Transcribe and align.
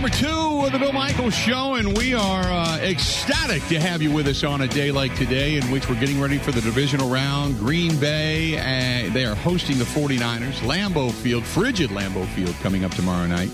number 0.00 0.16
two 0.16 0.64
of 0.64 0.72
the 0.72 0.78
Bill 0.78 0.94
Michaels 0.94 1.34
Show, 1.34 1.74
and 1.74 1.94
we 1.94 2.14
are 2.14 2.44
uh, 2.44 2.78
ecstatic 2.78 3.62
to 3.66 3.78
have 3.78 4.00
you 4.00 4.10
with 4.10 4.28
us 4.28 4.42
on 4.44 4.62
a 4.62 4.68
day 4.68 4.90
like 4.90 5.14
today, 5.14 5.58
in 5.58 5.70
which 5.70 5.90
we're 5.90 6.00
getting 6.00 6.18
ready 6.18 6.38
for 6.38 6.52
the 6.52 6.62
divisional 6.62 7.10
round. 7.10 7.58
Green 7.58 8.00
Bay, 8.00 8.56
uh, 8.56 9.12
they 9.12 9.26
are 9.26 9.34
hosting 9.34 9.76
the 9.76 9.84
49ers. 9.84 10.54
Lambeau 10.60 11.12
Field, 11.12 11.44
frigid 11.44 11.90
Lambeau 11.90 12.26
Field, 12.28 12.54
coming 12.62 12.82
up 12.82 12.92
tomorrow 12.92 13.26
night. 13.26 13.50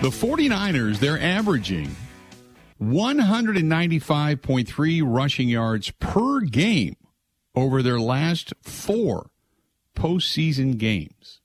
The 0.00 0.10
49ers, 0.10 1.00
they're 1.00 1.20
averaging 1.20 1.90
195.3 2.80 5.02
rushing 5.04 5.48
yards 5.48 5.90
per 5.90 6.38
game 6.42 6.94
over 7.56 7.82
their 7.82 7.98
last 7.98 8.54
four 8.62 9.30
postseason 9.96 10.78
games. 10.78 11.40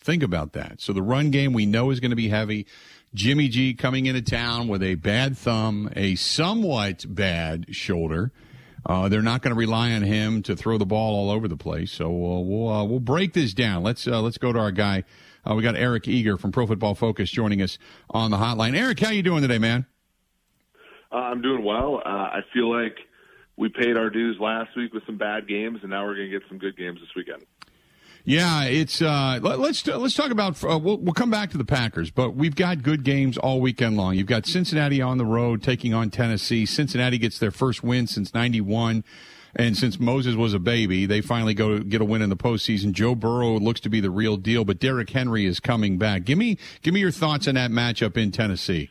Think 0.00 0.22
about 0.22 0.54
that. 0.54 0.80
So 0.80 0.94
the 0.94 1.02
run 1.02 1.30
game 1.30 1.52
we 1.52 1.66
know 1.66 1.90
is 1.90 2.00
going 2.00 2.10
to 2.10 2.16
be 2.16 2.28
heavy. 2.28 2.66
Jimmy 3.14 3.46
G 3.48 3.74
coming 3.74 4.06
into 4.06 4.22
town 4.22 4.66
with 4.66 4.82
a 4.82 4.96
bad 4.96 5.38
thumb, 5.38 5.88
a 5.94 6.16
somewhat 6.16 7.04
bad 7.08 7.66
shoulder. 7.74 8.32
Uh, 8.84 9.08
they're 9.08 9.22
not 9.22 9.40
going 9.40 9.54
to 9.54 9.58
rely 9.58 9.92
on 9.92 10.02
him 10.02 10.42
to 10.42 10.56
throw 10.56 10.76
the 10.78 10.84
ball 10.84 11.14
all 11.14 11.30
over 11.30 11.46
the 11.46 11.56
place. 11.56 11.92
So 11.92 12.06
uh, 12.06 12.40
we'll 12.40 12.68
uh, 12.68 12.84
we'll 12.84 13.00
break 13.00 13.32
this 13.32 13.54
down. 13.54 13.82
Let's 13.82 14.06
uh, 14.06 14.20
let's 14.20 14.36
go 14.36 14.52
to 14.52 14.58
our 14.58 14.72
guy. 14.72 15.04
Uh, 15.48 15.54
we 15.54 15.62
got 15.62 15.76
Eric 15.76 16.08
Eager 16.08 16.36
from 16.36 16.52
Pro 16.52 16.66
Football 16.66 16.94
Focus 16.94 17.30
joining 17.30 17.62
us 17.62 17.78
on 18.10 18.30
the 18.30 18.36
hotline. 18.36 18.76
Eric, 18.76 18.98
how 18.98 19.10
you 19.10 19.22
doing 19.22 19.42
today, 19.42 19.58
man? 19.58 19.86
I'm 21.12 21.40
doing 21.40 21.64
well. 21.64 22.02
I 22.04 22.40
feel 22.52 22.68
like 22.68 22.96
we 23.56 23.68
paid 23.68 23.96
our 23.96 24.10
dues 24.10 24.36
last 24.40 24.76
week 24.76 24.92
with 24.92 25.06
some 25.06 25.16
bad 25.16 25.46
games, 25.46 25.78
and 25.82 25.90
now 25.90 26.04
we're 26.04 26.16
going 26.16 26.30
to 26.30 26.38
get 26.38 26.48
some 26.48 26.58
good 26.58 26.76
games 26.76 26.98
this 26.98 27.10
weekend. 27.14 27.44
Yeah, 28.26 28.64
it's 28.64 29.02
uh, 29.02 29.38
let, 29.42 29.58
us 29.58 29.86
let's 29.86 30.14
talk 30.14 30.30
about. 30.30 30.62
Uh, 30.64 30.78
we'll, 30.78 30.96
we'll 30.96 31.12
come 31.12 31.30
back 31.30 31.50
to 31.50 31.58
the 31.58 31.64
Packers, 31.64 32.10
but 32.10 32.34
we've 32.34 32.56
got 32.56 32.82
good 32.82 33.04
games 33.04 33.36
all 33.36 33.60
weekend 33.60 33.98
long. 33.98 34.14
You've 34.14 34.26
got 34.26 34.46
Cincinnati 34.46 35.02
on 35.02 35.18
the 35.18 35.26
road 35.26 35.62
taking 35.62 35.92
on 35.92 36.08
Tennessee. 36.08 36.64
Cincinnati 36.64 37.18
gets 37.18 37.38
their 37.38 37.50
first 37.50 37.82
win 37.84 38.06
since 38.06 38.32
'91. 38.32 39.04
And 39.56 39.76
since 39.76 40.00
Moses 40.00 40.34
was 40.34 40.52
a 40.52 40.58
baby, 40.58 41.06
they 41.06 41.20
finally 41.20 41.54
go 41.54 41.78
get 41.78 42.00
a 42.00 42.04
win 42.04 42.22
in 42.22 42.28
the 42.28 42.36
postseason. 42.36 42.90
Joe 42.90 43.14
Burrow 43.14 43.56
looks 43.60 43.78
to 43.80 43.88
be 43.88 44.00
the 44.00 44.10
real 44.10 44.36
deal, 44.36 44.64
but 44.64 44.80
Derrick 44.80 45.10
Henry 45.10 45.46
is 45.46 45.60
coming 45.60 45.96
back. 45.96 46.24
Give 46.24 46.38
me 46.38 46.58
give 46.82 46.92
me 46.92 46.98
your 46.98 47.12
thoughts 47.12 47.46
on 47.46 47.54
that 47.54 47.70
matchup 47.70 48.16
in 48.16 48.32
Tennessee. 48.32 48.90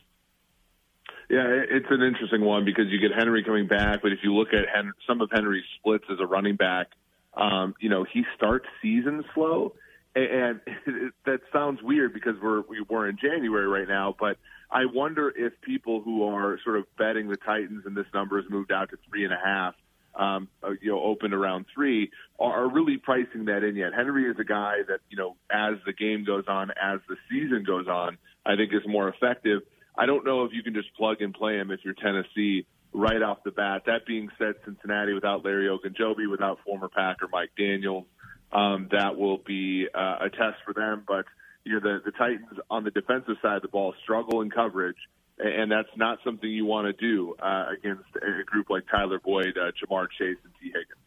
Yeah, 1.30 1.48
it's 1.70 1.88
an 1.90 2.02
interesting 2.02 2.42
one 2.42 2.64
because 2.64 2.86
you 2.90 3.00
get 3.00 3.18
Henry 3.18 3.44
coming 3.44 3.68
back, 3.68 4.02
but 4.04 4.12
if 4.14 4.20
you 4.24 4.34
look 4.34 4.50
at 4.54 4.70
Hen- 4.74 4.94
some 5.08 5.20
of 5.20 5.30
Henry's 5.34 5.66
splits 5.80 6.06
as 6.10 6.20
a 6.22 6.28
running 6.28 6.56
back, 6.56 6.92
um, 7.36 7.76
you 7.80 7.90
know, 7.90 8.06
he 8.12 8.24
starts 8.36 8.66
season 8.82 9.24
slow, 9.34 9.74
and 10.16 10.62
that 11.26 11.40
sounds 11.52 11.82
weird 11.82 12.14
because 12.14 12.36
we're 12.42 12.62
we, 12.62 12.86
we're 12.88 13.10
in 13.10 13.18
January 13.18 13.68
right 13.68 13.88
now. 13.88 14.16
But 14.18 14.38
I 14.70 14.86
wonder 14.86 15.34
if 15.36 15.54
people 15.62 16.02
who 16.02 16.24
are 16.28 16.60
sort 16.64 16.78
of 16.78 16.86
betting 16.98 17.30
the 17.30 17.38
Titans 17.38 17.84
and 17.86 17.96
this 17.96 18.06
number 18.14 18.42
has 18.42 18.50
moved 18.50 18.72
out 18.72 18.90
to 18.92 18.98
three 19.10 19.24
and 19.26 19.34
a 19.34 19.40
half, 19.44 19.76
um, 20.16 20.48
uh, 20.64 20.72
you 20.82 20.92
know, 20.92 21.02
open 21.02 21.34
around 21.34 21.66
three, 21.74 22.12
are, 22.40 22.66
are 22.66 22.70
really 22.70 22.98
pricing 22.98 23.46
that 23.46 23.64
in 23.64 23.76
yet. 23.76 23.94
Henry 23.96 24.26
is 24.26 24.36
a 24.40 24.44
guy 24.44 24.78
that 24.88 25.00
you 25.10 25.18
know, 25.18 25.36
as 25.52 25.76
the 25.86 25.94
game 25.94 26.24
goes 26.26 26.46
on, 26.48 26.70
as 26.72 27.00
the 27.10 27.16
season 27.30 27.64
goes 27.66 27.88
on, 27.88 28.18
I 28.46 28.56
think 28.56 28.74
is 28.74 28.88
more 28.88 29.10
effective. 29.10 29.62
I 29.98 30.06
don't 30.06 30.26
know 30.26 30.44
if 30.44 30.54
you 30.54 30.64
can 30.64 30.74
just 30.74 30.94
plug 30.96 31.22
and 31.22 31.34
play 31.34 31.58
him 31.58 31.72
if 31.72 31.80
you're 31.84 31.94
Tennessee 31.94 32.66
right 32.94 33.22
off 33.22 33.44
the 33.44 33.52
bat. 33.52 33.84
That 33.86 34.06
being 34.06 34.30
said, 34.38 34.56
Cincinnati 34.66 35.14
without 35.14 35.44
Larry 35.44 35.68
Ogunjobi, 35.68 36.30
without 36.30 36.60
former 36.66 36.90
Packer 36.90 37.28
Mike 37.32 37.52
Daniels, 37.58 38.06
um, 38.52 38.90
that 38.92 39.18
will 39.18 39.40
be 39.40 39.88
uh, 39.94 40.26
a 40.26 40.30
test 40.30 40.58
for 40.66 40.74
them. 40.74 41.04
But 41.08 41.26
you 41.64 41.74
know, 41.74 41.80
the, 41.80 42.02
the 42.06 42.12
Titans 42.12 42.60
on 42.70 42.84
the 42.84 42.92
defensive 42.92 43.36
side 43.42 43.58
of 43.58 43.62
the 43.62 43.68
ball 43.68 43.94
struggle 44.04 44.42
in 44.42 44.52
coverage, 44.52 44.98
and 45.40 45.72
that's 45.72 45.90
not 45.96 46.20
something 46.24 46.50
you 46.50 46.66
want 46.66 46.86
to 46.86 46.94
do 46.94 47.36
uh, 47.42 47.66
against 47.78 48.04
a 48.16 48.44
group 48.44 48.70
like 48.70 48.84
Tyler 48.90 49.20
Boyd, 49.20 49.58
uh, 49.58 49.72
Ja'Marr 49.72 50.08
Chase, 50.18 50.38
and 50.44 50.54
Tee 50.62 50.68
Higgins. 50.68 51.00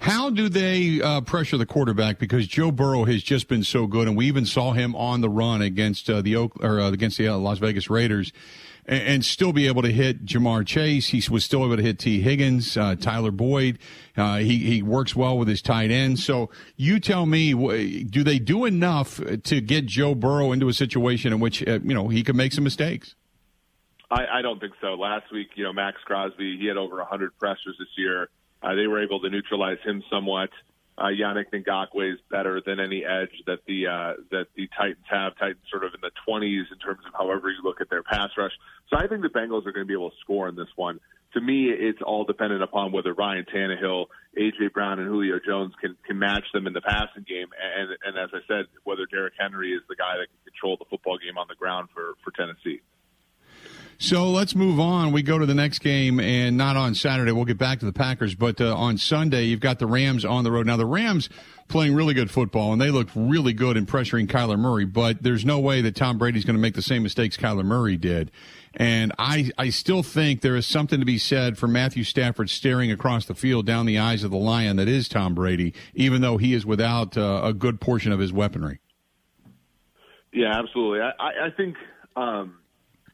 How 0.00 0.30
do 0.30 0.48
they 0.48 1.00
uh, 1.02 1.20
pressure 1.20 1.58
the 1.58 1.66
quarterback? 1.66 2.18
Because 2.18 2.46
Joe 2.46 2.70
Burrow 2.70 3.04
has 3.04 3.22
just 3.22 3.48
been 3.48 3.62
so 3.62 3.86
good, 3.86 4.08
and 4.08 4.16
we 4.16 4.26
even 4.26 4.46
saw 4.46 4.72
him 4.72 4.96
on 4.96 5.20
the 5.20 5.28
run 5.28 5.60
against 5.60 6.08
uh, 6.08 6.22
the 6.22 6.36
Oak, 6.36 6.52
or 6.64 6.80
uh, 6.80 6.90
against 6.90 7.18
the 7.18 7.28
uh, 7.28 7.36
Las 7.36 7.58
Vegas 7.58 7.90
Raiders, 7.90 8.32
and, 8.86 9.02
and, 9.02 9.24
still 9.24 9.52
be 9.52 9.66
able 9.66 9.82
to 9.82 9.92
hit 9.92 10.24
Ja'Marr 10.24 10.66
Chase. 10.66 11.08
He 11.08 11.22
was 11.30 11.44
still 11.44 11.64
able 11.64 11.76
to 11.76 11.82
hit 11.82 11.98
Tee 11.98 12.20
Higgins, 12.20 12.76
uh, 12.76 12.96
Tyler 12.96 13.30
Boyd. 13.30 13.78
Uh, 14.16 14.38
he 14.38 14.58
he 14.58 14.82
works 14.82 15.14
well 15.14 15.38
with 15.38 15.48
his 15.48 15.62
tight 15.62 15.90
end. 15.90 16.18
So 16.18 16.50
you 16.76 17.00
tell 17.00 17.26
me, 17.26 17.52
do 18.04 18.24
they 18.24 18.38
do 18.38 18.64
enough 18.64 19.20
to 19.44 19.60
get 19.60 19.86
Joe 19.86 20.14
Burrow 20.14 20.52
into 20.52 20.68
a 20.68 20.74
situation 20.74 21.32
in 21.32 21.40
which 21.40 21.60
you 21.60 21.78
know 21.80 22.08
he 22.08 22.22
could 22.22 22.36
make 22.36 22.52
some 22.52 22.64
mistakes? 22.64 23.14
I, 24.10 24.26
I 24.38 24.42
don't 24.42 24.58
think 24.58 24.72
so. 24.80 24.94
Last 24.94 25.32
week, 25.32 25.50
you 25.54 25.64
know, 25.64 25.72
Maxx 25.72 25.98
Crosby, 26.04 26.58
he 26.58 26.66
had 26.66 26.76
over 26.76 26.96
100 26.96 27.38
pressures 27.38 27.76
this 27.78 27.88
year. 27.96 28.28
Uh, 28.62 28.74
they 28.74 28.86
were 28.86 29.02
able 29.02 29.20
to 29.20 29.30
neutralize 29.30 29.78
him 29.84 30.02
somewhat. 30.10 30.50
Uh, 31.00 31.06
Yannick 31.06 31.46
Ngakoue 31.50 32.12
is 32.12 32.18
better 32.30 32.60
than 32.64 32.78
any 32.78 33.06
edge 33.06 33.32
that 33.46 33.60
the 33.66 33.86
uh, 33.86 34.12
that 34.30 34.48
the 34.54 34.68
Titans 34.76 35.06
have. 35.08 35.32
Titans 35.38 35.64
sort 35.70 35.82
of 35.84 35.94
in 35.94 36.00
the 36.02 36.10
20s 36.28 36.70
in 36.70 36.78
terms 36.78 37.00
of 37.06 37.14
however 37.14 37.48
you 37.48 37.62
look 37.64 37.80
at 37.80 37.88
their 37.88 38.02
pass 38.02 38.28
rush. 38.36 38.52
So 38.90 38.98
I 38.98 39.06
think 39.06 39.22
the 39.22 39.28
Bengals 39.28 39.66
are 39.66 39.72
going 39.72 39.86
to 39.86 39.88
be 39.88 39.94
able 39.94 40.10
to 40.10 40.16
score 40.20 40.46
in 40.48 40.56
this 40.56 40.68
one. 40.76 41.00
To 41.32 41.40
me, 41.40 41.70
it's 41.70 42.02
all 42.02 42.24
dependent 42.24 42.62
upon 42.62 42.92
whether 42.92 43.14
Ryan 43.14 43.46
Tannehill, 43.46 44.06
AJ 44.36 44.74
Brown, 44.74 44.98
and 44.98 45.08
Julio 45.08 45.38
Jones 45.44 45.72
can 45.80 45.96
can 46.06 46.18
match 46.18 46.44
them 46.52 46.66
in 46.66 46.74
the 46.74 46.82
passing 46.82 47.24
game. 47.26 47.48
And 47.56 47.96
and 48.04 48.18
as 48.18 48.28
I 48.34 48.40
said, 48.46 48.66
whether 48.84 49.06
Derrick 49.06 49.34
Henry 49.38 49.72
is 49.72 49.80
the 49.88 49.96
guy 49.96 50.18
that 50.18 50.26
can 50.26 50.52
control 50.52 50.76
the 50.76 50.84
football 50.90 51.16
game 51.16 51.38
on 51.38 51.46
the 51.48 51.56
ground 51.56 51.88
for 51.94 52.14
for 52.22 52.30
Tennessee. 52.32 52.82
So 54.02 54.30
let's 54.30 54.54
move 54.54 54.80
on. 54.80 55.12
We 55.12 55.20
go 55.20 55.38
to 55.38 55.44
the 55.44 55.54
next 55.54 55.80
game, 55.80 56.20
and 56.20 56.56
not 56.56 56.74
on 56.74 56.94
Saturday. 56.94 57.32
We'll 57.32 57.44
get 57.44 57.58
back 57.58 57.80
to 57.80 57.84
the 57.84 57.92
Packers, 57.92 58.34
but 58.34 58.58
uh, 58.58 58.74
on 58.74 58.96
Sunday, 58.96 59.44
you've 59.44 59.60
got 59.60 59.78
the 59.78 59.86
Rams 59.86 60.24
on 60.24 60.42
the 60.42 60.50
road. 60.50 60.66
Now, 60.66 60.78
the 60.78 60.86
Rams 60.86 61.28
playing 61.68 61.94
really 61.94 62.14
good 62.14 62.30
football, 62.30 62.72
and 62.72 62.80
they 62.80 62.90
look 62.90 63.08
really 63.14 63.52
good 63.52 63.76
in 63.76 63.84
pressuring 63.84 64.26
Kyler 64.26 64.58
Murray, 64.58 64.86
but 64.86 65.22
there's 65.22 65.44
no 65.44 65.60
way 65.60 65.82
that 65.82 65.96
Tom 65.96 66.16
Brady's 66.16 66.46
going 66.46 66.56
to 66.56 66.60
make 66.62 66.74
the 66.74 66.80
same 66.80 67.02
mistakes 67.02 67.36
Kyler 67.36 67.62
Murray 67.62 67.98
did. 67.98 68.30
And 68.72 69.12
I, 69.18 69.50
I 69.58 69.68
still 69.68 70.02
think 70.02 70.40
there 70.40 70.56
is 70.56 70.64
something 70.64 70.98
to 71.00 71.06
be 71.06 71.18
said 71.18 71.58
for 71.58 71.68
Matthew 71.68 72.02
Stafford 72.02 72.48
staring 72.48 72.90
across 72.90 73.26
the 73.26 73.34
field 73.34 73.66
down 73.66 73.84
the 73.84 73.98
eyes 73.98 74.24
of 74.24 74.30
the 74.30 74.38
lion 74.38 74.78
that 74.78 74.88
is 74.88 75.10
Tom 75.10 75.34
Brady, 75.34 75.74
even 75.94 76.22
though 76.22 76.38
he 76.38 76.54
is 76.54 76.64
without 76.64 77.18
uh, 77.18 77.42
a 77.44 77.52
good 77.52 77.82
portion 77.82 78.12
of 78.12 78.18
his 78.18 78.32
weaponry. 78.32 78.80
Yeah, 80.32 80.58
absolutely. 80.58 81.00
I, 81.00 81.48
I 81.48 81.50
think. 81.54 81.76
Um 82.16 82.59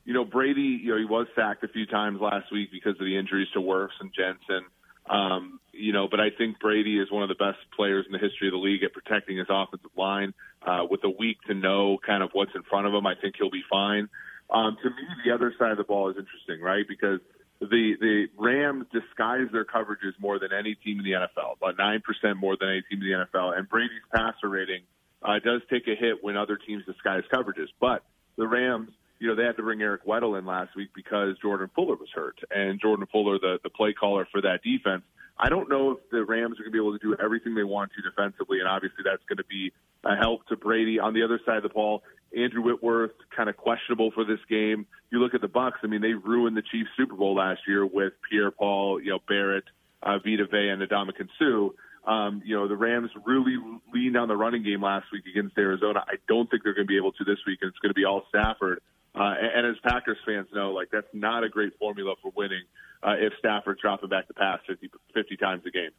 you 0.06 0.14
know, 0.14 0.24
Brady, 0.24 0.80
you 0.82 0.92
know, 0.92 0.98
he 0.98 1.04
was 1.04 1.26
sacked 1.34 1.64
a 1.64 1.68
few 1.68 1.84
times 1.84 2.20
last 2.20 2.50
week 2.52 2.70
because 2.70 2.92
of 2.92 3.04
the 3.04 3.18
injuries 3.18 3.48
to 3.54 3.60
Wirfs 3.60 3.98
and 4.00 4.12
Jensen. 4.14 4.64
Um, 5.10 5.60
you 5.72 5.92
know, 5.92 6.06
but 6.08 6.20
I 6.20 6.30
think 6.30 6.60
Brady 6.60 6.98
is 6.98 7.10
one 7.10 7.22
of 7.22 7.28
the 7.28 7.34
best 7.34 7.58
players 7.76 8.06
in 8.06 8.12
the 8.12 8.18
history 8.18 8.48
of 8.48 8.52
the 8.52 8.58
league 8.58 8.82
at 8.84 8.92
protecting 8.92 9.36
his 9.36 9.48
offensive 9.50 9.90
line. 9.96 10.32
Uh, 10.64 10.84
with 10.88 11.04
a 11.04 11.10
week 11.10 11.38
to 11.46 11.54
know 11.54 11.98
kind 12.04 12.22
of 12.22 12.30
what's 12.32 12.50
in 12.54 12.62
front 12.64 12.86
of 12.86 12.94
him, 12.94 13.06
I 13.06 13.14
think 13.14 13.34
he'll 13.38 13.50
be 13.50 13.62
fine. 13.70 14.08
Um, 14.50 14.76
to 14.82 14.90
me, 14.90 14.96
the 15.24 15.32
other 15.32 15.52
side 15.58 15.70
of 15.70 15.76
the 15.76 15.84
ball 15.84 16.10
is 16.10 16.16
interesting, 16.16 16.60
right? 16.60 16.84
Because 16.88 17.20
the 17.60 17.94
the 18.00 18.26
Rams 18.36 18.86
disguise 18.92 19.46
their 19.52 19.64
coverages 19.64 20.18
more 20.18 20.38
than 20.38 20.52
any 20.52 20.74
team 20.74 20.98
in 20.98 21.04
the 21.04 21.12
NFL, 21.12 21.56
about 21.56 21.78
nine 21.78 22.00
percent 22.00 22.38
more 22.38 22.56
than 22.58 22.68
any 22.68 22.82
team 22.82 23.02
in 23.02 23.08
the 23.08 23.26
NFL, 23.26 23.56
and 23.56 23.68
Brady's 23.68 24.02
passer 24.12 24.48
rating 24.48 24.82
uh, 25.22 25.38
does 25.44 25.62
take 25.70 25.86
a 25.88 25.94
hit 25.94 26.22
when 26.22 26.36
other 26.36 26.56
teams 26.56 26.84
disguise 26.84 27.22
coverages. 27.32 27.68
But 27.80 28.02
the 28.36 28.46
Rams 28.46 28.90
you 29.18 29.28
know, 29.28 29.34
they 29.34 29.44
had 29.44 29.56
to 29.56 29.62
bring 29.62 29.80
Eric 29.80 30.06
Weddle 30.06 30.38
in 30.38 30.46
last 30.46 30.76
week 30.76 30.90
because 30.94 31.36
Jordan 31.40 31.70
Fuller 31.74 31.96
was 31.96 32.08
hurt. 32.14 32.38
And 32.50 32.80
Jordan 32.80 33.06
Fuller, 33.10 33.38
the, 33.38 33.58
the 33.62 33.70
play 33.70 33.92
caller 33.92 34.26
for 34.30 34.42
that 34.42 34.62
defense, 34.62 35.02
I 35.38 35.48
don't 35.48 35.68
know 35.68 35.92
if 35.92 35.98
the 36.10 36.24
Rams 36.24 36.58
are 36.58 36.62
going 36.62 36.72
to 36.72 36.78
be 36.78 36.78
able 36.78 36.98
to 36.98 37.04
do 37.04 37.16
everything 37.22 37.54
they 37.54 37.64
want 37.64 37.92
to 37.92 38.02
defensively, 38.02 38.58
and 38.60 38.68
obviously 38.68 39.04
that's 39.04 39.22
going 39.28 39.36
to 39.36 39.44
be 39.44 39.72
a 40.04 40.16
help 40.16 40.46
to 40.48 40.56
Brady. 40.56 40.98
On 40.98 41.12
the 41.12 41.22
other 41.24 41.40
side 41.44 41.58
of 41.58 41.62
the 41.62 41.68
ball, 41.68 42.02
Andrew 42.36 42.62
Whitworth 42.62 43.12
kind 43.34 43.48
of 43.48 43.56
questionable 43.56 44.10
for 44.12 44.24
this 44.24 44.40
game. 44.48 44.86
You 45.10 45.20
look 45.20 45.34
at 45.34 45.42
the 45.42 45.48
Bucs; 45.48 45.82
I 45.82 45.88
mean, 45.88 46.00
they 46.00 46.14
ruined 46.14 46.56
the 46.56 46.62
Chiefs 46.62 46.88
Super 46.96 47.14
Bowl 47.14 47.34
last 47.34 47.60
year 47.68 47.84
with 47.84 48.14
Pierre-Paul, 48.30 49.02
you 49.02 49.10
know, 49.10 49.18
Barrett, 49.28 49.64
uh, 50.02 50.18
Vita 50.24 50.46
Vea, 50.46 50.70
and 50.70 50.82
Ndamukong 50.82 51.28
Suh. 51.38 52.10
Um, 52.10 52.40
you 52.44 52.54
know, 52.56 52.68
the 52.68 52.76
Rams 52.76 53.10
really 53.24 53.56
leaned 53.92 54.16
on 54.16 54.28
the 54.28 54.36
running 54.36 54.62
game 54.62 54.82
last 54.82 55.06
week 55.12 55.24
against 55.26 55.58
Arizona. 55.58 56.04
I 56.06 56.16
don't 56.28 56.48
think 56.48 56.62
they're 56.62 56.74
going 56.74 56.86
to 56.86 56.88
be 56.88 56.96
able 56.96 57.12
to 57.12 57.24
this 57.24 57.38
week, 57.46 57.58
and 57.62 57.68
it's 57.68 57.78
going 57.80 57.90
to 57.90 57.94
be 57.94 58.04
all 58.04 58.22
Stafford. 58.28 58.80
Uh, 59.16 59.34
and, 59.40 59.64
and 59.64 59.66
as 59.66 59.80
Packers 59.82 60.18
fans 60.26 60.48
know, 60.54 60.72
like 60.72 60.88
that's 60.92 61.06
not 61.12 61.42
a 61.42 61.48
great 61.48 61.72
formula 61.78 62.14
for 62.22 62.32
winning 62.36 62.62
uh, 63.02 63.14
if 63.18 63.32
Stafford's 63.38 63.80
dropping 63.80 64.10
back 64.10 64.28
to 64.28 64.34
pass 64.34 64.60
50, 64.66 64.90
50 65.14 65.36
times 65.36 65.62
a 65.66 65.70
game. 65.70 65.90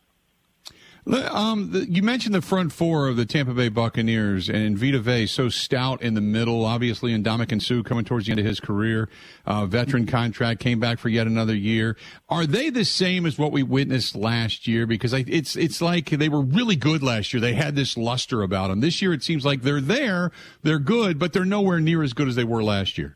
Um, 1.08 1.72
the, 1.72 1.90
you 1.90 2.04
mentioned 2.04 2.36
the 2.36 2.42
front 2.42 2.74
four 2.74 3.08
of 3.08 3.16
the 3.16 3.26
Tampa 3.26 3.54
Bay 3.54 3.70
Buccaneers 3.70 4.50
and 4.50 4.78
Vita 4.78 5.00
Vea 5.00 5.26
so 5.26 5.48
stout 5.48 6.02
in 6.02 6.16
the 6.16 6.22
middle. 6.22 6.66
Obviously, 6.66 7.14
and 7.14 7.24
Ndamukong 7.24 7.62
Suh 7.62 7.82
coming 7.82 8.04
towards 8.04 8.26
the 8.26 8.32
end 8.32 8.40
of 8.40 8.46
his 8.46 8.60
career, 8.60 9.08
uh, 9.46 9.66
veteran 9.66 10.06
contract 10.06 10.60
came 10.60 10.82
back 10.82 11.00
for 11.00 11.08
yet 11.08 11.26
another 11.26 11.56
year. 11.56 11.96
Are 12.28 12.46
they 12.46 12.70
the 12.70 12.84
same 12.84 13.26
as 13.26 13.38
what 13.38 13.54
we 13.54 13.64
witnessed 13.64 14.16
last 14.16 14.68
year? 14.68 14.86
Because 14.86 15.14
I, 15.14 15.24
it's 15.28 15.56
it's 15.56 15.82
like 15.82 16.10
they 16.10 16.28
were 16.28 16.42
really 16.42 16.76
good 16.76 17.02
last 17.02 17.34
year. 17.34 17.40
They 17.40 17.54
had 17.54 17.76
this 17.76 17.96
luster 17.96 18.42
about 18.42 18.68
them. 18.68 18.82
This 18.82 19.02
year, 19.02 19.14
it 19.14 19.24
seems 19.24 19.46
like 19.46 19.62
they're 19.62 19.80
there, 19.80 20.32
they're 20.64 20.80
good, 20.80 21.20
but 21.20 21.32
they're 21.32 21.46
nowhere 21.46 21.80
near 21.80 22.04
as 22.04 22.12
good 22.12 22.28
as 22.28 22.36
they 22.36 22.44
were 22.44 22.64
last 22.64 22.98
year. 22.98 23.16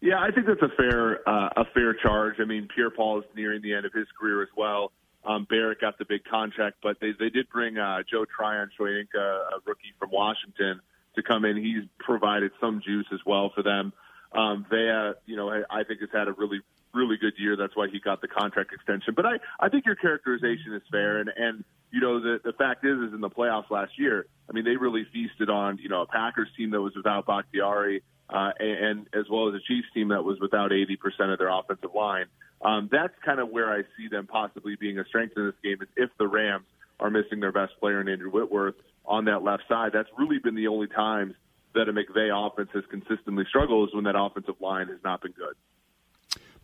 Yeah, 0.00 0.18
I 0.18 0.30
think 0.30 0.46
that's 0.46 0.62
a 0.62 0.74
fair 0.76 1.28
uh, 1.28 1.50
a 1.56 1.64
fair 1.74 1.92
charge. 1.92 2.36
I 2.38 2.44
mean, 2.44 2.68
Pierre 2.74 2.90
Paul 2.90 3.18
is 3.18 3.24
nearing 3.36 3.60
the 3.60 3.74
end 3.74 3.84
of 3.84 3.92
his 3.92 4.06
career 4.18 4.42
as 4.42 4.48
well. 4.56 4.92
Um, 5.24 5.46
Barrett 5.48 5.80
got 5.80 5.98
the 5.98 6.04
big 6.04 6.24
contract, 6.24 6.76
but 6.82 6.98
they 7.00 7.12
they 7.18 7.30
did 7.30 7.48
bring 7.48 7.78
uh, 7.78 8.02
Joe 8.10 8.24
Tryon 8.24 8.70
Shoyinka, 8.78 9.16
a 9.16 9.60
rookie 9.64 9.94
from 9.98 10.10
Washington, 10.10 10.80
to 11.16 11.22
come 11.22 11.44
in. 11.44 11.56
He's 11.56 11.84
provided 11.98 12.52
some 12.60 12.82
juice 12.84 13.06
as 13.12 13.20
well 13.24 13.50
for 13.54 13.62
them. 13.62 13.92
Um, 14.32 14.66
Vea, 14.68 15.12
you 15.26 15.36
know, 15.36 15.48
I 15.70 15.84
think 15.84 16.00
has 16.00 16.10
had 16.12 16.28
a 16.28 16.32
really 16.32 16.60
really 16.92 17.16
good 17.16 17.34
year. 17.38 17.56
That's 17.56 17.74
why 17.74 17.88
he 17.90 18.00
got 18.00 18.20
the 18.20 18.28
contract 18.28 18.72
extension. 18.72 19.14
But 19.14 19.26
I 19.26 19.34
I 19.58 19.68
think 19.68 19.86
your 19.86 19.96
characterization 19.96 20.74
is 20.74 20.82
fair, 20.90 21.18
and 21.18 21.30
and 21.34 21.64
you 21.90 22.00
know 22.00 22.20
the 22.20 22.40
the 22.44 22.52
fact 22.52 22.84
is 22.84 22.98
is 23.08 23.14
in 23.14 23.20
the 23.20 23.30
playoffs 23.30 23.70
last 23.70 23.98
year. 23.98 24.26
I 24.48 24.52
mean, 24.52 24.64
they 24.64 24.76
really 24.76 25.06
feasted 25.12 25.48
on 25.48 25.78
you 25.78 25.88
know 25.88 26.02
a 26.02 26.06
Packers 26.06 26.48
team 26.56 26.70
that 26.72 26.80
was 26.80 26.94
without 26.94 27.26
Bakhtiari 27.26 28.02
uh, 28.28 28.50
and, 28.58 28.84
and 28.84 29.06
as 29.14 29.26
well 29.30 29.48
as 29.48 29.54
a 29.54 29.60
Chiefs 29.60 29.88
team 29.92 30.08
that 30.08 30.24
was 30.24 30.38
without 30.40 30.70
80% 30.70 31.32
of 31.32 31.38
their 31.38 31.48
offensive 31.48 31.94
line. 31.94 32.26
Um, 32.64 32.88
that's 32.90 33.12
kind 33.24 33.40
of 33.40 33.50
where 33.50 33.70
I 33.70 33.82
see 33.96 34.08
them 34.10 34.26
possibly 34.26 34.74
being 34.76 34.98
a 34.98 35.04
strength 35.04 35.34
in 35.36 35.46
this 35.46 35.54
game 35.62 35.82
is 35.82 35.88
if 35.96 36.10
the 36.18 36.26
Rams 36.26 36.64
are 36.98 37.10
missing 37.10 37.40
their 37.40 37.52
best 37.52 37.72
player 37.78 38.00
in 38.00 38.08
Andrew 38.08 38.30
Whitworth 38.30 38.76
on 39.04 39.26
that 39.26 39.42
left 39.42 39.64
side. 39.68 39.90
That's 39.92 40.08
really 40.16 40.38
been 40.38 40.54
the 40.54 40.68
only 40.68 40.86
times 40.86 41.34
that 41.74 41.88
a 41.88 41.92
McVay 41.92 42.30
offense 42.32 42.70
has 42.72 42.84
consistently 42.90 43.44
struggled 43.48 43.88
is 43.88 43.94
when 43.94 44.04
that 44.04 44.18
offensive 44.18 44.54
line 44.60 44.88
has 44.88 44.98
not 45.04 45.20
been 45.20 45.32
good. 45.32 45.54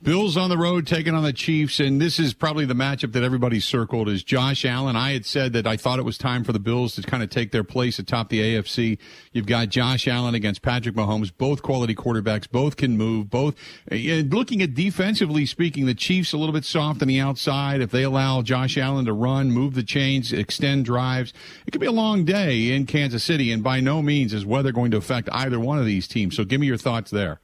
Bills 0.02 0.34
on 0.38 0.48
the 0.48 0.56
road 0.56 0.86
taking 0.86 1.14
on 1.14 1.24
the 1.24 1.32
Chiefs, 1.32 1.78
and 1.78 2.00
this 2.00 2.18
is 2.18 2.32
probably 2.32 2.64
the 2.64 2.72
matchup 2.72 3.12
that 3.12 3.22
everybody 3.22 3.60
circled 3.60 4.08
is 4.08 4.24
Josh 4.24 4.64
Allen. 4.64 4.96
I 4.96 5.12
had 5.12 5.26
said 5.26 5.52
that 5.52 5.66
I 5.66 5.76
thought 5.76 5.98
it 5.98 6.06
was 6.06 6.16
time 6.16 6.42
for 6.42 6.52
the 6.52 6.58
Bills 6.58 6.94
to 6.94 7.02
kind 7.02 7.22
of 7.22 7.28
take 7.28 7.52
their 7.52 7.64
place 7.64 7.98
atop 7.98 8.30
the 8.30 8.40
AFC. 8.40 8.96
You've 9.32 9.44
got 9.44 9.68
Josh 9.68 10.08
Allen 10.08 10.34
against 10.34 10.62
Patrick 10.62 10.94
Mahomes, 10.94 11.30
both 11.36 11.60
quality 11.60 11.94
quarterbacks, 11.94 12.50
both 12.50 12.78
can 12.78 12.96
move, 12.96 13.28
both. 13.28 13.54
looking 13.90 14.62
at 14.62 14.72
defensively 14.72 15.44
speaking, 15.44 15.84
the 15.84 15.94
Chiefs 15.94 16.32
a 16.32 16.38
little 16.38 16.54
bit 16.54 16.64
soft 16.64 17.02
on 17.02 17.08
the 17.08 17.20
outside. 17.20 17.82
If 17.82 17.90
they 17.90 18.02
allow 18.02 18.40
Josh 18.40 18.78
Allen 18.78 19.04
to 19.04 19.12
run, 19.12 19.50
move 19.50 19.74
the 19.74 19.82
chains, 19.82 20.32
extend 20.32 20.86
drives, 20.86 21.34
it 21.66 21.72
could 21.72 21.80
be 21.80 21.86
a 21.86 21.92
long 21.92 22.24
day 22.24 22.72
in 22.72 22.86
Kansas 22.86 23.22
City, 23.22 23.52
and 23.52 23.62
by 23.62 23.80
no 23.80 24.00
means 24.00 24.32
is 24.32 24.46
weather 24.46 24.72
going 24.72 24.92
to 24.92 24.96
affect 24.96 25.28
either 25.30 25.60
one 25.60 25.78
of 25.78 25.84
these 25.84 26.08
teams. 26.08 26.36
So 26.36 26.44
give 26.44 26.58
me 26.58 26.68
your 26.68 26.78
thoughts 26.78 27.10
there. 27.10 27.42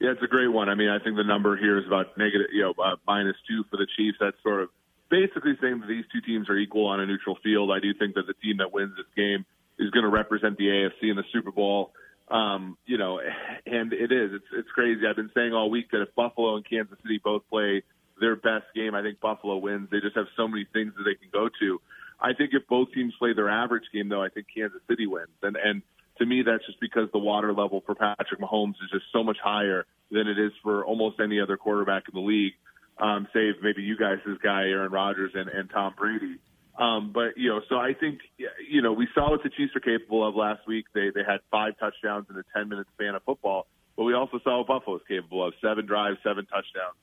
Yeah, 0.00 0.10
it's 0.10 0.22
a 0.22 0.26
great 0.26 0.48
one. 0.48 0.68
I 0.68 0.74
mean, 0.74 0.88
I 0.88 0.98
think 0.98 1.16
the 1.16 1.24
number 1.24 1.56
here 1.56 1.78
is 1.78 1.86
about 1.86 2.18
negative, 2.18 2.48
you 2.52 2.62
know, 2.62 2.74
uh, 2.82 2.96
minus 3.06 3.36
two 3.48 3.64
for 3.70 3.76
the 3.76 3.86
Chiefs. 3.96 4.18
That's 4.20 4.36
sort 4.42 4.62
of 4.62 4.68
basically 5.10 5.56
saying 5.60 5.80
that 5.80 5.88
these 5.88 6.04
two 6.12 6.20
teams 6.20 6.50
are 6.50 6.56
equal 6.56 6.86
on 6.86 7.00
a 7.00 7.06
neutral 7.06 7.38
field. 7.42 7.70
I 7.70 7.80
do 7.80 7.94
think 7.94 8.14
that 8.14 8.26
the 8.26 8.34
team 8.34 8.58
that 8.58 8.72
wins 8.72 8.92
this 8.96 9.06
game 9.16 9.46
is 9.78 9.90
going 9.90 10.04
to 10.04 10.10
represent 10.10 10.58
the 10.58 10.66
AFC 10.66 11.10
in 11.10 11.16
the 11.16 11.24
Super 11.32 11.50
Bowl. 11.50 11.92
Um, 12.28 12.76
you 12.86 12.98
know, 12.98 13.20
and 13.66 13.92
it 13.92 14.12
is. 14.12 14.32
It's 14.34 14.46
it's 14.52 14.70
crazy. 14.74 15.06
I've 15.08 15.16
been 15.16 15.30
saying 15.34 15.52
all 15.52 15.70
week 15.70 15.90
that 15.92 16.02
if 16.02 16.14
Buffalo 16.14 16.56
and 16.56 16.68
Kansas 16.68 16.98
City 17.02 17.20
both 17.22 17.42
play 17.48 17.82
their 18.20 18.36
best 18.36 18.66
game, 18.74 18.94
I 18.94 19.02
think 19.02 19.20
Buffalo 19.20 19.56
wins. 19.56 19.88
They 19.90 20.00
just 20.00 20.16
have 20.16 20.26
so 20.36 20.48
many 20.48 20.66
things 20.72 20.92
that 20.96 21.04
they 21.04 21.14
can 21.14 21.28
go 21.32 21.48
to. 21.60 21.80
I 22.20 22.32
think 22.32 22.50
if 22.52 22.66
both 22.66 22.92
teams 22.92 23.14
play 23.18 23.34
their 23.34 23.48
average 23.48 23.84
game, 23.92 24.08
though, 24.08 24.22
I 24.22 24.28
think 24.28 24.46
Kansas 24.54 24.80
City 24.88 25.06
wins. 25.06 25.28
And 25.42 25.56
and 25.56 25.82
to 26.18 26.26
me, 26.26 26.42
that's 26.42 26.64
just 26.66 26.80
because 26.80 27.08
the 27.12 27.18
water 27.18 27.52
level 27.52 27.82
for 27.84 27.94
Patrick 27.94 28.40
Mahomes 28.40 28.74
is 28.82 28.90
just 28.92 29.06
so 29.12 29.22
much 29.22 29.38
higher 29.42 29.86
than 30.10 30.28
it 30.28 30.38
is 30.38 30.52
for 30.62 30.84
almost 30.84 31.20
any 31.20 31.40
other 31.40 31.56
quarterback 31.56 32.04
in 32.08 32.20
the 32.20 32.26
league, 32.26 32.54
um, 32.98 33.26
save 33.32 33.54
maybe 33.62 33.82
you 33.82 33.96
guys' 33.96 34.18
this 34.26 34.38
guy, 34.42 34.62
Aaron 34.62 34.92
Rodgers 34.92 35.32
and, 35.34 35.48
and 35.48 35.68
Tom 35.70 35.94
Brady. 35.96 36.38
Um, 36.78 37.10
but 37.12 37.36
you 37.36 37.48
know, 37.48 37.60
so 37.68 37.76
I 37.76 37.94
think 37.98 38.20
you 38.68 38.82
know 38.82 38.92
we 38.92 39.08
saw 39.14 39.30
what 39.30 39.42
the 39.42 39.50
Chiefs 39.50 39.74
are 39.74 39.80
capable 39.80 40.26
of 40.26 40.34
last 40.34 40.66
week. 40.66 40.84
They 40.94 41.10
they 41.14 41.22
had 41.26 41.40
five 41.50 41.78
touchdowns 41.78 42.26
in 42.28 42.36
a 42.36 42.44
ten 42.54 42.68
minute 42.68 42.86
span 42.94 43.14
of 43.14 43.22
football, 43.22 43.66
but 43.96 44.04
we 44.04 44.12
also 44.12 44.38
saw 44.44 44.58
what 44.58 44.66
Buffalo 44.66 44.96
is 44.96 45.02
capable 45.08 45.46
of: 45.46 45.54
seven 45.62 45.86
drives, 45.86 46.18
seven 46.22 46.44
touchdowns 46.44 46.96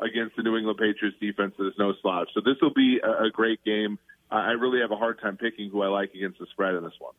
against 0.00 0.34
the 0.36 0.42
New 0.42 0.56
England 0.56 0.78
Patriots 0.78 1.16
defense 1.20 1.54
that 1.58 1.66
is 1.66 1.74
no 1.78 1.92
slouch. 2.02 2.28
So 2.34 2.40
this 2.40 2.56
will 2.60 2.74
be 2.74 2.98
a, 3.02 3.26
a 3.26 3.30
great 3.30 3.62
game. 3.64 3.98
I 4.32 4.52
really 4.52 4.80
have 4.80 4.92
a 4.92 4.96
hard 4.96 5.20
time 5.20 5.36
picking 5.36 5.70
who 5.70 5.82
I 5.82 5.88
like 5.88 6.14
against 6.14 6.38
the 6.38 6.46
spread 6.52 6.74
in 6.74 6.84
this 6.84 6.94
one. 6.98 7.14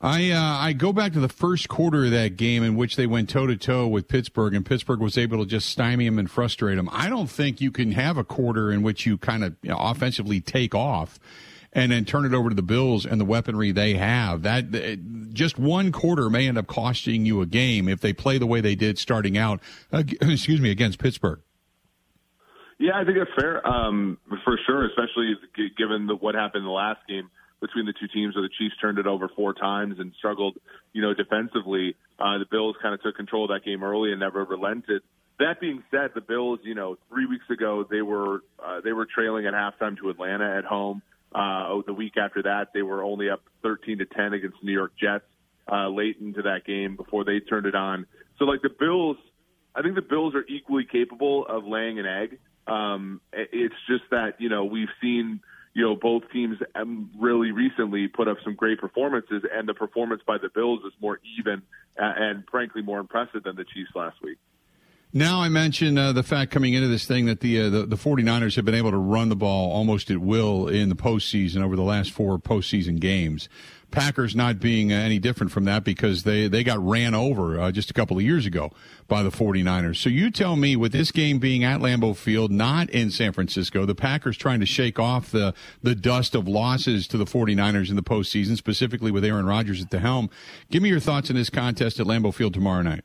I 0.00 0.30
uh, 0.30 0.56
I 0.58 0.72
go 0.72 0.94
back 0.94 1.12
to 1.12 1.20
the 1.20 1.28
first 1.28 1.68
quarter 1.68 2.06
of 2.06 2.10
that 2.12 2.36
game 2.36 2.62
in 2.62 2.74
which 2.74 2.96
they 2.96 3.06
went 3.06 3.28
toe 3.28 3.46
to 3.46 3.56
toe 3.56 3.86
with 3.86 4.08
Pittsburgh, 4.08 4.54
and 4.54 4.64
Pittsburgh 4.64 5.00
was 5.00 5.18
able 5.18 5.38
to 5.40 5.46
just 5.46 5.68
stymie 5.68 6.06
them 6.06 6.18
and 6.18 6.30
frustrate 6.30 6.76
them. 6.76 6.88
I 6.90 7.10
don't 7.10 7.28
think 7.28 7.60
you 7.60 7.70
can 7.70 7.92
have 7.92 8.16
a 8.16 8.24
quarter 8.24 8.72
in 8.72 8.82
which 8.82 9.04
you 9.04 9.18
kind 9.18 9.44
of 9.44 9.56
you 9.62 9.70
know, 9.70 9.78
offensively 9.78 10.40
take 10.40 10.74
off 10.74 11.18
and 11.74 11.92
then 11.92 12.06
turn 12.06 12.24
it 12.24 12.32
over 12.32 12.48
to 12.48 12.54
the 12.54 12.62
Bills 12.62 13.04
and 13.04 13.20
the 13.20 13.26
weaponry 13.26 13.72
they 13.72 13.94
have. 13.94 14.42
That 14.42 15.34
just 15.34 15.58
one 15.58 15.92
quarter 15.92 16.30
may 16.30 16.48
end 16.48 16.56
up 16.56 16.66
costing 16.66 17.26
you 17.26 17.42
a 17.42 17.46
game 17.46 17.86
if 17.86 18.00
they 18.00 18.14
play 18.14 18.38
the 18.38 18.46
way 18.46 18.62
they 18.62 18.74
did 18.74 18.98
starting 18.98 19.36
out. 19.36 19.60
Uh, 19.92 20.02
excuse 20.22 20.62
me, 20.62 20.70
against 20.70 20.98
Pittsburgh. 20.98 21.40
Yeah, 22.78 22.92
I 22.98 23.04
think 23.04 23.18
that's 23.18 23.30
fair 23.38 23.64
um, 23.68 24.16
for 24.44 24.58
sure, 24.66 24.86
especially 24.86 25.34
given 25.76 26.06
the, 26.06 26.16
what 26.16 26.34
happened 26.34 26.62
in 26.62 26.64
the 26.64 26.70
last 26.70 27.00
game 27.06 27.28
between 27.60 27.86
the 27.86 27.92
two 27.92 28.08
teams 28.08 28.34
where 28.34 28.42
the 28.42 28.50
Chiefs 28.58 28.74
turned 28.80 28.98
it 28.98 29.06
over 29.06 29.28
four 29.28 29.52
times 29.52 29.96
and 29.98 30.12
struggled, 30.18 30.56
you 30.92 31.02
know, 31.02 31.14
defensively. 31.14 31.94
Uh, 32.18 32.38
the 32.38 32.46
Bills 32.50 32.76
kind 32.82 32.94
of 32.94 33.02
took 33.02 33.16
control 33.16 33.44
of 33.44 33.50
that 33.50 33.64
game 33.64 33.82
early 33.82 34.10
and 34.12 34.20
never 34.20 34.44
relented. 34.44 35.02
That 35.38 35.60
being 35.60 35.82
said, 35.90 36.10
the 36.14 36.20
Bills, 36.20 36.60
you 36.62 36.74
know, 36.74 36.96
three 37.08 37.26
weeks 37.26 37.48
ago 37.50 37.86
they 37.88 38.02
were 38.02 38.42
uh, 38.62 38.80
they 38.82 38.92
were 38.92 39.06
trailing 39.06 39.46
at 39.46 39.54
halftime 39.54 39.98
to 39.98 40.10
Atlanta 40.10 40.56
at 40.58 40.64
home. 40.64 41.02
Uh, 41.34 41.80
the 41.86 41.94
week 41.94 42.14
after 42.16 42.42
that, 42.42 42.68
they 42.74 42.82
were 42.82 43.02
only 43.02 43.30
up 43.30 43.42
13 43.62 43.98
to 43.98 44.04
10 44.04 44.32
against 44.32 44.56
New 44.62 44.72
York 44.72 44.92
Jets 45.00 45.24
uh, 45.70 45.88
late 45.88 46.16
into 46.20 46.42
that 46.42 46.64
game 46.66 46.96
before 46.96 47.24
they 47.24 47.40
turned 47.40 47.66
it 47.66 47.74
on. 47.74 48.06
So, 48.38 48.44
like 48.44 48.62
the 48.62 48.70
Bills, 48.70 49.16
I 49.74 49.82
think 49.82 49.94
the 49.94 50.02
Bills 50.02 50.34
are 50.34 50.44
equally 50.48 50.86
capable 50.90 51.46
of 51.46 51.64
laying 51.64 51.98
an 51.98 52.06
egg. 52.06 52.38
Um, 52.66 53.20
it's 53.32 53.74
just 53.88 54.04
that 54.10 54.34
you 54.38 54.48
know 54.48 54.64
we've 54.64 54.88
seen 55.00 55.40
you 55.72 55.84
know, 55.84 55.94
both 55.94 56.24
teams 56.32 56.58
um, 56.74 57.10
really 57.18 57.52
recently 57.52 58.08
put 58.08 58.28
up 58.28 58.38
some 58.42 58.54
great 58.54 58.80
performances, 58.80 59.42
and 59.52 59.68
the 59.68 59.74
performance 59.74 60.22
by 60.26 60.36
the 60.38 60.48
Bills 60.48 60.80
is 60.84 60.92
more 61.00 61.20
even 61.38 61.62
and, 61.96 62.44
frankly, 62.50 62.82
more 62.82 62.98
impressive 62.98 63.44
than 63.44 63.56
the 63.56 63.64
Chiefs 63.64 63.90
last 63.94 64.16
week. 64.22 64.38
Now 65.12 65.42
I 65.42 65.48
mentioned 65.48 65.98
uh, 65.98 66.12
the 66.12 66.22
fact 66.22 66.52
coming 66.52 66.72
into 66.74 66.86
this 66.86 67.04
thing 67.04 67.26
that 67.26 67.40
the, 67.40 67.62
uh, 67.62 67.68
the 67.68 67.86
the 67.86 67.96
49ers 67.96 68.54
have 68.54 68.64
been 68.64 68.76
able 68.76 68.92
to 68.92 68.96
run 68.96 69.28
the 69.28 69.34
ball 69.34 69.72
almost 69.72 70.08
at 70.08 70.18
will 70.18 70.68
in 70.68 70.88
the 70.88 70.94
postseason 70.94 71.64
over 71.64 71.74
the 71.74 71.82
last 71.82 72.12
four 72.12 72.38
postseason 72.38 73.00
games. 73.00 73.48
Packers 73.90 74.36
not 74.36 74.60
being 74.60 74.92
uh, 74.92 74.96
any 74.96 75.18
different 75.18 75.52
from 75.52 75.64
that 75.64 75.84
because 75.84 76.22
they, 76.22 76.48
they 76.48 76.62
got 76.62 76.84
ran 76.84 77.14
over 77.14 77.58
uh, 77.60 77.72
just 77.72 77.90
a 77.90 77.94
couple 77.94 78.16
of 78.16 78.22
years 78.22 78.46
ago 78.46 78.70
by 79.08 79.22
the 79.22 79.30
49ers. 79.30 79.96
So 79.96 80.08
you 80.08 80.30
tell 80.30 80.56
me, 80.56 80.76
with 80.76 80.92
this 80.92 81.10
game 81.10 81.38
being 81.38 81.64
at 81.64 81.80
Lambeau 81.80 82.16
Field, 82.16 82.50
not 82.50 82.90
in 82.90 83.10
San 83.10 83.32
Francisco, 83.32 83.84
the 83.84 83.94
Packers 83.94 84.36
trying 84.36 84.60
to 84.60 84.66
shake 84.66 84.98
off 84.98 85.30
the, 85.30 85.54
the 85.82 85.94
dust 85.94 86.34
of 86.34 86.46
losses 86.46 87.06
to 87.08 87.18
the 87.18 87.24
49ers 87.24 87.90
in 87.90 87.96
the 87.96 88.02
postseason, 88.02 88.56
specifically 88.56 89.10
with 89.10 89.24
Aaron 89.24 89.46
Rodgers 89.46 89.82
at 89.82 89.90
the 89.90 89.98
helm. 89.98 90.30
Give 90.70 90.82
me 90.82 90.88
your 90.88 91.00
thoughts 91.00 91.30
on 91.30 91.36
this 91.36 91.50
contest 91.50 92.00
at 92.00 92.06
Lambeau 92.06 92.32
Field 92.32 92.54
tomorrow 92.54 92.82
night. 92.82 93.04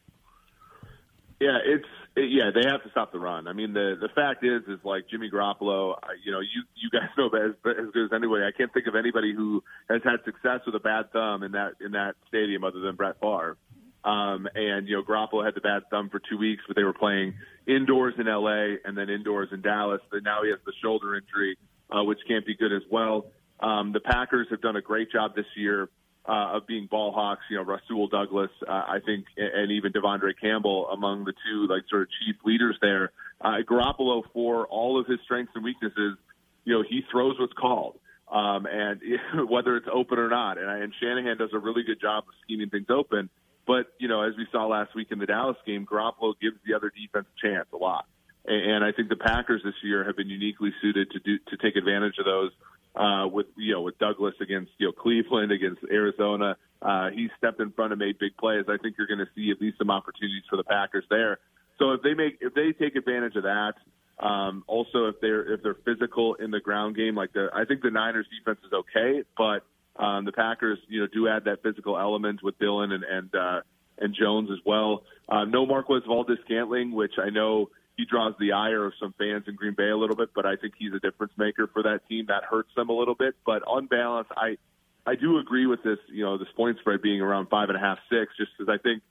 Yeah, 1.39 1.57
it's 1.65 1.85
yeah, 2.15 2.51
they 2.53 2.67
have 2.69 2.81
to 2.83 2.89
stop 2.91 3.11
the 3.11 3.19
run. 3.19 3.47
I 3.47 3.53
mean, 3.53 3.73
the 3.73 3.97
the 3.99 4.07
fact 4.15 4.43
is, 4.43 4.61
is 4.67 4.79
like 4.85 5.09
Jimmy 5.09 5.29
Garoppolo. 5.29 5.95
You 6.23 6.31
know, 6.31 6.39
you 6.39 6.63
you 6.75 6.89
guys 6.89 7.09
know 7.17 7.27
as, 7.27 7.51
as 7.65 7.91
good 7.93 8.05
as 8.05 8.13
anybody. 8.13 8.45
I 8.45 8.55
can't 8.55 8.73
think 8.73 8.87
of 8.87 8.95
anybody 8.95 9.33
who 9.33 9.63
has 9.89 10.01
had 10.03 10.23
success 10.23 10.61
with 10.65 10.75
a 10.75 10.79
bad 10.79 11.11
thumb 11.11 11.43
in 11.43 11.51
that 11.51 11.73
in 11.83 11.91
that 11.91 12.15
stadium 12.27 12.63
other 12.63 12.79
than 12.79 12.95
Brett 12.95 13.19
Favre. 13.19 13.57
Um, 14.05 14.47
and 14.53 14.87
you 14.87 14.95
know, 14.95 15.03
Garoppolo 15.03 15.43
had 15.43 15.55
the 15.55 15.61
bad 15.61 15.89
thumb 15.89 16.09
for 16.09 16.21
two 16.29 16.37
weeks, 16.37 16.63
but 16.67 16.75
they 16.75 16.83
were 16.83 16.93
playing 16.93 17.33
indoors 17.67 18.13
in 18.17 18.27
LA 18.27 18.77
and 18.85 18.97
then 18.97 19.09
indoors 19.09 19.49
in 19.51 19.61
Dallas. 19.61 20.01
But 20.09 20.23
now 20.23 20.43
he 20.43 20.51
has 20.51 20.59
the 20.65 20.73
shoulder 20.81 21.15
injury, 21.15 21.57
uh, 21.89 22.03
which 22.03 22.19
can't 22.27 22.45
be 22.45 22.55
good 22.55 22.71
as 22.71 22.83
well. 22.89 23.25
Um, 23.59 23.93
the 23.93 23.99
Packers 23.99 24.47
have 24.51 24.61
done 24.61 24.75
a 24.75 24.81
great 24.81 25.11
job 25.11 25.35
this 25.35 25.45
year 25.57 25.89
uh, 26.27 26.57
of 26.57 26.67
being 26.67 26.87
ball 26.87 27.11
hawks. 27.11 27.41
You 27.49 27.57
know, 27.57 27.63
Rasul 27.63 28.07
Douglas, 28.07 28.49
uh, 28.67 28.71
I 28.71 28.99
think, 29.05 29.25
and 29.37 29.71
even 29.71 29.91
De'Vondre 29.91 30.33
Campbell 30.39 30.87
among 30.89 31.25
the 31.25 31.33
two 31.33 31.67
like 31.67 31.83
sort 31.89 32.03
of 32.03 32.07
chief 32.21 32.35
leaders 32.43 32.77
there. 32.81 33.11
Uh, 33.41 33.57
Garoppolo, 33.67 34.23
for 34.33 34.65
all 34.67 34.99
of 34.99 35.07
his 35.07 35.19
strengths 35.23 35.51
and 35.55 35.63
weaknesses, 35.63 36.17
you 36.63 36.73
know, 36.73 36.83
he 36.87 37.01
throws 37.11 37.35
what's 37.39 37.53
called. 37.53 37.99
Um, 38.31 38.65
and 38.65 38.99
whether 39.49 39.77
it's 39.77 39.87
open 39.91 40.17
or 40.17 40.29
not, 40.29 40.57
and, 40.57 40.67
and 40.67 40.91
Shanahan 40.99 41.37
does 41.37 41.51
a 41.53 41.59
really 41.59 41.83
good 41.83 42.01
job 42.01 42.23
of 42.27 42.33
scheming 42.43 42.69
things 42.69 42.87
open. 42.89 43.29
But 43.67 43.93
you 43.99 44.07
know, 44.07 44.23
as 44.23 44.33
we 44.35 44.47
saw 44.51 44.65
last 44.65 44.95
week 44.95 45.09
in 45.11 45.19
the 45.19 45.27
Dallas 45.27 45.57
game, 45.65 45.85
Garoppolo 45.85 46.33
gives 46.41 46.57
the 46.65 46.73
other 46.73 46.89
defense 46.89 47.27
a 47.29 47.47
chance 47.47 47.67
a 47.71 47.77
lot, 47.77 48.05
and, 48.43 48.71
and 48.71 48.83
I 48.83 48.93
think 48.93 49.09
the 49.09 49.15
Packers 49.15 49.61
this 49.63 49.75
year 49.83 50.03
have 50.05 50.17
been 50.17 50.27
uniquely 50.27 50.73
suited 50.81 51.11
to 51.11 51.19
do 51.19 51.37
to 51.49 51.57
take 51.57 51.75
advantage 51.75 52.17
of 52.17 52.25
those 52.25 52.49
uh, 52.95 53.27
with 53.27 53.47
you 53.57 53.73
know 53.73 53.81
with 53.81 53.97
Douglas 53.99 54.35
against 54.41 54.71
you 54.77 54.87
know 54.87 54.91
Cleveland 54.91 55.51
against 55.51 55.81
Arizona. 55.91 56.57
Uh, 56.81 57.09
he 57.09 57.29
stepped 57.37 57.59
in 57.59 57.71
front 57.71 57.93
and 57.93 57.99
made 57.99 58.19
big 58.19 58.37
plays. 58.37 58.65
I 58.67 58.77
think 58.77 58.95
you're 58.97 59.07
going 59.07 59.19
to 59.19 59.29
see 59.35 59.49
at 59.51 59.59
least 59.59 59.77
some 59.77 59.89
opportunities 59.89 60.43
for 60.49 60.55
the 60.55 60.63
Packers 60.63 61.05
there. 61.09 61.39
So 61.79 61.91
if 61.91 62.01
they 62.01 62.13
make 62.13 62.37
if 62.41 62.53
they 62.53 62.71
take 62.71 62.95
advantage 62.95 63.35
of 63.35 63.43
that, 63.43 63.73
um, 64.19 64.63
also 64.67 65.07
if 65.07 65.15
they're 65.21 65.53
if 65.53 65.63
they're 65.63 65.77
physical 65.85 66.35
in 66.35 66.51
the 66.51 66.59
ground 66.59 66.95
game, 66.95 67.15
like 67.15 67.33
the 67.33 67.49
I 67.53 67.65
think 67.65 67.81
the 67.81 67.91
Niners 67.91 68.27
defense 68.37 68.59
is 68.65 68.71
okay, 68.71 69.23
but 69.37 69.63
um, 70.01 70.25
the 70.25 70.31
Packers 70.31 70.79
you 70.87 71.01
know 71.01 71.07
do 71.07 71.27
add 71.27 71.45
that 71.45 71.63
physical 71.63 71.97
element 71.97 72.41
with 72.43 72.57
Dillon 72.59 72.91
and 72.91 73.03
and 73.03 73.35
uh, 73.35 73.61
and 73.97 74.15
Jones 74.15 74.49
as 74.51 74.59
well. 74.65 75.03
Uh, 75.27 75.45
no 75.45 75.65
Marquez 75.65 76.03
Valdes 76.07 76.37
Scantling, 76.45 76.91
which 76.91 77.13
I 77.17 77.29
know 77.29 77.69
he 77.97 78.05
draws 78.05 78.33
the 78.39 78.51
ire 78.51 78.85
of 78.85 78.93
some 78.99 79.13
fans 79.17 79.45
in 79.47 79.55
Green 79.55 79.73
Bay 79.73 79.89
a 79.89 79.97
little 79.97 80.15
bit, 80.15 80.29
but 80.35 80.45
I 80.45 80.55
think 80.55 80.73
he's 80.77 80.93
a 80.93 80.99
difference 80.99 81.33
maker 81.37 81.67
for 81.67 81.83
that 81.83 82.07
team. 82.09 82.25
That 82.27 82.43
hurts 82.43 82.69
them 82.75 82.89
a 82.89 82.93
little 82.93 83.15
bit. 83.15 83.35
But 83.45 83.63
on 83.63 83.85
balance, 83.87 84.27
I 84.35 84.57
I 85.05 85.15
do 85.15 85.37
agree 85.37 85.65
with 85.65 85.83
this. 85.83 85.99
You 86.07 86.23
know, 86.25 86.37
this 86.37 86.47
point 86.55 86.77
spread 86.79 87.01
being 87.01 87.21
around 87.21 87.47
five 87.47 87.69
and 87.69 87.77
a 87.77 87.81
half, 87.81 87.99
six, 88.09 88.33
just 88.37 88.51
because 88.57 88.73
I 88.73 88.81
think 88.81 89.01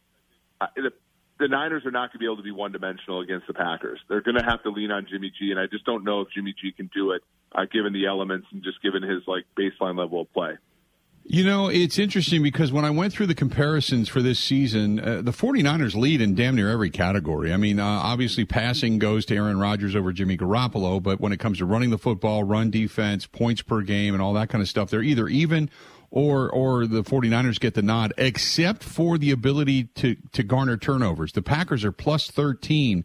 uh, 0.61 0.67
the, 0.77 0.93
the 1.39 1.49
Niners 1.49 1.87
are 1.87 1.91
not 1.91 2.11
going 2.11 2.13
to 2.13 2.19
be 2.19 2.27
able 2.27 2.37
to 2.37 2.43
be 2.43 2.51
one 2.51 2.73
dimensional 2.73 3.21
against 3.21 3.47
the 3.47 3.55
Packers. 3.55 4.01
They're 4.09 4.21
going 4.21 4.37
to 4.37 4.45
have 4.45 4.63
to 4.65 4.71
lean 4.71 4.91
on 4.91 5.07
Jimmy 5.11 5.33
G, 5.39 5.51
and 5.51 5.59
I 5.59 5.67
just 5.67 5.85
don't 5.85 6.05
know 6.05 6.21
if 6.21 6.29
Jimmy 6.35 6.55
G 6.61 6.73
can 6.73 6.91
do 6.95 7.13
it, 7.13 7.23
uh, 7.53 7.65
given 7.71 7.93
the 7.93 8.07
elements 8.07 8.49
and 8.53 8.63
just 8.63 8.83
given 8.83 9.03
his 9.03 9.23
like 9.27 9.45
baseline 9.57 9.99
level 9.99 10.21
of 10.21 10.33
play. 10.33 10.59
You 11.27 11.43
know, 11.43 11.69
it's 11.69 11.99
interesting 11.99 12.43
because 12.43 12.71
when 12.71 12.85
I 12.85 12.91
went 12.91 13.15
through 13.15 13.29
the 13.29 13.35
comparisons 13.35 14.11
for 14.11 14.21
this 14.21 14.39
season, 14.39 15.01
uh, 15.01 15.23
the 15.23 15.31
49ers 15.31 15.95
lead 15.95 16.21
in 16.21 16.35
damn 16.35 16.55
near 16.55 16.71
every 16.71 16.91
category. 16.91 17.51
I 17.51 17.57
mean, 17.57 17.81
uh, 17.81 17.87
obviously 17.87 18.45
passing 18.45 18.99
goes 18.99 19.25
to 19.27 19.35
Aaron 19.35 19.59
Rodgers 19.59 19.97
over 19.97 20.13
Jimmy 20.13 20.37
Garoppolo, 20.37 21.03
but 21.03 21.23
when 21.23 21.33
it 21.33 21.41
comes 21.41 21.59
to 21.59 21.65
running 21.65 21.89
the 21.89 21.97
football, 21.97 22.45
run 22.45 22.71
defense, 22.71 23.25
points 23.25 23.63
per 23.63 23.81
game, 23.81 24.13
and 24.13 24.23
all 24.23 24.35
that 24.35 24.51
kind 24.51 24.61
of 24.61 24.69
stuff, 24.69 24.91
they're 24.91 25.03
either 25.03 25.27
even 25.27 25.71
or 26.11 26.51
or 26.51 26.87
the 26.87 27.03
49ers 27.03 27.59
get 27.59 27.73
the 27.73 27.83
nod, 27.83 28.13
except 28.19 28.85
for 28.85 29.17
the 29.17 29.31
ability 29.31 29.85
to, 29.95 30.17
to 30.33 30.43
garner 30.43 30.77
turnovers. 30.77 31.33
The 31.33 31.43
Packers 31.43 31.87
are 31.87 31.93
plus 31.93 32.31
13 32.31 33.03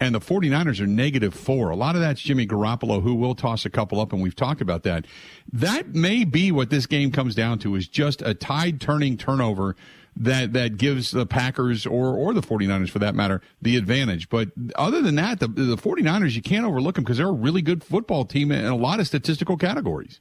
and 0.00 0.14
the 0.14 0.20
49ers 0.20 0.80
are 0.80 0.86
negative 0.86 1.34
four. 1.34 1.70
A 1.70 1.76
lot 1.76 1.94
of 1.94 2.00
that's 2.00 2.20
Jimmy 2.20 2.46
Garoppolo, 2.46 3.02
who 3.02 3.14
will 3.14 3.34
toss 3.34 3.64
a 3.64 3.70
couple 3.70 4.00
up, 4.00 4.12
and 4.12 4.22
we've 4.22 4.34
talked 4.34 4.60
about 4.60 4.82
that. 4.82 5.06
That 5.52 5.94
may 5.94 6.24
be 6.24 6.50
what 6.50 6.70
this 6.70 6.86
game 6.86 7.12
comes 7.12 7.34
down 7.34 7.58
to 7.60 7.74
is 7.76 7.86
just 7.86 8.20
a 8.22 8.34
tide 8.34 8.80
turning 8.80 9.16
turnover 9.16 9.76
that 10.16 10.52
that 10.52 10.76
gives 10.76 11.10
the 11.10 11.26
Packers 11.26 11.86
or 11.86 12.14
or 12.14 12.34
the 12.34 12.40
49ers 12.40 12.90
for 12.90 13.00
that 13.00 13.14
matter 13.14 13.40
the 13.62 13.76
advantage. 13.76 14.28
But 14.28 14.50
other 14.76 15.00
than 15.02 15.16
that, 15.16 15.40
the 15.40 15.48
the 15.48 15.76
49ers 15.76 16.34
you 16.34 16.42
can't 16.42 16.66
overlook 16.66 16.96
them 16.96 17.04
because 17.04 17.18
they're 17.18 17.28
a 17.28 17.32
really 17.32 17.62
good 17.62 17.82
football 17.82 18.24
team 18.24 18.52
in 18.52 18.64
a 18.64 18.76
lot 18.76 19.00
of 19.00 19.06
statistical 19.06 19.56
categories. 19.56 20.20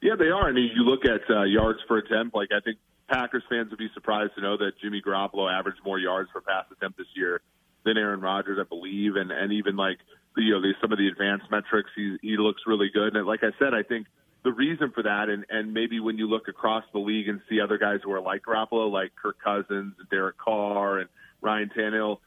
Yeah, 0.00 0.14
they 0.16 0.28
are. 0.28 0.48
I 0.48 0.52
mean, 0.52 0.70
you 0.74 0.82
look 0.82 1.04
at 1.04 1.22
uh, 1.28 1.42
yards 1.42 1.80
per 1.88 1.98
attempt. 1.98 2.34
Like 2.34 2.48
I 2.52 2.60
think 2.60 2.78
Packers 3.08 3.42
fans 3.48 3.70
would 3.70 3.78
be 3.78 3.90
surprised 3.94 4.34
to 4.36 4.42
know 4.42 4.56
that 4.58 4.72
Jimmy 4.80 5.02
Garoppolo 5.04 5.52
averaged 5.52 5.80
more 5.84 5.98
yards 5.98 6.30
per 6.32 6.40
pass 6.40 6.64
attempt 6.70 6.98
this 6.98 7.08
year 7.14 7.40
than 7.88 7.98
Aaron 7.98 8.20
Rodgers, 8.20 8.58
I 8.60 8.68
believe, 8.68 9.16
and 9.16 9.30
and 9.30 9.52
even 9.52 9.76
like 9.76 9.98
you 10.36 10.52
know 10.52 10.60
the, 10.60 10.74
some 10.80 10.92
of 10.92 10.98
the 10.98 11.08
advanced 11.08 11.50
metrics, 11.50 11.90
he 11.96 12.16
he 12.22 12.36
looks 12.36 12.62
really 12.66 12.90
good. 12.92 13.16
And 13.16 13.26
like 13.26 13.40
I 13.42 13.50
said, 13.58 13.74
I 13.74 13.82
think 13.82 14.06
the 14.44 14.52
reason 14.52 14.92
for 14.94 15.02
that, 15.02 15.28
and 15.28 15.44
and 15.48 15.72
maybe 15.72 15.98
when 16.00 16.18
you 16.18 16.28
look 16.28 16.48
across 16.48 16.84
the 16.92 17.00
league 17.00 17.28
and 17.28 17.40
see 17.48 17.60
other 17.60 17.78
guys 17.78 18.00
who 18.04 18.12
are 18.12 18.20
like 18.20 18.42
Garoppolo, 18.42 18.90
like 18.90 19.12
Kirk 19.20 19.38
Cousins, 19.42 19.94
Derek 20.10 20.38
Carr, 20.38 20.98
and 20.98 21.08
Ryan 21.40 21.70
Tannehill, 21.76 22.18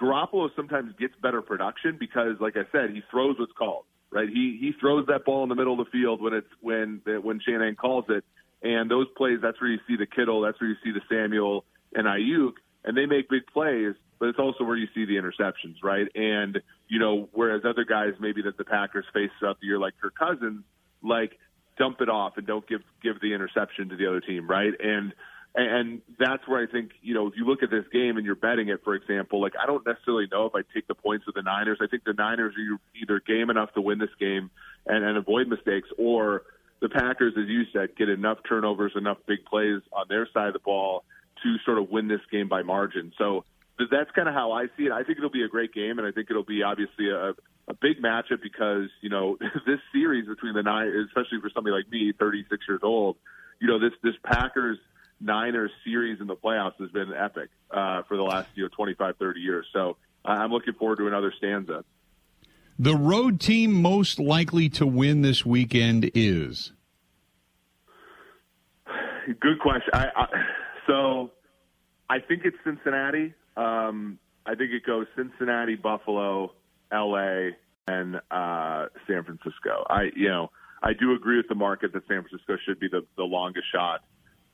Garoppolo 0.00 0.48
sometimes 0.56 0.94
gets 0.98 1.14
better 1.20 1.42
production 1.42 1.96
because, 1.98 2.36
like 2.40 2.56
I 2.56 2.64
said, 2.72 2.90
he 2.90 3.02
throws 3.10 3.36
what's 3.38 3.52
called 3.52 3.84
right. 4.10 4.28
He 4.28 4.58
he 4.60 4.72
throws 4.80 5.06
that 5.08 5.24
ball 5.24 5.42
in 5.42 5.48
the 5.48 5.54
middle 5.54 5.78
of 5.78 5.86
the 5.86 5.90
field 5.90 6.22
when 6.22 6.34
it's 6.34 6.50
when 6.60 7.02
when 7.04 7.40
Shanahan 7.40 7.76
calls 7.76 8.04
it, 8.08 8.24
and 8.62 8.90
those 8.90 9.06
plays 9.16 9.38
that's 9.42 9.60
where 9.60 9.70
you 9.70 9.78
see 9.88 9.96
the 9.96 10.06
Kittle, 10.06 10.42
that's 10.42 10.60
where 10.60 10.70
you 10.70 10.76
see 10.84 10.92
the 10.92 11.02
Samuel 11.08 11.64
and 11.94 12.06
Aiyuk, 12.06 12.54
and 12.84 12.96
they 12.96 13.06
make 13.06 13.28
big 13.28 13.46
plays 13.52 13.94
but 14.20 14.28
it's 14.28 14.38
also 14.38 14.62
where 14.62 14.76
you 14.76 14.86
see 14.94 15.06
the 15.06 15.16
interceptions, 15.16 15.76
right? 15.82 16.06
And 16.14 16.60
you 16.88 17.00
know, 17.00 17.28
whereas 17.32 17.62
other 17.64 17.84
guys 17.84 18.12
maybe 18.20 18.42
that 18.42 18.56
the 18.58 18.64
Packers 18.64 19.06
face 19.12 19.30
throughout 19.40 19.58
the 19.60 19.66
year, 19.66 19.78
like 19.78 19.94
Kirk 20.00 20.14
Cousins, 20.14 20.62
like 21.02 21.38
dump 21.78 22.02
it 22.02 22.10
off 22.10 22.34
and 22.36 22.46
don't 22.46 22.68
give 22.68 22.82
give 23.02 23.20
the 23.20 23.34
interception 23.34 23.88
to 23.88 23.96
the 23.96 24.06
other 24.06 24.20
team, 24.20 24.46
right? 24.46 24.74
And 24.78 25.14
and 25.54 26.02
that's 26.18 26.46
where 26.46 26.62
I 26.62 26.70
think 26.70 26.90
you 27.00 27.14
know 27.14 27.26
if 27.26 27.34
you 27.36 27.46
look 27.46 27.62
at 27.62 27.70
this 27.70 27.86
game 27.92 28.18
and 28.18 28.26
you're 28.26 28.36
betting 28.36 28.68
it, 28.68 28.84
for 28.84 28.94
example, 28.94 29.40
like 29.40 29.54
I 29.60 29.66
don't 29.66 29.84
necessarily 29.84 30.28
know 30.30 30.44
if 30.44 30.54
I 30.54 30.60
take 30.74 30.86
the 30.86 30.94
points 30.94 31.26
with 31.26 31.34
the 31.34 31.42
Niners. 31.42 31.78
I 31.80 31.86
think 31.86 32.04
the 32.04 32.12
Niners 32.12 32.54
are 32.54 32.78
either 33.02 33.20
game 33.26 33.48
enough 33.48 33.72
to 33.72 33.80
win 33.80 33.98
this 33.98 34.14
game 34.20 34.50
and, 34.86 35.02
and 35.02 35.16
avoid 35.16 35.48
mistakes, 35.48 35.88
or 35.98 36.42
the 36.80 36.90
Packers, 36.90 37.34
as 37.38 37.48
you 37.48 37.64
said, 37.72 37.96
get 37.96 38.08
enough 38.10 38.38
turnovers, 38.48 38.92
enough 38.96 39.18
big 39.26 39.44
plays 39.46 39.80
on 39.92 40.06
their 40.08 40.28
side 40.32 40.48
of 40.48 40.52
the 40.52 40.60
ball 40.60 41.04
to 41.42 41.56
sort 41.64 41.78
of 41.78 41.90
win 41.90 42.08
this 42.08 42.20
game 42.30 42.48
by 42.48 42.62
margin. 42.62 43.12
So 43.18 43.44
that's 43.90 44.10
kind 44.12 44.28
of 44.28 44.34
how 44.34 44.52
I 44.52 44.66
see 44.76 44.84
it. 44.84 44.92
I 44.92 45.02
think 45.02 45.18
it'll 45.18 45.30
be 45.30 45.44
a 45.44 45.48
great 45.48 45.72
game, 45.72 45.98
and 45.98 46.06
I 46.06 46.12
think 46.12 46.30
it'll 46.30 46.44
be 46.44 46.62
obviously 46.62 47.10
a, 47.10 47.30
a 47.68 47.74
big 47.80 48.02
matchup 48.02 48.42
because 48.42 48.88
you 49.00 49.08
know 49.08 49.36
this 49.66 49.80
series 49.92 50.26
between 50.26 50.54
the 50.54 50.62
nine, 50.62 50.88
especially 51.06 51.40
for 51.40 51.50
somebody 51.54 51.74
like 51.74 51.90
me, 51.90 52.12
36 52.18 52.64
years 52.68 52.80
old, 52.82 53.16
you 53.60 53.68
know 53.68 53.78
this 53.78 53.92
this 54.02 54.14
Packers 54.24 54.78
Niners 55.20 55.70
series 55.84 56.20
in 56.20 56.26
the 56.26 56.36
playoffs 56.36 56.80
has 56.80 56.90
been 56.90 57.12
epic 57.12 57.50
uh, 57.70 58.02
for 58.08 58.16
the 58.16 58.22
last 58.22 58.48
you 58.54 58.64
know 58.64 58.68
25, 58.74 59.16
30 59.18 59.40
years. 59.40 59.66
So 59.72 59.96
I'm 60.24 60.50
looking 60.50 60.74
forward 60.74 60.98
to 60.98 61.06
another 61.06 61.32
stanza. 61.36 61.84
The 62.78 62.96
road 62.96 63.40
team 63.40 63.72
most 63.82 64.18
likely 64.18 64.70
to 64.70 64.86
win 64.86 65.20
this 65.20 65.44
weekend 65.44 66.10
is. 66.14 66.72
Good 69.26 69.60
question. 69.60 69.90
I, 69.92 70.06
I, 70.16 70.26
so 70.86 71.30
I 72.08 72.20
think 72.20 72.42
it's 72.44 72.56
Cincinnati. 72.64 73.34
Um, 73.56 74.18
I 74.46 74.54
think 74.54 74.72
it 74.72 74.84
goes 74.84 75.06
Cincinnati, 75.16 75.76
Buffalo, 75.76 76.52
L.A., 76.92 77.56
and 77.86 78.16
uh, 78.30 78.86
San 79.06 79.24
Francisco. 79.24 79.84
I, 79.88 80.10
you 80.14 80.28
know, 80.28 80.50
I 80.82 80.92
do 80.92 81.12
agree 81.14 81.36
with 81.36 81.48
the 81.48 81.54
market 81.54 81.92
that 81.92 82.06
San 82.08 82.22
Francisco 82.22 82.56
should 82.64 82.78
be 82.78 82.88
the, 82.88 83.04
the 83.16 83.24
longest 83.24 83.66
shot, 83.72 84.04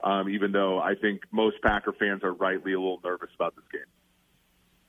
um, 0.03 0.29
even 0.29 0.53
though 0.53 0.79
I 0.81 0.95
think 0.95 1.23
most 1.31 1.57
Packer 1.63 1.93
fans 1.93 2.25
are 2.25 2.33
rightly 2.33 2.73
a 2.73 2.81
little 2.81 3.01
nervous 3.05 3.31
about 3.35 3.55
this 3.55 3.65
game. 3.73 3.83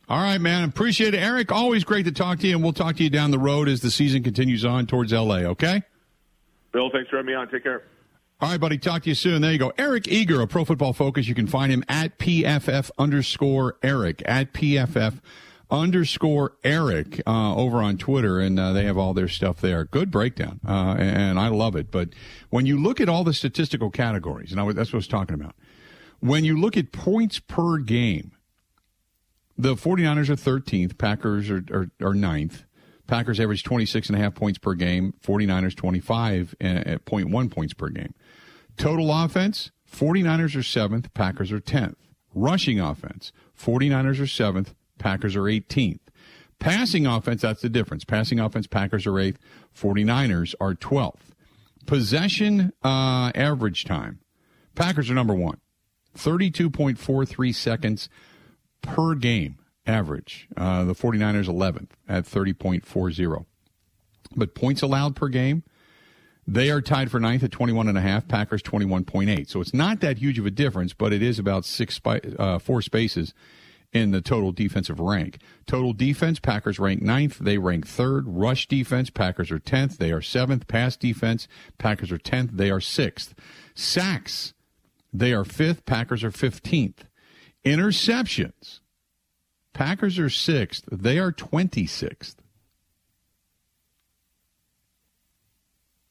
All 0.10 0.22
right, 0.22 0.40
man. 0.40 0.64
Appreciate 0.64 1.14
it. 1.14 1.18
Eric, 1.18 1.52
always 1.52 1.84
great 1.84 2.06
to 2.06 2.14
talk 2.14 2.40
to 2.40 2.48
you, 2.48 2.56
and 2.56 2.64
we'll 2.64 2.74
talk 2.74 2.96
to 2.96 3.04
you 3.04 3.10
down 3.10 3.32
the 3.32 3.40
road 3.40 3.68
as 3.68 3.82
the 3.82 3.92
season 3.92 4.24
continues 4.24 4.64
on 4.64 4.88
towards 4.88 5.12
LA, 5.12 5.40
okay? 5.40 5.84
Bill, 6.72 6.90
thanks 6.92 7.10
for 7.10 7.18
having 7.18 7.28
me 7.28 7.34
on. 7.34 7.50
Take 7.50 7.64
care. 7.64 7.84
All 8.39 8.50
right, 8.50 8.60
buddy. 8.60 8.77
Talk 8.77 9.01
to 9.01 9.10
you 9.10 9.15
soon. 9.15 9.41
There 9.41 9.51
you 9.51 9.58
go. 9.58 9.74
Eric 9.79 10.08
Eager 10.08 10.41
of 10.41 10.50
Pro 10.50 10.63
Football 10.63 10.94
Focus. 10.94 11.27
You 11.27 11.34
can 11.34 11.48
find 11.48 11.72
him 11.72 11.84
at 11.89 12.20
PFF 12.20 12.91
underscore 13.00 13.77
Eric 13.82 14.22
at 14.25 14.53
PFF 14.53 15.22
underscore 15.72 16.53
Eric 16.63 17.20
uh, 17.25 17.56
over 17.56 17.82
on 17.82 17.98
Twitter, 17.98 18.39
and 18.39 18.60
uh, 18.60 18.74
they 18.74 18.86
have 18.86 18.96
all 18.96 19.15
their 19.15 19.27
stuff 19.27 19.60
there. 19.60 19.86
Good 19.86 20.12
breakdown, 20.12 20.60
uh, 20.67 20.96
and 21.00 21.39
I 21.39 21.48
love 21.48 21.75
it. 21.75 21.89
But 21.89 22.10
when 22.51 22.67
you 22.67 22.79
look 22.79 23.01
at 23.01 23.10
all 23.10 23.24
the 23.24 23.34
statistical 23.34 23.89
categories, 23.89 24.51
and 24.51 24.62
I, 24.62 24.72
that's 24.72 24.89
what 24.89 24.98
I 24.98 25.00
was 25.00 25.08
talking 25.08 25.34
about, 25.34 25.56
when 26.20 26.46
you 26.46 26.60
look 26.60 26.77
at 26.77 26.91
points 26.91 27.39
per 27.39 27.79
game, 27.79 28.34
the 29.58 29.74
49ers 29.74 30.29
are 30.29 30.36
13th, 30.36 31.00
Packers 31.00 31.50
are, 31.50 31.63
are, 31.72 31.89
are 32.01 32.13
9th. 32.13 32.65
Packers 33.08 33.39
average 33.39 33.63
26 33.63 34.10
and 34.10 34.17
a 34.17 34.22
half 34.22 34.36
points 34.36 34.60
per 34.60 34.74
game, 34.74 35.13
49ers 35.25 35.75
25 35.75 36.56
at 36.60 37.06
0.1 37.06 37.50
points 37.50 37.74
per 37.74 37.88
game. 37.88 38.13
Total 38.77 39.12
offense, 39.12 39.72
49ers 39.91 40.55
are 40.55 40.60
7th, 40.60 41.13
Packers 41.13 41.51
are 41.51 41.60
10th. 41.60 41.96
Rushing 42.34 42.79
offense, 42.79 43.31
49ers 43.60 44.19
are 44.19 44.53
7th, 44.53 44.74
Packers 45.00 45.36
are 45.36 45.43
18th. 45.43 46.00
Passing 46.60 47.05
offense, 47.05 47.41
that's 47.41 47.62
the 47.62 47.69
difference. 47.69 48.03
Passing 48.03 48.39
offense, 48.39 48.67
Packers 48.67 49.07
are 49.07 49.13
8th, 49.13 49.38
49ers 49.75 50.53
are 50.60 50.74
12th. 50.74 51.31
Possession 51.86 52.74
uh, 52.84 53.31
average 53.34 53.86
time, 53.86 54.19
Packers 54.75 55.10
are 55.10 55.15
number 55.15 55.34
one, 55.34 55.60
32.43 56.15 57.55
seconds 57.55 58.10
per 58.81 59.15
game 59.15 59.57
average. 59.88 60.48
Uh, 60.55 60.84
the 60.84 60.93
49ers 60.93 61.46
11th 61.48 61.91
at 62.07 62.25
30.40. 62.25 63.46
But 64.36 64.53
points 64.53 64.81
allowed 64.81 65.15
per 65.15 65.29
game, 65.29 65.63
they 66.48 66.72
are 66.72 66.82
tied 66.82 67.12
for 67.12 67.20
ninth 67.20 67.44
at 67.44 67.51
21 67.51 67.89
and 67.89 67.98
a 67.98 68.01
half. 68.01 68.27
Packers 68.27 68.63
21.8. 68.63 69.50
So 69.50 69.60
it's 69.60 69.74
not 69.74 70.00
that 70.00 70.18
huge 70.18 70.39
of 70.39 70.46
a 70.46 70.51
difference, 70.51 70.94
but 70.94 71.12
it 71.12 71.22
is 71.22 71.38
about 71.38 71.66
six 71.66 72.00
uh, 72.06 72.58
four 72.60 72.82
spaces 72.82 73.34
in 73.92 74.12
the 74.12 74.22
total 74.22 74.54
defensive 74.54 75.00
rank. 75.00 75.39
Total 75.66 75.92
defense, 75.92 76.39
Packers 76.39 76.80
rank 76.80 77.01
ninth. 77.01 77.39
They 77.39 77.58
rank 77.58 77.86
third. 77.86 78.25
Rush 78.27 78.68
defense, 78.68 79.10
Packers 79.10 79.51
are 79.51 79.60
10th. 79.60 79.98
They 79.98 80.12
are 80.12 80.22
seventh. 80.22 80.68
Pass 80.68 80.96
defense, 80.96 81.50
Packers 81.77 82.12
are 82.12 82.18
10th. 82.18 82.51
They 82.54 82.72
are 82.72 82.82
sixth. 82.82 83.36
Sacks, 83.75 84.54
they 85.12 85.34
are 85.34 85.46
fifth. 85.46 85.86
Packers 85.86 86.24
are 86.24 86.32
15th. 86.32 87.00
Interceptions, 87.66 88.80
Packers 89.74 90.18
are 90.18 90.30
sixth. 90.30 90.86
They 90.92 91.20
are 91.20 91.34
26th. 91.34 92.36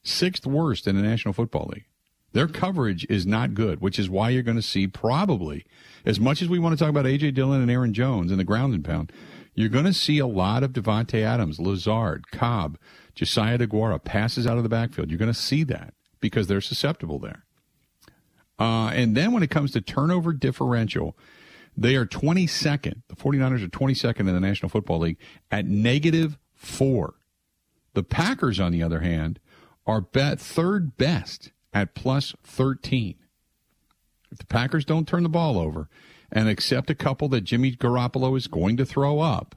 Sixth 0.07 0.47
worst 0.47 0.87
in 0.87 0.97
the 0.97 1.03
National 1.03 1.35
Football 1.35 1.71
League. 1.75 1.87
Their 2.33 2.49
coverage 2.49 3.07
is 3.09 3.27
not 3.27 3.55
good, 3.55 3.81
which 3.81 3.99
is 3.99 4.11
why 4.11 4.29
you're 4.31 4.43
going 4.43 4.57
to 4.57 4.63
see 4.63 4.87
probably, 4.87 5.65
as 6.05 6.21
much 6.21 6.43
as 6.43 6.49
we 6.49 6.59
want 6.59 6.77
to 6.77 6.83
talk 6.83 6.91
about 6.91 7.07
A.J. 7.07 7.31
Dillon 7.31 7.63
and 7.63 7.71
Aaron 7.71 7.95
Jones 7.95 8.31
in 8.31 8.37
the 8.37 8.45
ground 8.45 8.75
and 8.75 8.85
pound, 8.85 9.11
you're 9.55 9.71
going 9.71 9.87
to 9.87 9.93
see 9.95 10.19
a 10.19 10.27
lot 10.27 10.63
of 10.63 10.73
Davante 10.73 11.23
Adams, 11.23 11.59
Lazard, 11.59 12.31
Cobb, 12.31 12.77
Josiah 13.15 13.57
Deguara 13.59 14.03
passes 14.03 14.47
out 14.47 14.59
of 14.59 14.65
the 14.65 14.69
backfield. 14.69 15.11
You're 15.11 15.19
going 15.19 15.33
to 15.33 15.39
see 15.39 15.65
that 15.65 15.95
because 16.21 16.47
they're 16.47 16.61
susceptible 16.61 17.19
there. 17.19 17.45
Uh, 18.59 18.89
and 18.89 19.17
then 19.17 19.33
when 19.33 19.43
it 19.43 19.51
comes 19.51 19.71
to 19.73 19.81
turnover 19.81 20.33
differential, 20.35 21.17
They 21.77 21.95
are 21.97 22.07
22nd. 22.07 23.03
The 23.09 23.17
49ers 23.17 23.63
are 23.63 23.69
22nd 23.69 24.21
in 24.21 24.27
the 24.35 24.41
National 24.41 24.69
Football 24.71 25.01
League 25.01 25.19
at 25.51 25.67
negative 25.67 26.39
four. 26.55 27.17
The 27.93 28.03
Packers, 28.03 28.59
on 28.59 28.73
the 28.73 28.83
other 28.83 29.01
hand, 29.01 29.39
are 29.87 30.01
bet 30.01 30.41
third 30.41 30.97
best 30.97 31.53
at 31.73 31.95
plus 31.95 32.35
13. 32.43 33.17
If 34.31 34.39
the 34.39 34.47
Packers 34.47 34.85
don't 34.85 35.07
turn 35.07 35.23
the 35.23 35.29
ball 35.29 35.59
over 35.59 35.89
and 36.33 36.49
accept 36.49 36.91
a 36.91 36.95
couple 36.95 37.29
that 37.29 37.43
Jimmy 37.43 37.73
Garoppolo 37.73 38.37
is 38.37 38.49
going 38.49 38.77
to 38.77 38.85
throw 38.85 39.21
up, 39.21 39.55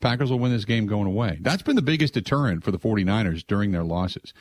Packers 0.00 0.30
will 0.30 0.38
win 0.38 0.52
this 0.52 0.66
game 0.66 0.86
going 0.86 1.06
away. 1.06 1.38
That's 1.40 1.62
been 1.62 1.76
the 1.76 1.82
biggest 1.82 2.14
deterrent 2.14 2.62
for 2.62 2.70
the 2.70 2.78
49ers 2.78 3.46
during 3.46 3.72
their 3.72 3.84
losses. 3.84 4.34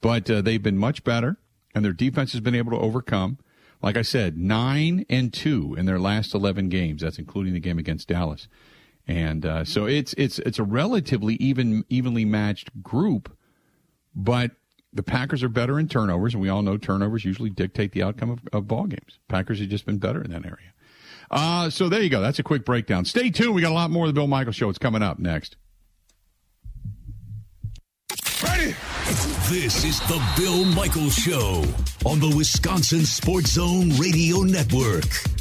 But 0.00 0.30
uh, 0.30 0.40
they've 0.40 0.62
been 0.62 0.78
much 0.78 1.04
better, 1.04 1.36
and 1.74 1.84
their 1.84 1.92
defense 1.92 2.32
has 2.32 2.40
been 2.40 2.54
able 2.54 2.70
to 2.72 2.78
overcome. 2.78 3.38
Like 3.82 3.96
I 3.96 4.02
said, 4.02 4.36
9 4.36 5.06
and 5.08 5.32
2 5.32 5.74
in 5.74 5.86
their 5.86 5.98
last 5.98 6.34
11 6.34 6.68
games. 6.68 7.02
That's 7.02 7.18
including 7.18 7.54
the 7.54 7.60
game 7.60 7.78
against 7.78 8.08
Dallas. 8.08 8.46
And 9.06 9.44
uh, 9.44 9.64
so 9.64 9.86
it's 9.86 10.14
it's 10.16 10.38
it's 10.40 10.58
a 10.58 10.64
relatively 10.64 11.34
even 11.34 11.84
evenly 11.88 12.24
matched 12.24 12.82
group, 12.82 13.36
but 14.14 14.52
the 14.92 15.02
Packers 15.02 15.42
are 15.42 15.48
better 15.48 15.78
in 15.78 15.88
turnovers, 15.88 16.34
and 16.34 16.42
we 16.42 16.48
all 16.48 16.62
know 16.62 16.76
turnovers 16.76 17.24
usually 17.24 17.50
dictate 17.50 17.92
the 17.92 18.02
outcome 18.02 18.30
of, 18.30 18.40
of 18.52 18.68
ball 18.68 18.86
games. 18.86 19.18
Packers 19.28 19.60
have 19.60 19.68
just 19.68 19.86
been 19.86 19.98
better 19.98 20.22
in 20.22 20.30
that 20.30 20.44
area. 20.44 20.72
Uh, 21.30 21.70
so 21.70 21.88
there 21.88 22.02
you 22.02 22.10
go. 22.10 22.20
That's 22.20 22.40
a 22.40 22.42
quick 22.42 22.64
breakdown. 22.64 23.04
Stay 23.04 23.30
tuned. 23.30 23.54
We 23.54 23.62
got 23.62 23.70
a 23.70 23.74
lot 23.74 23.90
more 23.90 24.06
of 24.06 24.08
the 24.08 24.18
Bill 24.18 24.26
Michael 24.26 24.52
Show. 24.52 24.68
It's 24.68 24.78
coming 24.78 25.02
up 25.02 25.18
next. 25.18 25.56
Ready? 28.42 28.74
This 29.48 29.84
is 29.84 30.00
the 30.00 30.20
Bill 30.36 30.64
Michael 30.64 31.10
Show 31.10 31.64
on 32.04 32.18
the 32.18 32.32
Wisconsin 32.36 33.04
Sports 33.04 33.52
Zone 33.52 33.90
Radio 33.90 34.38
Network. 34.38 35.39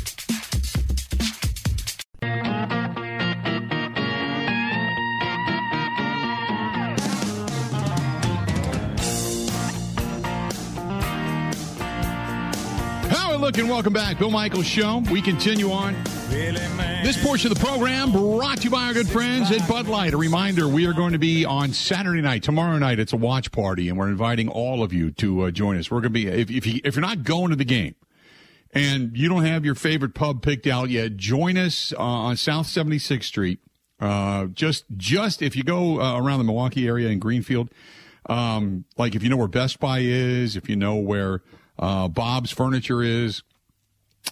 Look 13.49 13.57
and 13.57 13.67
welcome 13.67 13.93
back. 13.93 14.19
Bill 14.19 14.29
Michaels 14.29 14.67
Show. 14.67 15.01
We 15.11 15.23
continue 15.23 15.71
on. 15.71 15.95
This 16.29 17.17
portion 17.25 17.51
of 17.51 17.57
the 17.57 17.65
program 17.65 18.11
brought 18.11 18.57
to 18.57 18.65
you 18.65 18.69
by 18.69 18.83
our 18.83 18.93
good 18.93 19.09
friends 19.09 19.49
at 19.49 19.67
Bud 19.67 19.87
Light. 19.87 20.13
A 20.13 20.17
reminder, 20.17 20.67
we 20.67 20.85
are 20.85 20.93
going 20.93 21.13
to 21.13 21.17
be 21.17 21.45
on 21.45 21.73
Saturday 21.73 22.21
night. 22.21 22.43
Tomorrow 22.43 22.77
night, 22.77 22.99
it's 22.99 23.11
a 23.11 23.17
watch 23.17 23.51
party, 23.51 23.89
and 23.89 23.97
we're 23.97 24.07
inviting 24.07 24.49
all 24.49 24.83
of 24.83 24.93
you 24.93 25.09
to 25.13 25.45
uh, 25.45 25.49
join 25.49 25.79
us. 25.79 25.89
We're 25.89 26.01
going 26.01 26.13
to 26.13 26.19
be, 26.19 26.27
if, 26.27 26.51
if, 26.51 26.67
you, 26.67 26.79
if 26.83 26.95
you're 26.95 27.01
not 27.01 27.23
going 27.23 27.49
to 27.49 27.55
the 27.55 27.65
game, 27.65 27.95
and 28.71 29.17
you 29.17 29.27
don't 29.27 29.45
have 29.45 29.65
your 29.65 29.73
favorite 29.73 30.13
pub 30.13 30.43
picked 30.43 30.67
out 30.67 30.91
yet, 30.91 31.17
join 31.17 31.57
us 31.57 31.91
uh, 31.93 32.03
on 32.03 32.37
South 32.37 32.67
76th 32.67 33.23
Street. 33.23 33.61
Uh, 33.99 34.45
just, 34.45 34.85
just 34.95 35.41
if 35.41 35.55
you 35.55 35.63
go 35.63 35.99
uh, 35.99 36.19
around 36.19 36.37
the 36.37 36.43
Milwaukee 36.43 36.87
area 36.87 37.09
in 37.09 37.17
Greenfield, 37.17 37.71
um, 38.29 38.85
like 38.95 39.15
if 39.15 39.23
you 39.23 39.29
know 39.29 39.37
where 39.37 39.47
Best 39.47 39.79
Buy 39.79 40.01
is, 40.01 40.55
if 40.55 40.69
you 40.69 40.75
know 40.75 40.97
where 40.97 41.41
uh, 41.79 42.07
Bob's 42.07 42.51
Furniture 42.51 43.01
is. 43.01 43.41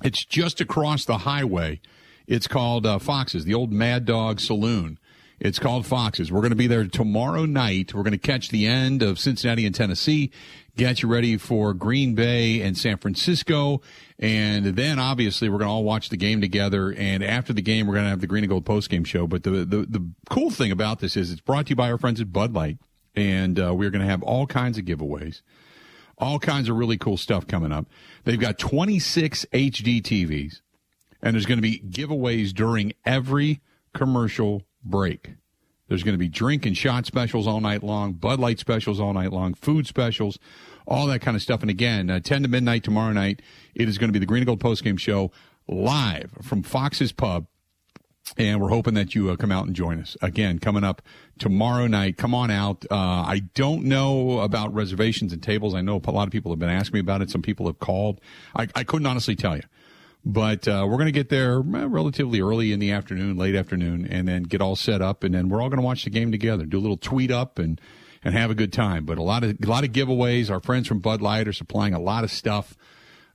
It's 0.04 0.24
just 0.24 0.62
across 0.62 1.06
the 1.06 1.20
highway. 1.20 1.80
It's 2.28 2.48
called 2.48 2.86
uh, 2.86 3.00
Fox's, 3.00 3.46
the 3.46 3.54
old 3.54 3.72
Mad 3.72 4.06
Dog 4.06 4.40
Saloon. 4.40 5.00
It's 5.40 5.60
called 5.60 5.86
Fox's. 5.86 6.32
We're 6.32 6.42
going 6.42 6.50
to 6.50 6.58
be 6.58 6.68
there 6.68 6.86
tomorrow 6.86 7.46
night. 7.46 7.94
We're 7.94 8.04
going 8.04 8.12
to 8.12 8.18
catch 8.18 8.50
the 8.50 8.66
end 8.66 9.02
of 9.02 9.18
Cincinnati 9.18 9.66
and 9.66 9.74
Tennessee, 9.74 10.32
get 10.76 11.02
you 11.02 11.10
ready 11.10 11.38
for 11.38 11.74
Green 11.74 12.16
Bay 12.16 12.62
and 12.62 12.78
San 12.78 12.98
Francisco. 12.98 13.82
And 14.20 14.66
then 14.66 15.00
obviously 15.00 15.48
we're 15.48 15.60
going 15.60 15.70
to 15.70 15.74
all 15.74 15.84
watch 15.84 16.10
the 16.10 16.18
game 16.18 16.42
together. 16.42 16.92
And 16.92 17.24
after 17.24 17.54
the 17.54 17.62
game, 17.62 17.88
we're 17.88 17.94
going 17.94 18.06
to 18.06 18.10
have 18.10 18.22
the 18.22 18.28
Green 18.28 18.44
and 18.44 18.50
Gold 18.50 18.66
post 18.66 18.90
game 18.90 19.04
show. 19.04 19.28
But 19.28 19.44
the, 19.44 19.52
the, 19.52 19.86
the 19.88 20.12
cool 20.30 20.50
thing 20.50 20.72
about 20.72 21.00
this 21.00 21.16
is 21.16 21.32
it's 21.32 21.42
brought 21.42 21.68
to 21.68 21.70
you 21.70 21.76
by 21.76 21.92
our 21.92 22.00
friends 22.00 22.20
at 22.20 22.34
Bud 22.34 22.54
Light. 22.54 22.80
And 23.16 23.60
uh, 23.60 23.74
we're 23.74 23.92
going 23.92 24.04
to 24.04 24.10
have 24.10 24.24
all 24.24 24.48
kinds 24.48 24.78
of 24.78 24.86
giveaways 24.86 25.42
all 26.18 26.40
kinds 26.40 26.70
of 26.70 26.78
really 26.78 26.98
cool 26.98 27.18
stuff 27.18 27.48
coming 27.48 27.72
up. 27.72 27.88
They've 28.24 28.40
got 28.40 28.58
26 28.58 29.46
HD 29.54 30.02
TVs, 30.02 30.62
and 31.22 31.34
there's 31.34 31.46
going 31.46 31.58
to 31.58 31.62
be 31.62 31.80
giveaways 31.80 32.54
during 32.54 32.94
every 33.06 33.62
commercial 33.94 34.64
break. 34.84 35.36
There's 35.88 36.04
going 36.04 36.14
to 36.14 36.20
be 36.20 36.28
drink 36.28 36.66
and 36.66 36.76
shot 36.76 37.06
specials 37.06 37.48
all 37.48 37.62
night 37.62 37.82
long, 37.82 38.14
Bud 38.14 38.40
Light 38.40 38.60
specials 38.60 39.00
all 39.00 39.14
night 39.14 39.32
long, 39.32 39.54
food 39.54 39.88
specials, 39.88 40.38
all 40.86 41.08
that 41.08 41.22
kind 41.22 41.36
of 41.36 41.42
stuff. 41.42 41.62
And 41.62 41.70
again, 41.70 42.10
uh, 42.10 42.20
10 42.20 42.44
to 42.44 42.50
midnight 42.50 42.84
tomorrow 42.84 43.14
night, 43.14 43.42
it 43.74 43.88
is 43.88 43.98
going 43.98 44.10
to 44.10 44.14
be 44.14 44.20
the 44.20 44.26
Green 44.26 44.42
and 44.42 44.48
Gold 44.48 44.60
postgame 44.60 45.00
show 45.00 45.32
live 45.68 46.32
from 46.42 46.64
Fox's 46.64 47.12
Pub 47.12 47.48
and 48.36 48.60
we're 48.62 48.70
hoping 48.70 48.94
that 48.96 49.16
you 49.16 49.30
uh, 49.30 49.36
come 49.36 49.52
out 49.52 49.66
and 49.66 49.76
join 49.76 50.00
us. 50.02 50.18
Again 50.22 50.60
coming 50.60 50.84
up 50.84 51.02
tomorrow 51.40 51.88
night. 51.88 52.18
Come 52.18 52.34
on 52.34 52.52
out. 52.52 52.86
Uh, 52.90 52.96
i 52.96 53.44
don't 53.54 53.84
know 53.84 54.40
about 54.40 54.74
reservations 54.74 55.32
and 55.34 55.42
tables. 55.42 55.74
I 55.74 55.82
know 55.82 56.02
a 56.04 56.12
lot 56.12 56.28
of 56.28 56.32
people 56.32 56.52
have 56.52 56.60
been 56.60 56.70
asking 56.70 56.94
me 56.94 57.00
about 57.00 57.22
it. 57.22 57.30
Some 57.30 57.42
people 57.42 57.68
have 57.68 57.80
called. 57.80 58.20
I, 58.56 58.68
I 58.76 58.84
couldn't 58.84 59.08
honestly 59.08 59.36
tell 59.36 59.56
you. 59.56 59.64
But 60.26 60.68
uh, 60.68 60.86
we're 60.86 60.98
going 60.98 61.06
to 61.06 61.12
get 61.12 61.30
there 61.30 61.60
uh, 61.60 61.88
relatively 61.88 62.42
early 62.42 62.74
in 62.74 62.80
the 62.80 62.92
afternoon 62.92 63.38
late 63.38 63.56
afternoon 63.56 64.06
and 64.06 64.28
then 64.28 64.44
get 64.44 64.62
all 64.62 64.76
set 64.76 65.02
up 65.02 65.24
and 65.24 65.34
then 65.34 65.48
we're 65.48 65.62
all 65.62 65.70
going 65.70 65.80
to 65.80 65.86
watch 65.86 66.04
the 66.04 66.10
game 66.10 66.32
together 66.32 66.66
do 66.66 66.78
a 66.78 66.82
little 66.82 66.98
tweet 66.98 67.32
up 67.32 67.60
and 67.60 67.80
and 68.24 68.36
have 68.36 68.52
a 68.52 68.56
good 68.56 68.74
time. 68.74 69.06
But 69.06 69.18
a 69.18 69.24
lot 69.24 69.44
of 69.44 69.58
a 69.64 69.68
lot 69.68 69.84
of 69.84 69.92
giveaways. 69.92 70.50
Our 70.52 70.60
friends 70.60 70.88
from 70.88 71.00
bud 71.00 71.22
light 71.22 71.48
are 71.48 71.54
supplying 71.54 71.94
a 71.94 72.00
lot 72.00 72.24
of 72.24 72.32
stuff 72.32 72.76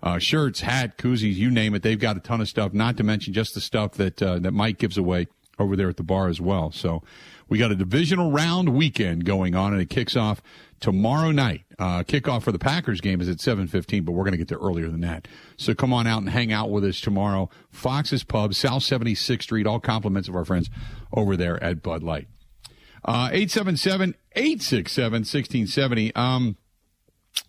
uh, 0.03 0.19
shirts, 0.19 0.61
hat, 0.61 0.99
koozies, 0.99 1.35
you 1.35 1.51
name 1.51 1.75
it. 1.75 1.83
They've 1.83 1.99
got 1.99 2.17
a 2.17 2.21
ton 2.21 2.41
of 2.41 2.49
stuff. 2.49 2.73
Not 2.73 2.97
to 2.97 3.05
mention 3.05 3.33
just 3.33 3.55
the 3.55 3.61
stuff 3.61 3.93
that 3.93 4.23
uh, 4.23 4.39
that 4.41 4.53
Mike 4.53 4.79
gives 4.79 4.99
away 4.99 5.29
over 5.59 5.77
there 5.77 5.89
at 5.89 5.97
the 5.97 6.03
bar 6.03 6.29
as 6.29 6.41
well. 6.41 6.73
So 6.73 7.03
we 7.49 7.59
got 7.59 7.71
a 7.71 7.77
divisional 7.77 8.33
round 8.33 8.71
weekend 8.71 9.25
going 9.25 9.55
on, 9.55 9.73
and 9.73 9.81
it 9.81 9.91
kicks 9.91 10.17
off 10.17 10.43
tomorrow 10.81 11.31
night. 11.31 11.63
Uh, 11.79 12.03
kickoff 12.03 12.43
for 12.43 12.53
the 12.53 12.59
Packers 12.59 13.01
game 13.01 13.21
is 13.21 13.29
at 13.29 13.39
7:15, 13.39 14.05
but 14.05 14.13
we're 14.13 14.25
going 14.25 14.33
to 14.33 14.39
get 14.39 14.49
there 14.49 14.59
earlier 14.59 14.89
than 14.89 15.01
that. 15.03 15.29
So 15.57 15.75
come 15.75 15.93
on 15.93 16.07
out 16.07 16.19
and 16.19 16.31
hang 16.31 16.53
out 16.53 16.71
with 16.71 16.85
us 16.85 17.01
tomorrow. 17.01 17.49
Fox's 17.71 18.25
Pub, 18.25 18.55
South 18.55 18.83
76th 18.83 19.43
Street. 19.43 19.67
All 19.67 19.81
compliments 19.81 20.29
of 20.29 20.35
our 20.37 20.45
friends 20.45 20.69
over 21.13 21.37
there 21.37 21.63
at 21.63 21.83
Bud 21.83 22.03
Light. 22.03 22.29
Uh, 23.05 23.29
877 23.33 24.15
867 24.35 25.13
1670. 25.13 26.13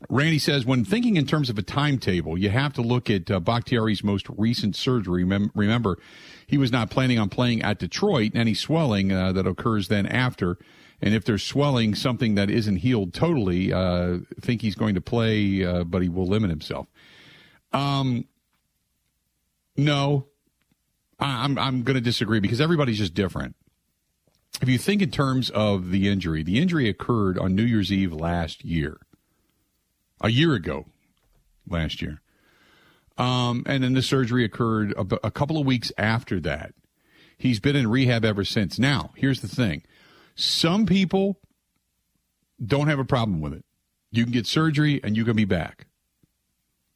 Randy 0.09 0.39
says, 0.39 0.65
when 0.65 0.83
thinking 0.83 1.15
in 1.15 1.25
terms 1.25 1.49
of 1.49 1.57
a 1.57 1.61
timetable, 1.61 2.37
you 2.37 2.49
have 2.49 2.73
to 2.73 2.81
look 2.81 3.09
at 3.09 3.29
uh, 3.31 3.39
Bakhtiari's 3.39 4.03
most 4.03 4.27
recent 4.29 4.75
surgery. 4.75 5.23
remember, 5.23 5.97
he 6.45 6.57
was 6.57 6.71
not 6.71 6.89
planning 6.89 7.19
on 7.19 7.29
playing 7.29 7.61
at 7.61 7.79
Detroit, 7.79 8.31
and 8.33 8.41
any 8.41 8.53
swelling 8.53 9.11
uh, 9.11 9.31
that 9.33 9.47
occurs 9.47 9.87
then 9.87 10.05
after. 10.05 10.57
And 11.01 11.13
if 11.13 11.25
there's 11.25 11.43
swelling, 11.43 11.95
something 11.95 12.35
that 12.35 12.49
isn't 12.49 12.77
healed 12.77 13.13
totally, 13.13 13.73
uh, 13.73 14.19
think 14.39 14.61
he's 14.61 14.75
going 14.75 14.95
to 14.95 15.01
play, 15.01 15.63
uh, 15.63 15.83
but 15.83 16.01
he 16.01 16.09
will 16.09 16.27
limit 16.27 16.49
himself. 16.49 16.87
Um, 17.71 18.25
no, 19.75 20.27
I'm 21.19 21.57
I'm 21.57 21.83
going 21.83 21.95
to 21.95 22.01
disagree 22.01 22.39
because 22.39 22.61
everybody's 22.61 22.99
just 22.99 23.13
different. 23.13 23.55
If 24.61 24.69
you 24.69 24.77
think 24.77 25.01
in 25.01 25.11
terms 25.11 25.49
of 25.49 25.89
the 25.89 26.07
injury, 26.07 26.43
the 26.43 26.59
injury 26.59 26.87
occurred 26.87 27.39
on 27.39 27.55
New 27.55 27.63
Year's 27.63 27.91
Eve 27.91 28.13
last 28.13 28.63
year 28.63 28.99
a 30.23 30.29
year 30.29 30.53
ago, 30.53 30.85
last 31.69 32.01
year. 32.01 32.21
Um, 33.17 33.63
and 33.67 33.83
then 33.83 33.93
the 33.93 34.01
surgery 34.01 34.43
occurred 34.43 34.93
a, 34.93 35.27
a 35.27 35.31
couple 35.31 35.59
of 35.59 35.67
weeks 35.67 35.91
after 35.97 36.39
that. 36.39 36.73
He's 37.37 37.59
been 37.59 37.75
in 37.75 37.87
rehab 37.89 38.25
ever 38.25 38.43
since. 38.43 38.79
Now, 38.79 39.11
here's 39.15 39.41
the 39.41 39.47
thing 39.47 39.83
some 40.35 40.85
people 40.85 41.39
don't 42.63 42.87
have 42.87 42.99
a 42.99 43.05
problem 43.05 43.41
with 43.41 43.53
it. 43.53 43.65
You 44.11 44.23
can 44.23 44.31
get 44.31 44.47
surgery 44.47 45.01
and 45.03 45.17
you 45.17 45.25
can 45.25 45.35
be 45.35 45.45
back. 45.45 45.87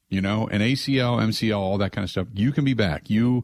You 0.09 0.21
know, 0.21 0.47
an 0.47 0.61
ACL, 0.61 1.19
MCL, 1.19 1.57
all 1.57 1.77
that 1.79 1.91
kind 1.91 2.03
of 2.03 2.09
stuff. 2.09 2.27
You 2.33 2.53
can 2.53 2.63
be 2.63 2.73
back. 2.73 3.09
You, 3.09 3.43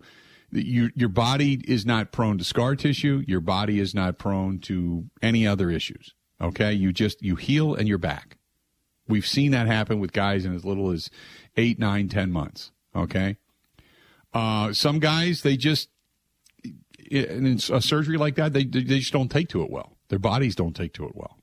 you, 0.50 0.92
your 0.96 1.10
body 1.10 1.62
is 1.68 1.86
not 1.86 2.14
prone 2.14 2.38
to 2.38 2.44
scar 2.44 2.76
tissue. 2.76 3.24
Your 3.28 3.42
body 3.42 3.80
is 3.80 3.94
not 3.94 4.18
prone 4.18 4.60
to 4.60 5.10
any 5.22 5.46
other 5.46 5.70
issues. 5.70 6.14
Okay, 6.40 6.72
you 6.72 6.94
just 6.94 7.22
you 7.22 7.36
heal 7.36 7.76
and 7.76 7.88
you're 7.88 7.98
back. 7.98 8.38
We've 9.08 9.28
seen 9.28 9.52
that 9.52 9.68
happen 9.68 10.00
with 10.00 10.14
guys 10.14 10.46
in 10.46 10.56
as 10.56 10.64
little 10.64 10.92
as 10.92 11.10
eight, 11.58 11.80
nine, 11.80 12.10
ten 12.10 12.32
months. 12.32 12.72
Okay. 12.96 13.38
Uh, 14.34 14.74
some 14.74 15.00
guys, 15.00 15.42
they 15.42 15.58
just, 15.58 15.90
in 17.12 17.60
a 17.72 17.82
surgery 17.82 18.18
like 18.18 18.36
that, 18.36 18.54
they, 18.54 18.64
they 18.64 19.00
just 19.00 19.14
don't 19.14 19.30
take 19.30 19.50
to 19.50 19.62
it 19.62 19.70
well. 19.70 19.98
Their 20.10 20.20
bodies 20.20 20.56
don't 20.56 20.76
take 20.76 20.94
to 20.94 21.06
it 21.06 21.16
well. 21.16 21.38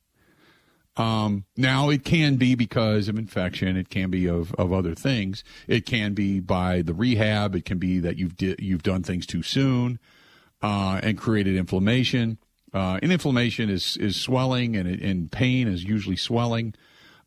Um, 0.96 1.44
now 1.56 1.88
it 1.88 2.04
can 2.04 2.36
be 2.36 2.54
because 2.54 3.08
of 3.08 3.16
infection. 3.16 3.76
It 3.76 3.88
can 3.90 4.10
be 4.10 4.28
of, 4.28 4.52
of 4.54 4.72
other 4.72 4.94
things. 4.94 5.44
It 5.68 5.86
can 5.86 6.14
be 6.14 6.40
by 6.40 6.82
the 6.82 6.92
rehab. 6.92 7.54
It 7.54 7.64
can 7.64 7.78
be 7.78 8.00
that 8.00 8.16
you've 8.16 8.36
di- 8.36 8.56
you've 8.58 8.82
done 8.82 9.02
things 9.02 9.24
too 9.24 9.42
soon, 9.42 9.98
uh, 10.62 11.00
and 11.02 11.16
created 11.16 11.56
inflammation. 11.56 12.38
Uh, 12.74 12.98
and 13.02 13.12
inflammation 13.12 13.70
is, 13.70 13.96
is 13.96 14.16
swelling 14.16 14.76
and, 14.76 14.88
and 14.88 15.30
pain 15.30 15.68
is 15.68 15.84
usually 15.84 16.16
swelling. 16.16 16.74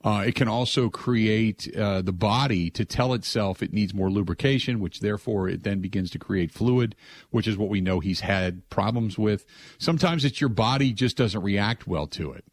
Uh, 0.04 0.24
it 0.28 0.36
can 0.36 0.50
also 0.50 0.90
create 0.90 1.74
uh, 1.78 2.02
the 2.02 2.12
body 2.12 2.70
to 2.70 2.84
tell 2.84 3.14
itself 3.14 3.64
it 3.64 3.72
needs 3.72 3.94
more 3.94 4.10
lubrication, 4.10 4.80
which 4.82 5.00
therefore 5.00 5.48
it 5.48 5.64
then 5.64 5.80
begins 5.80 6.12
to 6.12 6.20
create 6.20 6.52
fluid, 6.52 6.94
which 7.30 7.48
is 7.48 7.58
what 7.58 7.70
we 7.70 7.80
know 7.80 8.02
he's 8.02 8.20
had 8.20 8.68
problems 8.70 9.18
with. 9.18 9.46
Sometimes 9.78 10.26
it's 10.26 10.42
your 10.42 10.50
body 10.50 10.92
just 10.92 11.16
doesn't 11.16 11.42
react 11.42 11.88
well 11.88 12.08
to 12.08 12.34
it. 12.34 12.44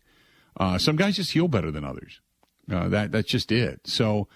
Uh, 0.56 0.78
some 0.78 0.94
guys 0.94 1.16
just 1.16 1.32
heal 1.32 1.48
better 1.48 1.72
than 1.72 1.84
others. 1.84 2.20
Uh, 2.70 2.88
that 2.88 3.10
that's 3.10 3.28
just 3.28 3.50
it. 3.50 3.80
So, 3.84 4.28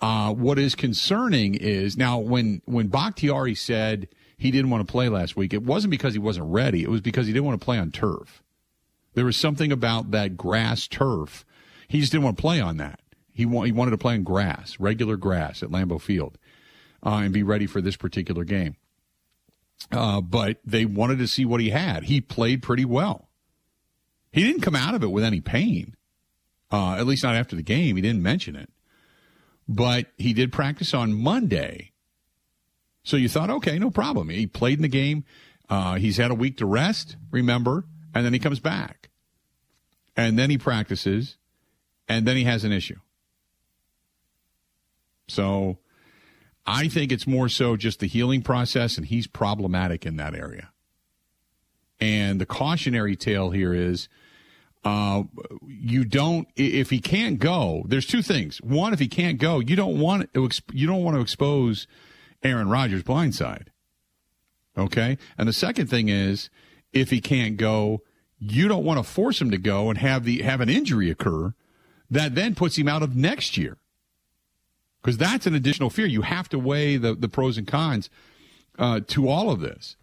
uh, 0.00 0.32
what 0.34 0.58
is 0.58 0.74
concerning 0.74 1.54
is 1.54 1.96
now 1.96 2.18
when 2.18 2.62
when 2.64 2.88
Bakhtiari 2.88 3.54
said 3.54 4.08
he 4.36 4.50
didn't 4.50 4.70
want 4.70 4.86
to 4.86 4.90
play 4.90 5.08
last 5.08 5.36
week, 5.36 5.54
it 5.54 5.62
wasn't 5.62 5.92
because 5.92 6.14
he 6.14 6.18
wasn't 6.18 6.46
ready. 6.46 6.82
It 6.82 6.90
was 6.90 7.00
because 7.00 7.28
he 7.28 7.32
didn't 7.32 7.46
want 7.46 7.60
to 7.60 7.64
play 7.64 7.78
on 7.78 7.92
turf. 7.92 8.42
There 9.14 9.24
was 9.24 9.36
something 9.36 9.70
about 9.70 10.10
that 10.10 10.36
grass 10.36 10.88
turf 10.88 11.44
he 11.88 12.00
just 12.00 12.12
didn't 12.12 12.24
want 12.24 12.36
to 12.36 12.40
play 12.40 12.60
on 12.60 12.76
that. 12.78 13.00
He, 13.32 13.44
wa- 13.44 13.64
he 13.64 13.72
wanted 13.72 13.92
to 13.92 13.98
play 13.98 14.14
on 14.14 14.22
grass, 14.22 14.78
regular 14.80 15.16
grass 15.16 15.62
at 15.62 15.70
Lambeau 15.70 16.00
Field, 16.00 16.38
uh, 17.04 17.20
and 17.22 17.32
be 17.32 17.42
ready 17.42 17.66
for 17.66 17.80
this 17.80 17.96
particular 17.96 18.44
game. 18.44 18.76
Uh, 19.92 20.20
but 20.20 20.58
they 20.64 20.84
wanted 20.84 21.18
to 21.18 21.28
see 21.28 21.44
what 21.44 21.60
he 21.60 21.70
had. 21.70 22.04
He 22.04 22.20
played 22.20 22.62
pretty 22.62 22.84
well. 22.84 23.28
He 24.32 24.42
didn't 24.42 24.62
come 24.62 24.76
out 24.76 24.94
of 24.94 25.02
it 25.02 25.10
with 25.10 25.24
any 25.24 25.40
pain, 25.40 25.96
uh, 26.72 26.94
at 26.94 27.06
least 27.06 27.22
not 27.22 27.34
after 27.34 27.56
the 27.56 27.62
game. 27.62 27.96
He 27.96 28.02
didn't 28.02 28.22
mention 28.22 28.56
it. 28.56 28.70
But 29.68 30.06
he 30.16 30.32
did 30.32 30.52
practice 30.52 30.94
on 30.94 31.12
Monday. 31.12 31.92
So 33.02 33.16
you 33.16 33.28
thought, 33.28 33.50
okay, 33.50 33.78
no 33.78 33.90
problem. 33.90 34.30
He 34.30 34.46
played 34.46 34.78
in 34.78 34.82
the 34.82 34.88
game. 34.88 35.24
Uh, 35.68 35.94
he's 35.94 36.16
had 36.16 36.30
a 36.30 36.34
week 36.34 36.56
to 36.58 36.66
rest, 36.66 37.16
remember, 37.30 37.84
and 38.14 38.24
then 38.24 38.32
he 38.32 38.38
comes 38.38 38.60
back. 38.60 39.10
And 40.16 40.38
then 40.38 40.50
he 40.50 40.58
practices 40.58 41.36
and 42.08 42.26
then 42.26 42.36
he 42.36 42.44
has 42.44 42.64
an 42.64 42.72
issue. 42.72 42.98
So 45.28 45.78
I 46.66 46.88
think 46.88 47.12
it's 47.12 47.26
more 47.26 47.48
so 47.48 47.76
just 47.76 48.00
the 48.00 48.06
healing 48.06 48.42
process, 48.42 48.96
and 48.96 49.06
he's 49.06 49.26
problematic 49.26 50.06
in 50.06 50.16
that 50.16 50.34
area. 50.34 50.70
And 52.00 52.40
the 52.40 52.46
cautionary 52.46 53.16
tale 53.16 53.50
here 53.50 53.72
is 53.72 54.08
uh, 54.84 55.24
you 55.66 56.04
don't 56.04 56.46
if 56.54 56.90
he 56.90 57.00
can't 57.00 57.38
go. 57.38 57.84
There's 57.88 58.06
two 58.06 58.22
things. 58.22 58.58
One, 58.58 58.92
if 58.92 58.98
he 58.98 59.08
can't 59.08 59.38
go, 59.38 59.60
you 59.60 59.76
don't 59.76 59.98
want 59.98 60.32
to 60.34 60.48
you 60.72 60.86
don't 60.86 61.02
want 61.02 61.16
to 61.16 61.20
expose 61.20 61.86
Aaron 62.42 62.68
Rodgers' 62.68 63.02
blindside. 63.02 63.68
Okay, 64.78 65.16
and 65.38 65.48
the 65.48 65.54
second 65.54 65.88
thing 65.88 66.08
is 66.08 66.50
if 66.92 67.10
he 67.10 67.20
can't 67.20 67.56
go, 67.56 68.02
you 68.38 68.68
don't 68.68 68.84
want 68.84 68.98
to 68.98 69.02
force 69.02 69.40
him 69.40 69.50
to 69.50 69.58
go 69.58 69.88
and 69.88 69.98
have 69.98 70.24
the 70.24 70.42
have 70.42 70.60
an 70.60 70.68
injury 70.68 71.10
occur 71.10 71.54
that 72.10 72.34
then 72.34 72.54
puts 72.54 72.76
him 72.76 72.88
out 72.88 73.02
of 73.02 73.16
next 73.16 73.56
year. 73.56 73.78
Because 75.02 75.18
that's 75.18 75.46
an 75.46 75.54
additional 75.54 75.90
fear. 75.90 76.06
You 76.06 76.22
have 76.22 76.48
to 76.48 76.58
weigh 76.58 76.96
the, 76.96 77.14
the 77.14 77.28
pros 77.28 77.58
and 77.58 77.66
cons 77.66 78.10
uh, 78.78 79.00
to 79.08 79.28
all 79.28 79.50
of 79.50 79.60
this. 79.60 79.96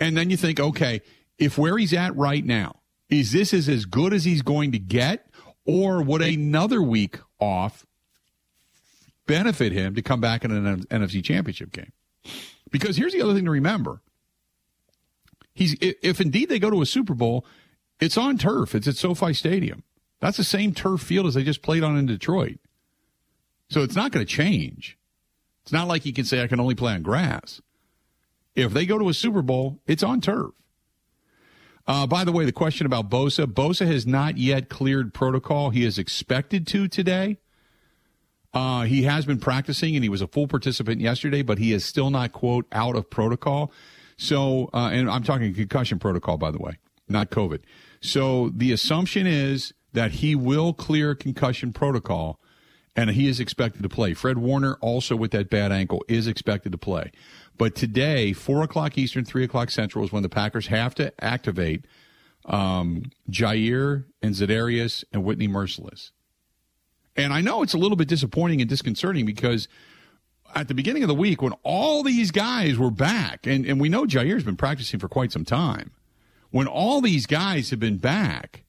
And 0.00 0.16
then 0.16 0.30
you 0.30 0.36
think, 0.36 0.58
okay, 0.58 1.02
if 1.38 1.58
where 1.58 1.76
he's 1.76 1.92
at 1.92 2.16
right 2.16 2.44
now, 2.44 2.80
is 3.08 3.32
this 3.32 3.52
is 3.52 3.68
as 3.68 3.84
good 3.84 4.12
as 4.12 4.24
he's 4.24 4.42
going 4.42 4.72
to 4.72 4.78
get? 4.78 5.26
Or 5.64 6.02
would 6.02 6.22
another 6.22 6.80
week 6.80 7.18
off 7.40 7.84
benefit 9.26 9.72
him 9.72 9.94
to 9.94 10.02
come 10.02 10.20
back 10.20 10.44
in 10.44 10.52
an 10.52 10.84
NFC 10.84 11.22
championship 11.22 11.72
game? 11.72 11.92
Because 12.70 12.96
here's 12.96 13.12
the 13.12 13.22
other 13.22 13.34
thing 13.34 13.44
to 13.44 13.50
remember. 13.50 14.00
He's 15.54 15.76
if 15.80 16.20
indeed 16.20 16.48
they 16.48 16.58
go 16.58 16.70
to 16.70 16.82
a 16.82 16.86
Super 16.86 17.14
Bowl, 17.14 17.46
it's 17.98 18.18
on 18.18 18.36
turf. 18.38 18.74
It's 18.74 18.86
at 18.86 18.96
SoFi 18.96 19.32
Stadium. 19.32 19.82
That's 20.20 20.36
the 20.36 20.44
same 20.44 20.72
turf 20.72 21.00
field 21.00 21.26
as 21.26 21.34
they 21.34 21.44
just 21.44 21.62
played 21.62 21.82
on 21.82 21.96
in 21.96 22.06
Detroit. 22.06 22.58
So 23.68 23.82
it's 23.82 23.96
not 23.96 24.12
going 24.12 24.24
to 24.24 24.32
change. 24.32 24.96
It's 25.62 25.72
not 25.72 25.88
like 25.88 26.06
you 26.06 26.12
can 26.12 26.24
say 26.24 26.42
I 26.42 26.46
can 26.46 26.60
only 26.60 26.74
play 26.74 26.94
on 26.94 27.02
grass. 27.02 27.60
If 28.54 28.72
they 28.72 28.86
go 28.86 28.98
to 28.98 29.08
a 29.08 29.14
Super 29.14 29.42
Bowl, 29.42 29.80
it's 29.86 30.02
on 30.02 30.20
turf. 30.20 30.52
Uh, 31.86 32.06
by 32.06 32.24
the 32.24 32.32
way, 32.32 32.44
the 32.44 32.52
question 32.52 32.86
about 32.86 33.10
Bosa, 33.10 33.46
Bosa 33.46 33.86
has 33.86 34.06
not 34.06 34.38
yet 34.38 34.68
cleared 34.68 35.14
protocol. 35.14 35.70
He 35.70 35.84
is 35.84 35.98
expected 35.98 36.66
to 36.68 36.88
today. 36.88 37.38
Uh, 38.52 38.82
he 38.82 39.02
has 39.02 39.26
been 39.26 39.38
practicing 39.38 39.94
and 39.94 40.02
he 40.02 40.08
was 40.08 40.22
a 40.22 40.26
full 40.26 40.48
participant 40.48 41.00
yesterday, 41.00 41.42
but 41.42 41.58
he 41.58 41.72
is 41.72 41.84
still 41.84 42.10
not, 42.10 42.32
quote, 42.32 42.66
out 42.72 42.96
of 42.96 43.10
protocol. 43.10 43.70
So, 44.16 44.70
uh, 44.72 44.90
and 44.92 45.10
I'm 45.10 45.22
talking 45.22 45.52
concussion 45.52 45.98
protocol, 45.98 46.38
by 46.38 46.50
the 46.50 46.58
way, 46.58 46.78
not 47.08 47.30
COVID. 47.30 47.60
So 48.00 48.48
the 48.48 48.72
assumption 48.72 49.26
is 49.26 49.74
that 49.92 50.12
he 50.12 50.34
will 50.34 50.72
clear 50.72 51.14
concussion 51.14 51.72
protocol 51.72 52.40
and 52.96 53.10
he 53.10 53.28
is 53.28 53.38
expected 53.38 53.82
to 53.82 53.88
play. 53.88 54.14
Fred 54.14 54.38
Warner, 54.38 54.78
also 54.80 55.14
with 55.14 55.30
that 55.32 55.50
bad 55.50 55.70
ankle, 55.70 56.02
is 56.08 56.26
expected 56.26 56.72
to 56.72 56.78
play. 56.78 57.12
But 57.58 57.74
today, 57.74 58.32
4 58.32 58.62
o'clock 58.62 58.96
Eastern, 58.96 59.24
3 59.24 59.44
o'clock 59.44 59.70
Central 59.70 60.04
is 60.04 60.12
when 60.12 60.22
the 60.22 60.28
Packers 60.28 60.68
have 60.68 60.94
to 60.96 61.12
activate 61.22 61.84
um, 62.46 63.04
Jaire 63.30 64.04
and 64.22 64.34
Za'Darius 64.34 65.04
and 65.12 65.24
Whitney 65.24 65.48
Mercilus. 65.48 66.12
And 67.16 67.32
I 67.32 67.40
know 67.40 67.62
it's 67.62 67.74
a 67.74 67.78
little 67.78 67.96
bit 67.96 68.08
disappointing 68.08 68.60
and 68.60 68.68
disconcerting 68.68 69.26
because 69.26 69.68
at 70.54 70.68
the 70.68 70.74
beginning 70.74 71.02
of 71.02 71.08
the 71.08 71.14
week, 71.14 71.42
when 71.42 71.54
all 71.62 72.02
these 72.02 72.30
guys 72.30 72.78
were 72.78 72.90
back, 72.90 73.46
and, 73.46 73.66
and 73.66 73.80
we 73.80 73.88
know 73.88 74.04
Jaire's 74.04 74.44
been 74.44 74.56
practicing 74.56 75.00
for 75.00 75.08
quite 75.08 75.32
some 75.32 75.44
time, 75.44 75.90
when 76.50 76.66
all 76.66 77.00
these 77.00 77.26
guys 77.26 77.70
have 77.70 77.80
been 77.80 77.98
back, 77.98 78.64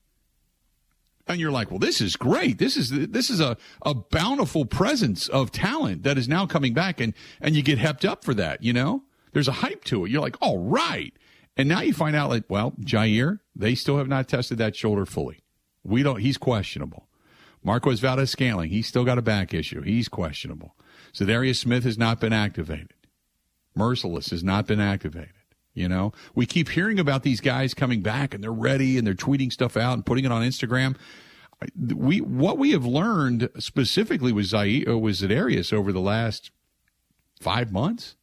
and 1.29 1.39
you're 1.39 1.51
like, 1.51 1.69
well, 1.69 1.79
this 1.79 2.01
is 2.01 2.15
great. 2.15 2.57
This 2.57 2.77
is 2.77 2.89
this 2.89 3.29
is 3.29 3.39
a, 3.39 3.57
a 3.83 3.93
bountiful 3.93 4.65
presence 4.65 5.27
of 5.27 5.51
talent 5.51 6.03
that 6.03 6.17
is 6.17 6.27
now 6.27 6.45
coming 6.45 6.73
back, 6.73 6.99
and 6.99 7.13
and 7.41 7.55
you 7.55 7.63
get 7.63 7.79
hepped 7.79 8.07
up 8.07 8.23
for 8.23 8.33
that. 8.33 8.63
You 8.63 8.73
know, 8.73 9.03
there's 9.33 9.47
a 9.47 9.53
hype 9.53 9.83
to 9.85 10.05
it. 10.05 10.11
You're 10.11 10.21
like, 10.21 10.37
all 10.41 10.59
right, 10.59 11.13
and 11.55 11.67
now 11.67 11.81
you 11.81 11.93
find 11.93 12.15
out 12.15 12.29
like, 12.29 12.45
well, 12.49 12.71
Jaire, 12.81 13.39
they 13.55 13.75
still 13.75 13.97
have 13.97 14.07
not 14.07 14.27
tested 14.27 14.57
that 14.59 14.75
shoulder 14.75 15.05
fully. 15.05 15.39
We 15.83 16.03
don't. 16.03 16.19
He's 16.19 16.37
questionable. 16.37 17.07
Marquez 17.63 17.99
Valdes-Scantling, 17.99 18.69
he's 18.69 18.87
still 18.87 19.03
got 19.03 19.17
a 19.17 19.21
back 19.21 19.53
issue. 19.53 19.81
He's 19.81 20.07
questionable. 20.07 20.75
Za'Darius 21.13 21.57
Smith 21.57 21.83
has 21.83 21.97
not 21.97 22.19
been 22.19 22.31
activated. 22.31 22.93
Mercilus 23.77 24.29
has 24.29 24.43
not 24.43 24.67
been 24.67 24.79
activated. 24.79 25.33
You 25.77 25.87
know, 25.87 26.11
we 26.33 26.47
keep 26.47 26.69
hearing 26.69 26.99
about 26.99 27.21
these 27.21 27.39
guys 27.39 27.75
coming 27.75 28.01
back 28.01 28.33
and 28.33 28.43
they're 28.43 28.51
ready 28.51 28.97
and 28.97 29.05
they're 29.05 29.13
tweeting 29.13 29.53
stuff 29.53 29.77
out 29.77 29.93
and 29.93 30.03
putting 30.03 30.25
it 30.25 30.31
on 30.31 30.41
Instagram. 30.41 30.95
We 31.77 32.19
what 32.19 32.57
we 32.57 32.71
have 32.71 32.83
learned 32.83 33.49
specifically 33.59 34.31
with 34.31 34.45
Zaire 34.45 34.89
uh, 34.89 34.97
with 34.97 35.17
Za'Darius 35.17 35.71
over 35.71 35.91
the 35.91 36.01
last 36.01 36.49
five 37.39 37.71
months 37.71 38.15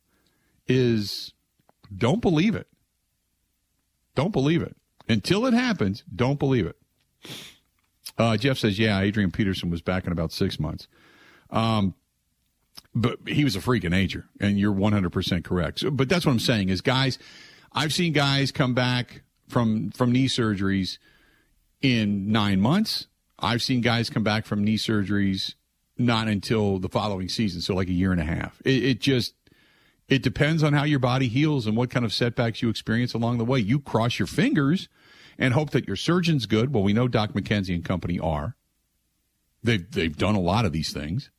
is 0.67 1.33
don't 1.97 2.21
believe 2.21 2.57
it. 2.57 2.67
Don't 4.17 4.33
believe 4.33 4.61
it 4.61 4.77
until 5.09 5.47
it 5.47 5.55
happens. 5.55 6.03
Don't 6.13 6.41
believe 6.41 6.67
it. 6.67 6.77
Uh, 8.19 8.37
Jeff 8.37 8.59
says, 8.59 8.81
"Yeah, 8.81 8.99
Adrian 8.99 9.31
Peterson 9.31 9.71
was 9.71 9.81
back 9.81 10.07
in 10.07 10.13
about 10.13 10.33
six 10.33 10.59
months." 10.59 10.89
Um, 11.51 11.95
but 12.95 13.19
he 13.27 13.45
was 13.45 13.57
a 13.57 13.61
freak 13.61 13.85
of 13.85 13.91
nature, 13.91 14.27
and 14.41 14.59
you're 14.59 14.75
100% 14.75 15.45
correct. 15.45 15.81
So, 15.81 15.91
but 15.91 16.09
that's 16.09 16.25
what 16.25 16.33
I'm 16.33 16.39
saying 16.39 16.69
is, 16.69 16.81
guys, 16.81 17.19
I've 17.73 17.93
seen 17.93 18.13
guys 18.13 18.53
come 18.53 18.75
back 18.75 19.23
from 19.49 19.91
from 19.91 20.13
knee 20.13 20.29
surgeries 20.29 20.99
in 21.83 22.31
nine 22.31 22.61
months. 22.61 23.09
I've 23.39 23.63
seen 23.63 23.81
guys 23.81 24.11
come 24.11 24.23
back 24.23 24.47
from 24.47 24.63
knee 24.65 24.79
surgeries 24.79 25.55
not 25.99 26.29
until 26.29 26.79
the 26.79 26.89
following 26.89 27.29
season, 27.29 27.61
so 27.61 27.75
like 27.75 27.89
a 27.89 27.93
year 27.93 28.13
and 28.13 28.21
a 28.21 28.25
half. 28.25 28.61
It, 28.65 28.85
it 28.85 29.01
just 29.01 29.35
it 30.09 30.23
depends 30.23 30.63
on 30.63 30.73
how 30.73 30.85
your 30.85 30.99
body 30.99 31.29
heals 31.29 31.67
and 31.67 31.77
what 31.77 31.91
kind 31.91 32.05
of 32.05 32.13
setbacks 32.13 32.63
you 32.63 32.69
experience 32.69 33.15
along 33.15 33.39
the 33.39 33.45
way. 33.45 33.59
You 33.59 33.81
cross 33.81 34.19
your 34.19 34.27
fingers 34.27 34.89
and 35.39 35.55
hope 35.55 35.71
that 35.71 35.87
your 35.87 35.97
surgeon's 35.97 36.47
good. 36.47 36.73
Well, 36.73 36.83
we 36.83 36.93
know 36.93 37.09
Doc 37.09 37.33
McKenzie 37.33 37.75
and 37.75 37.85
company 37.85 38.19
are. 38.19 38.55
They've 39.63 39.91
they've 39.91 40.17
done 40.17 40.35
a 40.35 40.41
lot 40.41 40.65
of 40.65 40.73
these 40.73 40.93
things. 40.93 41.31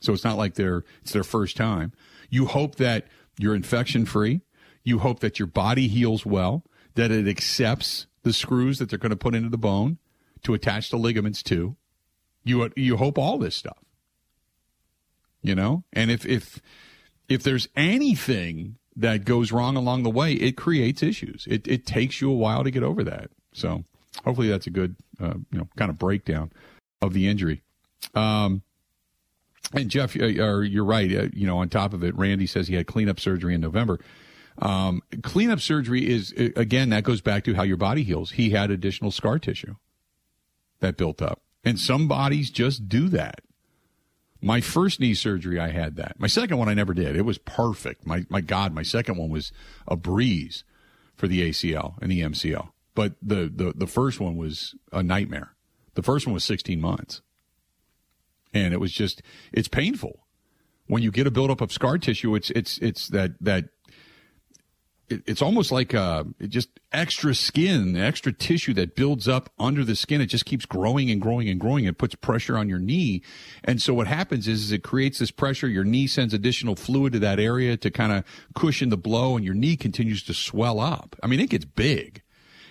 So 0.00 0.12
it's 0.12 0.24
not 0.24 0.36
like 0.36 0.54
they're 0.54 0.84
it's 1.02 1.12
their 1.12 1.24
first 1.24 1.56
time. 1.56 1.92
You 2.30 2.46
hope 2.46 2.76
that 2.76 3.06
you're 3.38 3.54
infection 3.54 4.04
free. 4.04 4.42
You 4.84 5.00
hope 5.00 5.20
that 5.20 5.38
your 5.38 5.48
body 5.48 5.88
heals 5.88 6.24
well, 6.24 6.64
that 6.94 7.10
it 7.10 7.26
accepts 7.26 8.06
the 8.22 8.32
screws 8.32 8.78
that 8.78 8.88
they're 8.88 8.98
going 8.98 9.10
to 9.10 9.16
put 9.16 9.34
into 9.34 9.48
the 9.48 9.58
bone 9.58 9.98
to 10.42 10.54
attach 10.54 10.90
the 10.90 10.96
ligaments 10.96 11.42
to. 11.44 11.76
You 12.44 12.70
you 12.76 12.96
hope 12.96 13.18
all 13.18 13.38
this 13.38 13.56
stuff. 13.56 13.78
You 15.42 15.54
know? 15.54 15.84
And 15.92 16.10
if 16.10 16.24
if 16.26 16.60
if 17.28 17.42
there's 17.42 17.68
anything 17.74 18.76
that 18.94 19.24
goes 19.24 19.52
wrong 19.52 19.76
along 19.76 20.02
the 20.02 20.10
way, 20.10 20.32
it 20.32 20.56
creates 20.56 21.02
issues. 21.02 21.46
It 21.50 21.66
it 21.66 21.86
takes 21.86 22.20
you 22.20 22.30
a 22.30 22.36
while 22.36 22.64
to 22.64 22.70
get 22.70 22.82
over 22.82 23.04
that. 23.04 23.30
So 23.52 23.84
hopefully 24.24 24.48
that's 24.48 24.66
a 24.66 24.70
good 24.70 24.96
uh, 25.20 25.34
you 25.50 25.58
know 25.58 25.68
kind 25.76 25.90
of 25.90 25.98
breakdown 25.98 26.52
of 27.02 27.12
the 27.12 27.28
injury. 27.28 27.62
Um, 28.14 28.62
and 29.72 29.90
Jeff, 29.90 30.16
uh, 30.16 30.26
you're 30.26 30.84
right. 30.84 31.12
Uh, 31.12 31.28
you 31.32 31.46
know, 31.46 31.58
on 31.58 31.68
top 31.68 31.92
of 31.92 32.04
it, 32.04 32.16
Randy 32.16 32.46
says 32.46 32.68
he 32.68 32.74
had 32.74 32.86
cleanup 32.86 33.20
surgery 33.20 33.54
in 33.54 33.60
November. 33.60 33.98
Um, 34.58 35.02
cleanup 35.22 35.60
surgery 35.60 36.08
is 36.08 36.32
again 36.32 36.88
that 36.90 37.04
goes 37.04 37.20
back 37.20 37.44
to 37.44 37.54
how 37.54 37.62
your 37.62 37.76
body 37.76 38.02
heals. 38.02 38.32
He 38.32 38.50
had 38.50 38.70
additional 38.70 39.10
scar 39.10 39.38
tissue 39.38 39.76
that 40.80 40.96
built 40.96 41.22
up, 41.22 41.40
And 41.64 41.78
some 41.78 42.08
bodies 42.08 42.50
just 42.50 42.88
do 42.88 43.08
that. 43.08 43.40
My 44.42 44.60
first 44.60 45.00
knee 45.00 45.14
surgery, 45.14 45.58
I 45.58 45.70
had 45.70 45.96
that. 45.96 46.20
My 46.20 46.26
second 46.26 46.58
one, 46.58 46.68
I 46.68 46.74
never 46.74 46.94
did. 46.94 47.16
It 47.16 47.24
was 47.24 47.38
perfect. 47.38 48.06
My, 48.06 48.26
my 48.28 48.40
God, 48.40 48.74
my 48.74 48.82
second 48.82 49.16
one 49.16 49.30
was 49.30 49.52
a 49.88 49.96
breeze 49.96 50.64
for 51.16 51.26
the 51.26 51.48
ACL 51.48 51.94
and 52.00 52.10
the 52.10 52.20
MCL. 52.20 52.68
But 52.94 53.14
the, 53.22 53.50
the, 53.54 53.72
the 53.74 53.86
first 53.86 54.20
one 54.20 54.36
was 54.36 54.74
a 54.92 55.02
nightmare. 55.02 55.54
The 55.94 56.02
first 56.02 56.26
one 56.26 56.34
was 56.34 56.44
16 56.44 56.80
months. 56.80 57.22
And 58.64 58.74
it 58.74 58.80
was 58.80 58.92
just, 58.92 59.22
it's 59.52 59.68
painful. 59.68 60.20
When 60.86 61.02
you 61.02 61.10
get 61.10 61.26
a 61.26 61.30
buildup 61.30 61.60
of 61.60 61.72
scar 61.72 61.98
tissue, 61.98 62.34
it's, 62.34 62.50
it's, 62.50 62.78
it's 62.78 63.08
that, 63.08 63.32
that 63.40 63.64
it's 65.08 65.42
almost 65.42 65.70
like 65.70 65.94
uh, 65.94 66.24
just 66.48 66.68
extra 66.92 67.34
skin, 67.34 67.96
extra 67.96 68.32
tissue 68.32 68.74
that 68.74 68.96
builds 68.96 69.28
up 69.28 69.52
under 69.58 69.84
the 69.84 69.94
skin. 69.94 70.20
It 70.20 70.26
just 70.26 70.44
keeps 70.44 70.66
growing 70.66 71.10
and 71.10 71.20
growing 71.20 71.48
and 71.48 71.60
growing. 71.60 71.84
It 71.84 71.96
puts 71.96 72.14
pressure 72.16 72.58
on 72.58 72.68
your 72.68 72.80
knee. 72.80 73.22
And 73.62 73.80
so 73.80 73.94
what 73.94 74.08
happens 74.08 74.48
is, 74.48 74.64
is 74.64 74.72
it 74.72 74.82
creates 74.82 75.18
this 75.18 75.30
pressure. 75.30 75.68
Your 75.68 75.84
knee 75.84 76.08
sends 76.08 76.34
additional 76.34 76.74
fluid 76.74 77.12
to 77.12 77.18
that 77.20 77.38
area 77.38 77.76
to 77.76 77.90
kind 77.90 78.12
of 78.12 78.24
cushion 78.54 78.88
the 78.88 78.96
blow 78.96 79.36
and 79.36 79.44
your 79.44 79.54
knee 79.54 79.76
continues 79.76 80.24
to 80.24 80.34
swell 80.34 80.80
up. 80.80 81.14
I 81.22 81.28
mean, 81.28 81.40
it 81.40 81.50
gets 81.50 81.64
big. 81.64 82.22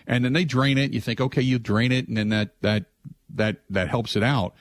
And 0.05 0.25
then 0.25 0.33
they 0.33 0.45
drain 0.45 0.77
it. 0.77 0.93
You 0.93 1.01
think, 1.01 1.21
okay, 1.21 1.41
you 1.41 1.57
drain 1.57 1.91
it 1.91 2.07
and 2.07 2.17
then 2.17 2.29
that, 2.29 2.61
that, 2.61 2.85
that, 3.33 3.61
that 3.69 3.87
helps 3.87 4.15
it 4.15 4.23
out. 4.23 4.55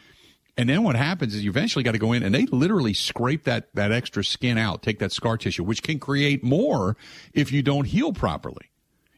And 0.57 0.69
then 0.69 0.85
what 0.85 0.95
happens 0.95 1.35
is 1.35 1.45
you 1.45 1.51
eventually 1.51 1.83
got 1.83 1.93
to 1.93 1.99
go 1.99 2.12
in 2.12 2.23
and 2.23 2.35
they 2.35 2.47
literally 2.47 2.95
scrape 2.95 3.45
that, 3.45 3.75
that 3.75 3.90
extra 3.90 4.25
skin 4.25 4.57
out, 4.57 4.83
take 4.83 5.01
that 5.01 5.11
scar 5.11 5.37
tissue, 5.37 5.64
which 5.64 5.83
can 5.83 5.99
create 5.99 6.45
more 6.45 6.97
if 7.33 7.51
you 7.51 7.62
don't 7.62 7.87
heal 7.87 8.12
properly. 8.12 8.71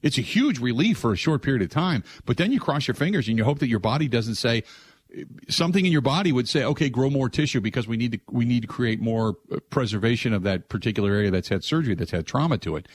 It's 0.02 0.18
a 0.18 0.22
huge 0.22 0.58
relief 0.58 0.98
for 0.98 1.12
a 1.12 1.16
short 1.16 1.42
period 1.42 1.62
of 1.62 1.68
time, 1.68 2.04
but 2.24 2.36
then 2.36 2.52
you 2.52 2.60
cross 2.60 2.86
your 2.88 2.94
fingers 2.94 3.28
and 3.28 3.36
you 3.36 3.44
hope 3.44 3.58
that 3.58 3.68
your 3.68 3.80
body 3.80 4.08
doesn't 4.08 4.36
say, 4.36 4.62
something 5.48 5.86
in 5.86 5.92
your 5.92 6.00
body 6.00 6.32
would 6.32 6.48
say, 6.48 6.64
okay, 6.64 6.88
grow 6.88 7.10
more 7.10 7.28
tissue 7.28 7.60
because 7.60 7.86
we 7.86 7.96
need 7.96 8.12
to, 8.12 8.20
we 8.30 8.44
need 8.44 8.62
to 8.62 8.68
create 8.68 9.00
more 9.00 9.34
preservation 9.70 10.32
of 10.32 10.42
that 10.42 10.68
particular 10.68 11.12
area 11.12 11.30
that's 11.30 11.48
had 11.48 11.64
surgery, 11.64 11.94
that's 11.94 12.10
had 12.10 12.26
trauma 12.26 12.58
to 12.58 12.76
it. 12.76 12.88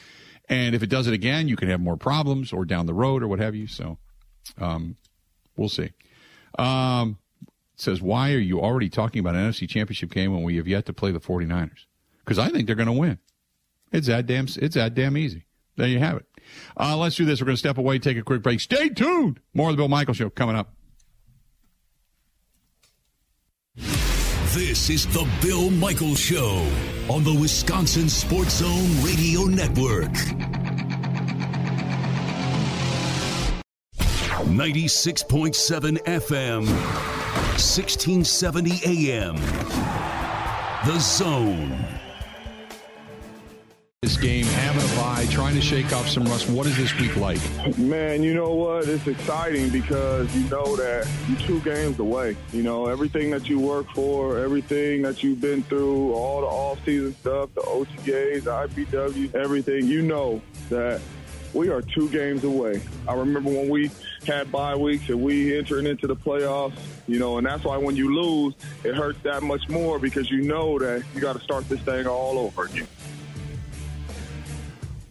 And 0.50 0.76
if 0.76 0.84
it 0.84 0.88
does 0.88 1.08
it 1.08 1.14
again, 1.14 1.48
you 1.48 1.56
can 1.56 1.70
have 1.70 1.80
more 1.80 1.98
problems 1.98 2.52
or 2.52 2.66
down 2.66 2.86
the 2.86 2.94
road 2.94 3.24
or 3.24 3.28
what 3.28 3.40
have 3.40 3.56
you. 3.56 3.68
So, 3.68 3.98
um, 4.58 4.98
we'll 5.56 5.70
see. 5.70 5.92
Um, 6.60 7.18
says, 7.82 8.02
Why 8.02 8.32
are 8.32 8.40
you 8.40 8.62
already 8.62 8.90
talking 8.90 9.20
about 9.20 9.36
an 9.36 9.52
NFC 9.52 9.68
championship 9.68 10.12
game 10.12 10.34
when 10.34 10.44
we 10.44 10.58
have 10.58 10.68
yet 10.68 10.86
to 10.86 10.94
play 10.94 11.12
the 11.12 11.20
49ers? 11.20 11.86
Because 12.24 12.40
I 12.40 12.50
think 12.50 12.68
they're 12.68 12.76
going 12.76 12.88
to 12.88 12.94
win. 12.94 13.20
It's 13.92 14.08
that 14.08 14.26
damn, 14.26 14.46
it's 14.46 14.76
that 14.76 14.94
damn 14.94 15.18
easy. 15.18 15.46
There 15.76 15.88
you 15.88 16.00
have 16.00 16.18
it. 16.18 16.26
Uh, 16.78 16.98
let's 16.98 17.16
do 17.16 17.26
this. 17.26 17.42
We're 17.42 17.46
going 17.46 17.56
to 17.56 17.60
step 17.60 17.78
away, 17.78 18.00
take 18.00 18.18
a 18.18 18.22
quick 18.22 18.42
break. 18.42 18.60
Stay 18.60 18.90
tuned. 18.90 19.40
More 19.54 19.70
of 19.70 19.76
the 19.76 19.82
Bill 19.82 19.88
Michael 19.88 20.14
Show 20.14 20.30
coming 20.30 20.56
up. 20.56 20.74
This 23.76 24.90
is 24.90 25.08
the 25.08 25.28
Bill 25.42 25.70
Michael 25.72 26.14
Show 26.16 26.68
on 27.10 27.24
the 27.24 27.34
Wisconsin 27.34 28.10
Sports 28.10 28.58
Zone 28.58 29.04
Radio 29.04 29.44
Network. 29.46 30.12
96.7 34.52 35.98
FM, 36.04 36.68
1670 37.60 38.80
AM. 38.86 39.36
The 40.86 40.98
Zone. 41.00 41.86
This 44.02 44.18
game, 44.18 44.46
having 44.46 44.82
a 44.82 44.96
bye, 44.96 45.28
trying 45.30 45.54
to 45.56 45.62
shake 45.62 45.94
off 45.94 46.08
some 46.08 46.24
rust. 46.26 46.50
What 46.50 46.66
is 46.66 46.76
this 46.78 46.98
week 46.98 47.16
like? 47.18 47.40
Man, 47.78 48.24
you 48.24 48.34
know 48.34 48.52
what? 48.56 48.88
It's 48.88 49.06
exciting 49.06 49.70
because 49.70 50.34
you 50.36 50.50
know 50.50 50.76
that 50.78 51.08
you're 51.28 51.40
two 51.40 51.60
games 51.60 52.00
away. 52.00 52.36
You 52.52 52.64
know, 52.64 52.88
everything 52.88 53.30
that 53.32 53.48
you 53.48 53.60
work 53.60 53.88
for, 53.94 54.40
everything 54.40 55.02
that 55.04 55.22
you've 55.22 55.42
been 55.42 55.62
through, 55.62 56.14
all 56.14 56.42
the 56.42 56.48
off-season 56.48 57.14
stuff, 57.16 57.54
the 57.54 57.62
OTAs, 57.62 58.44
the 58.46 58.86
IPW, 58.86 59.36
everything, 59.36 59.86
you 59.86 60.02
know 60.02 60.42
that 60.70 61.00
we 61.54 61.70
are 61.70 61.82
two 61.82 62.10
games 62.10 62.44
away. 62.44 62.82
I 63.08 63.14
remember 63.14 63.50
when 63.50 63.70
we 63.70 63.92
had 64.26 64.52
bye 64.52 64.76
weeks 64.76 65.10
and 65.10 65.22
we 65.22 65.58
entering 65.58 65.86
into 65.86 66.08
the 66.08 66.16
playoffs, 66.16 66.78
you 67.08 67.20
know, 67.20 67.38
and 67.38 67.46
that's 67.46 67.64
why 67.64 67.78
when 67.78 67.96
you 67.96 68.14
lose, 68.14 68.54
it 68.84 68.96
hurts 68.96 69.20
that 69.24 69.44
much 69.44 69.68
more 69.70 70.00
because 70.00 70.30
you 70.30 70.42
know 70.42 70.80
that 70.80 71.04
you 71.14 71.22
got 71.22 71.36
to 71.36 71.42
start 71.42 71.68
this 71.70 71.80
thing 71.82 72.08
all 72.08 72.38
over 72.40 72.66
again. 72.66 72.88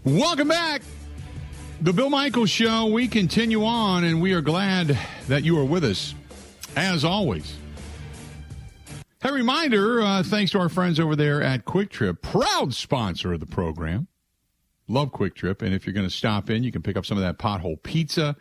Welcome 0.05 0.49
back. 0.49 0.83
The 1.81 1.93
Bill 1.93 2.11
Michaels 2.11 2.51
Show. 2.51 2.87
We 2.87 3.09
continue 3.09 3.65
on, 3.65 4.05
and 4.05 4.21
we 4.21 4.33
are 4.33 4.41
glad 4.41 4.99
that 5.29 5.45
you 5.45 5.59
are 5.59 5.65
with 5.65 5.85
us, 5.85 6.15
as 6.77 7.05
always. 7.05 7.57
A 9.23 9.33
reminder 9.33 10.01
uh, 10.01 10.23
thanks 10.23 10.53
to 10.53 10.59
our 10.59 10.71
friends 10.71 10.99
over 10.99 11.15
there 11.15 11.43
at 11.43 11.67
Kwik 11.67 11.91
Trip, 11.91 12.23
proud 12.23 12.73
sponsor 12.73 13.35
of 13.35 13.41
the 13.41 13.47
program. 13.47 14.09
Love 14.89 15.13
Kwik 15.13 15.35
Trip. 15.35 15.63
And 15.63 15.75
if 15.75 15.87
you're 15.87 15.93
going 15.93 16.07
to 16.07 16.15
stop 16.15 16.49
in, 16.51 16.65
you 16.65 16.73
can 16.73 16.83
pick 16.83 16.97
up 16.97 17.05
some 17.05 17.19
of 17.19 17.23
that 17.23 17.39
pothole 17.39 17.83
pizza 17.83 18.37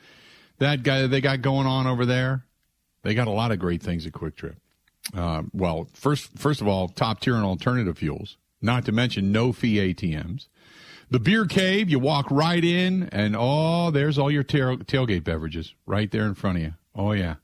that 0.60 0.84
guy 0.84 1.08
they 1.08 1.22
got 1.22 1.42
going 1.42 1.66
on 1.66 1.88
over 1.88 2.06
there. 2.06 2.46
They 3.04 3.14
got 3.14 3.28
a 3.28 3.32
lot 3.32 3.52
of 3.52 3.60
great 3.60 3.82
things 3.82 4.06
at 4.06 4.14
Kwik 4.14 4.36
Trip. 4.36 4.58
Uh, 5.16 5.44
well, 5.54 5.88
first, 5.94 6.38
first 6.38 6.62
of 6.62 6.68
all, 6.68 6.88
top 6.90 7.22
tier 7.22 7.36
and 7.36 7.46
alternative 7.46 7.98
fuels, 7.98 8.38
not 8.62 8.86
to 8.86 8.92
mention 8.92 9.32
no 9.32 9.52
fee 9.52 9.78
ATMs. 9.78 10.48
The 11.10 11.20
beer 11.20 11.46
cave, 11.46 11.90
you 11.90 11.98
walk 11.98 12.30
right 12.30 12.64
in, 12.64 13.10
and 13.12 13.36
oh, 13.38 13.90
there's 13.90 14.20
all 14.20 14.30
your 14.30 14.44
tail- 14.44 14.78
tailgate 14.78 15.24
beverages 15.24 15.74
right 15.88 16.12
there 16.12 16.26
in 16.26 16.36
front 16.36 16.58
of 16.58 16.64
you. 16.64 16.74
Oh, 16.94 17.14
yeah. 17.14 17.36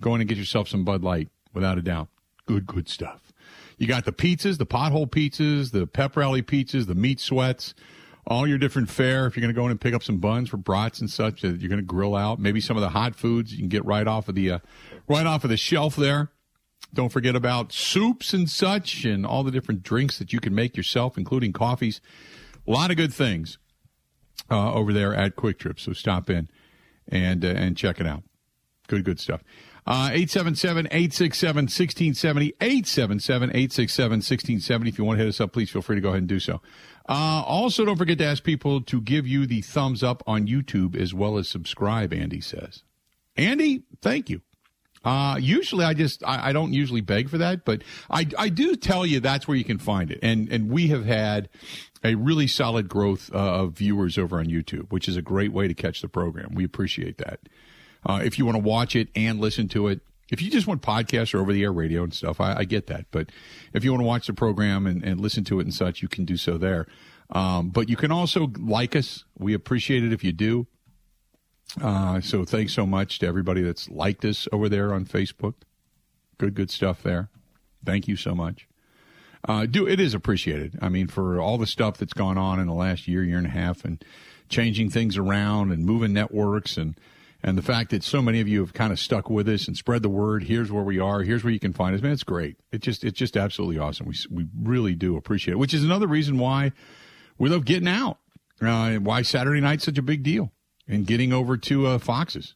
Go 0.00 0.14
in 0.14 0.20
and 0.22 0.28
get 0.28 0.38
yourself 0.38 0.68
some 0.68 0.84
Bud 0.84 1.02
Light, 1.02 1.28
without 1.52 1.76
a 1.76 1.82
doubt. 1.82 2.08
Good, 2.46 2.66
good 2.66 2.88
stuff. 2.88 3.32
You 3.76 3.86
got 3.86 4.04
the 4.04 4.12
pizzas, 4.12 4.58
the 4.58 4.66
pothole 4.66 5.10
pizzas, 5.10 5.72
the 5.72 5.86
pep 5.86 6.16
rally 6.16 6.42
pizzas, 6.42 6.86
the 6.86 6.94
meat 6.94 7.20
sweats, 7.20 7.74
all 8.26 8.46
your 8.46 8.58
different 8.58 8.88
fare. 8.88 9.26
If 9.26 9.36
you're 9.36 9.42
going 9.42 9.54
to 9.54 9.58
go 9.58 9.64
in 9.64 9.70
and 9.70 9.80
pick 9.80 9.94
up 9.94 10.02
some 10.02 10.18
buns 10.18 10.48
for 10.48 10.56
brats 10.56 11.00
and 11.00 11.10
such 11.10 11.42
that 11.42 11.60
you're 11.60 11.68
going 11.68 11.80
to 11.80 11.86
grill 11.86 12.14
out, 12.14 12.38
maybe 12.38 12.60
some 12.60 12.76
of 12.76 12.80
the 12.80 12.90
hot 12.90 13.14
foods 13.14 13.52
you 13.52 13.58
can 13.58 13.68
get 13.68 13.84
right 13.84 14.06
off 14.06 14.28
of 14.28 14.34
the 14.34 14.52
uh, 14.52 14.58
right 15.08 15.26
off 15.26 15.44
of 15.44 15.50
the 15.50 15.56
shelf 15.56 15.96
there. 15.96 16.30
Don't 16.94 17.10
forget 17.10 17.34
about 17.34 17.72
soups 17.72 18.34
and 18.34 18.50
such, 18.50 19.04
and 19.04 19.24
all 19.24 19.42
the 19.42 19.50
different 19.50 19.82
drinks 19.82 20.18
that 20.18 20.32
you 20.32 20.40
can 20.40 20.54
make 20.54 20.76
yourself, 20.76 21.16
including 21.16 21.52
coffees. 21.52 22.00
A 22.66 22.70
lot 22.70 22.90
of 22.90 22.96
good 22.96 23.14
things 23.14 23.58
uh, 24.50 24.72
over 24.72 24.92
there 24.92 25.14
at 25.14 25.34
Kwik 25.34 25.58
Trip. 25.58 25.80
So 25.80 25.92
stop 25.92 26.28
in 26.28 26.48
and 27.08 27.44
uh, 27.44 27.48
and 27.48 27.76
check 27.76 28.00
it 28.00 28.06
out. 28.06 28.22
Good, 28.88 29.04
good 29.04 29.20
stuff. 29.20 29.42
Uh, 29.84 30.10
877 30.12 30.86
867 30.86 31.56
1670. 31.64 32.54
877 32.60 33.50
867 33.50 34.10
1670. 34.10 34.88
If 34.88 34.98
you 34.98 35.04
want 35.04 35.18
to 35.18 35.24
hit 35.24 35.28
us 35.28 35.40
up, 35.40 35.52
please 35.52 35.70
feel 35.70 35.82
free 35.82 35.96
to 35.96 36.00
go 36.00 36.10
ahead 36.10 36.20
and 36.20 36.28
do 36.28 36.38
so. 36.38 36.60
Uh, 37.08 37.42
also, 37.44 37.84
don't 37.84 37.96
forget 37.96 38.18
to 38.18 38.24
ask 38.24 38.44
people 38.44 38.80
to 38.80 39.00
give 39.00 39.26
you 39.26 39.46
the 39.46 39.60
thumbs 39.60 40.02
up 40.02 40.22
on 40.26 40.46
YouTube 40.46 40.94
as 40.94 41.12
well 41.12 41.36
as 41.36 41.48
subscribe, 41.48 42.12
Andy 42.12 42.40
says. 42.40 42.84
Andy, 43.36 43.82
thank 44.00 44.30
you. 44.30 44.42
Uh, 45.04 45.36
usually 45.40 45.84
I 45.84 45.94
just, 45.94 46.22
I, 46.24 46.50
I, 46.50 46.52
don't 46.52 46.72
usually 46.72 47.00
beg 47.00 47.28
for 47.28 47.38
that, 47.38 47.64
but 47.64 47.82
I, 48.08 48.24
I 48.38 48.48
do 48.48 48.76
tell 48.76 49.04
you 49.04 49.18
that's 49.18 49.48
where 49.48 49.56
you 49.56 49.64
can 49.64 49.78
find 49.78 50.12
it. 50.12 50.20
And, 50.22 50.48
and 50.52 50.70
we 50.70 50.88
have 50.88 51.04
had 51.04 51.48
a 52.04 52.14
really 52.14 52.46
solid 52.46 52.88
growth 52.88 53.28
uh, 53.34 53.38
of 53.38 53.72
viewers 53.72 54.16
over 54.16 54.38
on 54.38 54.46
YouTube, 54.46 54.92
which 54.92 55.08
is 55.08 55.16
a 55.16 55.22
great 55.22 55.52
way 55.52 55.66
to 55.66 55.74
catch 55.74 56.02
the 56.02 56.08
program. 56.08 56.54
We 56.54 56.64
appreciate 56.64 57.18
that. 57.18 57.40
Uh, 58.04 58.20
if 58.22 58.38
you 58.38 58.44
want 58.44 58.56
to 58.56 58.62
watch 58.62 58.96
it 58.96 59.08
and 59.14 59.40
listen 59.40 59.68
to 59.68 59.88
it, 59.88 60.00
if 60.30 60.40
you 60.40 60.50
just 60.50 60.66
want 60.66 60.82
podcasts 60.82 61.34
or 61.34 61.38
over 61.38 61.52
the 61.52 61.62
air 61.62 61.72
radio 61.72 62.02
and 62.02 62.12
stuff, 62.12 62.40
I, 62.40 62.58
I, 62.58 62.64
get 62.64 62.86
that. 62.86 63.06
But 63.10 63.30
if 63.74 63.84
you 63.84 63.92
want 63.92 64.00
to 64.00 64.06
watch 64.06 64.26
the 64.26 64.32
program 64.32 64.86
and, 64.86 65.04
and 65.04 65.20
listen 65.20 65.44
to 65.44 65.60
it 65.60 65.64
and 65.64 65.74
such, 65.74 66.00
you 66.00 66.08
can 66.08 66.24
do 66.24 66.36
so 66.36 66.56
there. 66.56 66.86
Um, 67.30 67.68
but 67.68 67.88
you 67.88 67.96
can 67.96 68.10
also 68.10 68.50
like 68.58 68.96
us. 68.96 69.24
We 69.38 69.52
appreciate 69.52 70.04
it 70.04 70.12
if 70.12 70.24
you 70.24 70.32
do. 70.32 70.66
Uh, 71.80 72.20
so 72.20 72.44
thanks 72.44 72.72
so 72.72 72.86
much 72.86 73.18
to 73.20 73.26
everybody 73.26 73.62
that's 73.62 73.88
liked 73.88 74.24
us 74.24 74.48
over 74.52 74.68
there 74.68 74.92
on 74.92 75.04
Facebook. 75.04 75.54
Good, 76.38 76.54
good 76.54 76.70
stuff 76.70 77.02
there. 77.02 77.28
Thank 77.84 78.08
you 78.08 78.16
so 78.16 78.34
much. 78.34 78.68
Uh, 79.46 79.66
do 79.66 79.86
it 79.88 79.98
is 79.98 80.14
appreciated. 80.14 80.78
I 80.80 80.88
mean, 80.88 81.08
for 81.08 81.40
all 81.40 81.58
the 81.58 81.66
stuff 81.66 81.98
that's 81.98 82.12
gone 82.12 82.38
on 82.38 82.60
in 82.60 82.66
the 82.66 82.74
last 82.74 83.08
year, 83.08 83.24
year 83.24 83.38
and 83.38 83.46
a 83.46 83.50
half, 83.50 83.84
and 83.84 84.02
changing 84.48 84.90
things 84.90 85.16
around 85.16 85.72
and 85.72 85.84
moving 85.84 86.12
networks 86.12 86.76
and 86.76 86.96
and 87.42 87.58
the 87.58 87.62
fact 87.62 87.90
that 87.90 88.04
so 88.04 88.22
many 88.22 88.40
of 88.40 88.48
you 88.48 88.60
have 88.60 88.72
kind 88.72 88.92
of 88.92 88.98
stuck 88.98 89.28
with 89.28 89.48
us 89.48 89.66
and 89.66 89.76
spread 89.76 90.02
the 90.02 90.08
word. 90.08 90.44
Here's 90.44 90.70
where 90.70 90.84
we 90.84 90.98
are. 90.98 91.22
Here's 91.22 91.42
where 91.42 91.52
you 91.52 91.58
can 91.58 91.72
find 91.72 91.94
us. 91.94 92.02
Man, 92.02 92.12
it's 92.12 92.22
great. 92.22 92.56
It 92.70 92.80
just 92.80 93.04
it's 93.04 93.18
just 93.18 93.36
absolutely 93.36 93.78
awesome. 93.78 94.06
We 94.06 94.14
we 94.30 94.46
really 94.60 94.94
do 94.94 95.16
appreciate 95.16 95.54
it. 95.54 95.58
Which 95.58 95.74
is 95.74 95.84
another 95.84 96.06
reason 96.06 96.38
why 96.38 96.72
we 97.38 97.48
love 97.48 97.64
getting 97.64 97.88
out. 97.88 98.18
Uh, 98.60 98.94
why 98.96 99.22
Saturday 99.22 99.60
night's 99.60 99.84
such 99.84 99.98
a 99.98 100.02
big 100.02 100.22
deal 100.22 100.52
and 100.86 101.04
getting 101.04 101.32
over 101.32 101.56
to 101.56 101.86
uh, 101.88 101.98
Foxes, 101.98 102.54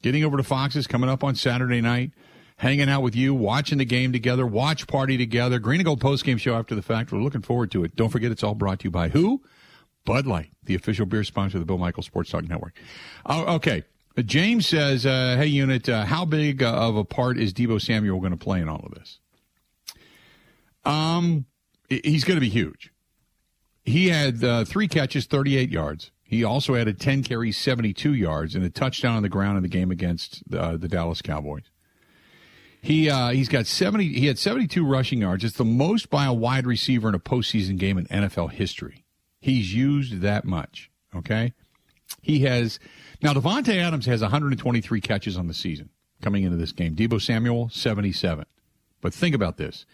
getting 0.00 0.22
over 0.22 0.36
to 0.36 0.44
Foxes 0.44 0.86
coming 0.86 1.10
up 1.10 1.24
on 1.24 1.34
Saturday 1.34 1.80
night 1.80 2.12
hanging 2.62 2.88
out 2.88 3.02
with 3.02 3.16
you, 3.16 3.34
watching 3.34 3.78
the 3.78 3.84
game 3.84 4.12
together, 4.12 4.46
watch 4.46 4.86
party 4.86 5.18
together, 5.18 5.58
Green 5.58 5.80
and 5.80 5.84
Gold 5.84 6.00
post 6.00 6.24
game 6.24 6.38
show 6.38 6.54
after 6.54 6.76
the 6.76 6.82
fact. 6.82 7.10
We're 7.10 7.18
looking 7.18 7.42
forward 7.42 7.72
to 7.72 7.82
it. 7.82 7.96
Don't 7.96 8.08
forget, 8.08 8.30
it's 8.30 8.44
all 8.44 8.54
brought 8.54 8.78
to 8.80 8.84
you 8.84 8.90
by 8.92 9.08
who? 9.08 9.42
Bud 10.04 10.26
Light, 10.26 10.50
the 10.62 10.76
official 10.76 11.04
beer 11.04 11.24
sponsor 11.24 11.58
of 11.58 11.62
the 11.62 11.66
Bill 11.66 11.78
Michael 11.78 12.04
Sports 12.04 12.30
Talk 12.30 12.48
Network. 12.48 12.74
Oh, 13.26 13.56
okay. 13.56 13.82
Uh, 14.16 14.22
James 14.22 14.66
says, 14.66 15.06
uh, 15.06 15.36
"Hey, 15.36 15.46
unit, 15.46 15.88
uh, 15.88 16.04
how 16.04 16.24
big 16.24 16.62
uh, 16.62 16.72
of 16.72 16.96
a 16.96 17.04
part 17.04 17.38
is 17.38 17.52
Deebo 17.52 17.80
Samuel 17.80 18.20
going 18.20 18.32
to 18.32 18.36
play 18.36 18.60
in 18.60 18.68
all 18.68 18.84
of 18.84 18.94
this?" 18.94 19.18
Um, 20.84 21.46
he's 21.88 22.24
going 22.24 22.36
to 22.36 22.40
be 22.40 22.48
huge. 22.48 22.92
He 23.84 24.08
had 24.08 24.42
uh, 24.42 24.64
three 24.64 24.88
catches, 24.88 25.26
38 25.26 25.70
yards. 25.70 26.10
He 26.22 26.44
also 26.44 26.74
added 26.74 26.98
10 26.98 27.24
carries, 27.24 27.56
72 27.56 28.14
yards, 28.14 28.54
and 28.54 28.64
a 28.64 28.70
touchdown 28.70 29.16
on 29.16 29.22
the 29.22 29.28
ground 29.28 29.56
in 29.58 29.62
the 29.62 29.68
game 29.68 29.90
against 29.90 30.42
uh, 30.52 30.76
the 30.76 30.88
Dallas 30.88 31.20
Cowboys. 31.20 31.64
He 32.80 33.10
he's 33.32 33.48
got 33.48 33.66
70. 33.66 34.08
He 34.08 34.26
had 34.26 34.38
72 34.38 34.84
rushing 34.84 35.20
yards. 35.20 35.44
It's 35.44 35.56
the 35.56 35.64
most 35.64 36.10
by 36.10 36.24
a 36.24 36.32
wide 36.32 36.66
receiver 36.66 37.08
in 37.08 37.14
a 37.14 37.20
postseason 37.20 37.78
game 37.78 37.96
in 37.96 38.06
NFL 38.06 38.50
history. 38.50 39.04
He's 39.40 39.74
used 39.74 40.20
that 40.20 40.44
much. 40.44 40.90
Okay, 41.14 41.52
he 42.20 42.40
has 42.40 42.78
now. 43.22 43.32
Davante 43.32 43.76
Adams 43.76 44.06
has 44.06 44.20
123 44.20 45.00
catches 45.00 45.36
on 45.36 45.46
the 45.46 45.54
season 45.54 45.88
coming 46.20 46.44
into 46.44 46.56
this 46.56 46.72
game. 46.72 46.94
Deebo 46.94 47.20
Samuel 47.20 47.68
77. 47.70 48.44
But 49.00 49.14
think 49.14 49.34
about 49.34 49.56
this: 49.56 49.86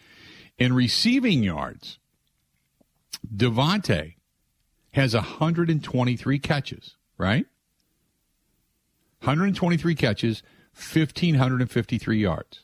in 0.57 0.73
receiving 0.73 1.43
yards, 1.43 1.99
Davante 3.33 4.15
has 4.91 5.13
123 5.13 6.39
catches, 6.39 6.95
right? 7.17 7.45
123 9.21 9.95
catches, 9.95 10.43
1,553 10.73 12.19
yards. 12.19 12.61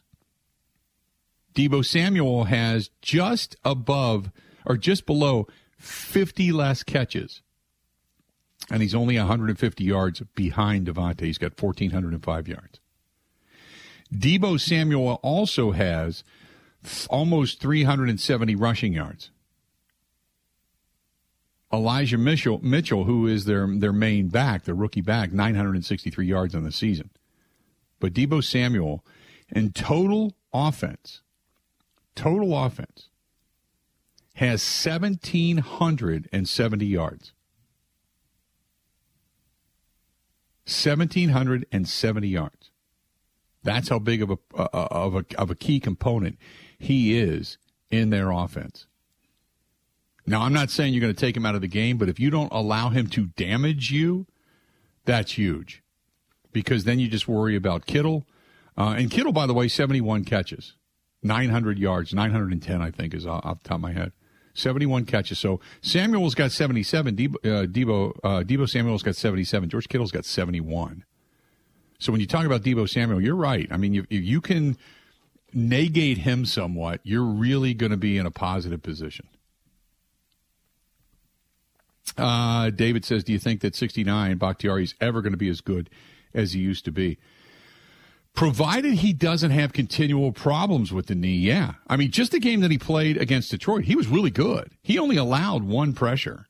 Deebo 1.54 1.86
Samuel 1.86 2.46
has 2.46 2.90
just 3.02 3.56
above 3.64 4.32
or 4.66 4.78
just 4.78 5.06
below 5.06 5.48
50 5.78 6.52
less 6.52 6.84
catches. 6.84 7.42
And 8.72 8.82
he's 8.82 8.96
only 8.96 9.18
150 9.18 9.84
yards 9.84 10.22
behind 10.34 10.88
Davante. 10.88 11.22
He's 11.22 11.38
got 11.38 11.62
1,405 11.62 12.48
yards. 12.48 12.80
Deebo 14.14 14.60
Samuel 14.60 15.20
also 15.22 15.72
has 15.72 16.24
almost 17.10 17.60
370 17.60 18.56
rushing 18.56 18.94
yards. 18.94 19.32
Elijah 21.74 22.18
Mitchell, 22.18 22.60
Mitchell, 22.64 23.04
who 23.04 23.28
is 23.28 23.46
their 23.46 23.68
their 23.68 23.92
main 23.92 24.30
back, 24.30 24.64
their 24.64 24.76
rookie 24.76 25.02
back, 25.02 25.34
963 25.34 26.26
yards 26.26 26.56
on 26.56 26.64
the 26.64 26.72
season. 26.72 27.10
But 28.00 28.14
Deebo 28.14 28.42
Samuel, 28.44 29.04
in 29.50 29.72
total 29.72 30.36
offense, 30.54 31.22
total 32.16 32.58
offense, 32.58 33.10
has 34.36 34.62
1,770 34.62 36.86
yards. 36.86 37.34
1,770 40.66 42.28
yards. 42.28 42.72
That's 43.64 43.90
how 43.90 44.00
big 44.00 44.22
of 44.22 44.32
a, 44.32 44.38
uh, 44.56 44.68
of 44.74 45.16
a 45.16 45.26
of 45.38 45.50
a 45.50 45.56
key 45.56 45.80
component 45.80 46.38
he 46.78 47.18
is 47.18 47.58
in 47.90 48.10
their 48.12 48.32
offense. 48.32 48.86
Now, 50.28 50.42
I'm 50.42 50.54
not 50.54 50.70
saying 50.72 50.94
you're 50.94 51.02
going 51.02 51.14
to 51.14 51.20
take 51.20 51.38
him 51.38 51.46
out 51.46 51.56
of 51.56 51.62
the 51.62 51.68
game, 51.68 51.98
but 51.98 52.10
if 52.10 52.20
you 52.20 52.30
don't 52.30 52.52
allow 52.52 52.90
him 52.90 53.08
to 53.10 53.28
damage 53.28 53.92
you, 53.92 54.26
that's 55.06 55.34
huge. 55.34 55.84
Because 56.52 56.84
then 56.84 57.00
you 57.00 57.08
just 57.08 57.28
worry 57.28 57.56
about 57.56 57.86
Kittle. 57.86 58.26
Uh, 58.78 58.96
and 58.98 59.12
Kittle, 59.12 59.32
by 59.32 59.46
the 59.46 59.54
way, 59.54 59.68
71 59.68 60.26
catches, 60.26 60.74
900 61.22 61.78
yards, 61.78 62.14
910, 62.14 62.82
I 62.82 62.92
think, 62.92 63.14
is 63.14 63.26
off 63.26 63.62
the 63.62 63.70
top 63.70 63.76
of 63.76 63.82
my 63.82 63.94
head. 63.94 64.14
71 64.56 65.06
catches. 65.06 65.38
So 65.38 65.60
Samuel's 65.82 66.34
got 66.34 66.52
77. 66.52 67.16
Deebo, 67.16 67.36
uh, 67.36 67.68
Deebo, 67.68 68.18
uh, 68.24 68.44
Deebo 68.44 68.68
Samuel's 68.68 69.04
got 69.04 69.16
77. 69.16 69.70
George 69.70 69.88
Kittle's 69.88 70.12
got 70.12 70.26
71. 70.26 71.04
So 72.00 72.12
when 72.12 72.20
you 72.22 72.28
talk 72.28 72.46
about 72.46 72.64
Deebo 72.64 72.90
Samuel, 72.90 73.22
you're 73.22 73.36
right. 73.36 73.68
I 73.72 73.78
mean, 73.78 73.96
if 74.10 74.24
you 74.24 74.42
can 74.42 74.78
negate 75.54 76.20
him 76.20 76.46
somewhat, 76.46 77.02
you're 77.04 77.24
really 77.24 77.74
going 77.74 77.92
to 77.92 77.98
be 77.98 78.18
in 78.18 78.26
a 78.26 78.32
positive 78.32 78.82
position. 78.82 79.28
Uh, 82.18 82.70
David 82.70 83.04
says, 83.04 83.24
"Do 83.24 83.34
you 83.34 83.40
think 83.40 83.62
that 83.62 83.76
69 83.76 84.38
Bakhtiari 84.38 84.84
is 84.84 84.96
ever 85.02 85.22
going 85.22 85.34
to 85.34 85.38
be 85.38 85.50
as 85.50 85.62
good 85.62 85.90
as 86.34 86.54
he 86.54 86.60
used 86.60 86.86
to 86.86 86.92
be?" 86.92 87.18
Provided 88.36 88.96
he 88.96 89.14
doesn't 89.14 89.52
have 89.52 89.72
continual 89.72 90.34
problems 90.34 90.92
with 90.92 91.08
the 91.08 91.16
knee, 91.16 91.38
yeah. 91.38 91.76
I 91.88 91.96
mean, 91.96 92.12
just 92.12 92.32
the 92.32 92.40
game 92.40 92.60
that 92.60 92.72
he 92.72 92.78
played 92.78 93.18
against 93.18 93.50
Detroit, 93.50 93.86
he 93.86 93.96
was 93.96 94.08
really 94.08 94.30
good. 94.30 94.72
He 94.82 95.00
only 95.00 95.16
allowed 95.16 95.64
one 95.64 95.94
pressure. 95.94 96.48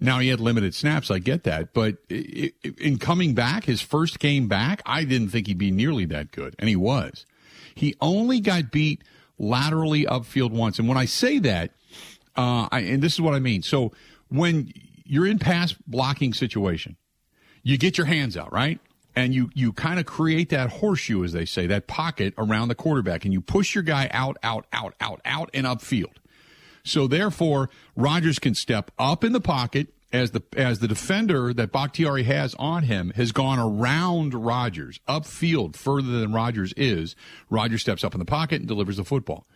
Now 0.00 0.20
he 0.20 0.28
had 0.28 0.38
limited 0.38 0.74
snaps, 0.74 1.10
I 1.10 1.18
get 1.18 1.42
that, 1.42 1.74
but 1.74 1.96
in 2.08 2.98
coming 2.98 3.34
back, 3.34 3.64
his 3.64 3.80
first 3.80 4.20
game 4.20 4.46
back, 4.46 4.80
I 4.86 5.02
didn't 5.02 5.30
think 5.30 5.48
he'd 5.48 5.58
be 5.58 5.72
nearly 5.72 6.04
that 6.06 6.30
good, 6.30 6.54
and 6.58 6.68
he 6.68 6.76
was. 6.76 7.26
He 7.74 7.96
only 8.00 8.38
got 8.38 8.70
beat 8.70 9.02
laterally 9.38 10.04
upfield 10.04 10.52
once, 10.52 10.78
and 10.78 10.88
when 10.88 10.96
I 10.96 11.06
say 11.06 11.40
that, 11.40 11.72
uh, 12.36 12.68
I, 12.70 12.80
and 12.80 13.02
this 13.02 13.14
is 13.14 13.20
what 13.20 13.34
I 13.34 13.40
mean. 13.40 13.62
So 13.62 13.92
when 14.28 14.72
you're 15.04 15.26
in 15.26 15.40
pass 15.40 15.72
blocking 15.86 16.32
situation, 16.32 16.96
you 17.64 17.76
get 17.76 17.98
your 17.98 18.06
hands 18.06 18.36
out, 18.36 18.52
right? 18.52 18.78
And 19.18 19.34
you, 19.34 19.50
you 19.52 19.72
kind 19.72 19.98
of 19.98 20.06
create 20.06 20.50
that 20.50 20.70
horseshoe, 20.70 21.24
as 21.24 21.32
they 21.32 21.44
say, 21.44 21.66
that 21.66 21.88
pocket 21.88 22.34
around 22.38 22.68
the 22.68 22.76
quarterback, 22.76 23.24
and 23.24 23.34
you 23.34 23.40
push 23.40 23.74
your 23.74 23.82
guy 23.82 24.08
out, 24.12 24.36
out, 24.44 24.66
out, 24.72 24.94
out, 25.00 25.20
out, 25.24 25.50
and 25.52 25.66
upfield. 25.66 26.12
So 26.84 27.08
therefore, 27.08 27.68
Rodgers 27.96 28.38
can 28.38 28.54
step 28.54 28.92
up 28.96 29.24
in 29.24 29.32
the 29.32 29.40
pocket 29.40 29.88
as 30.12 30.30
the 30.30 30.42
as 30.56 30.78
the 30.78 30.86
defender 30.86 31.52
that 31.52 31.72
Bakhtiari 31.72 32.22
has 32.22 32.54
on 32.60 32.84
him 32.84 33.10
has 33.16 33.32
gone 33.32 33.58
around 33.58 34.34
Rodgers 34.34 35.00
upfield 35.08 35.74
further 35.74 36.20
than 36.20 36.32
Rodgers 36.32 36.72
is. 36.76 37.16
Rodgers 37.50 37.80
steps 37.80 38.04
up 38.04 38.14
in 38.14 38.20
the 38.20 38.24
pocket 38.24 38.60
and 38.60 38.68
delivers 38.68 38.98
the 38.98 39.04
football. 39.04 39.48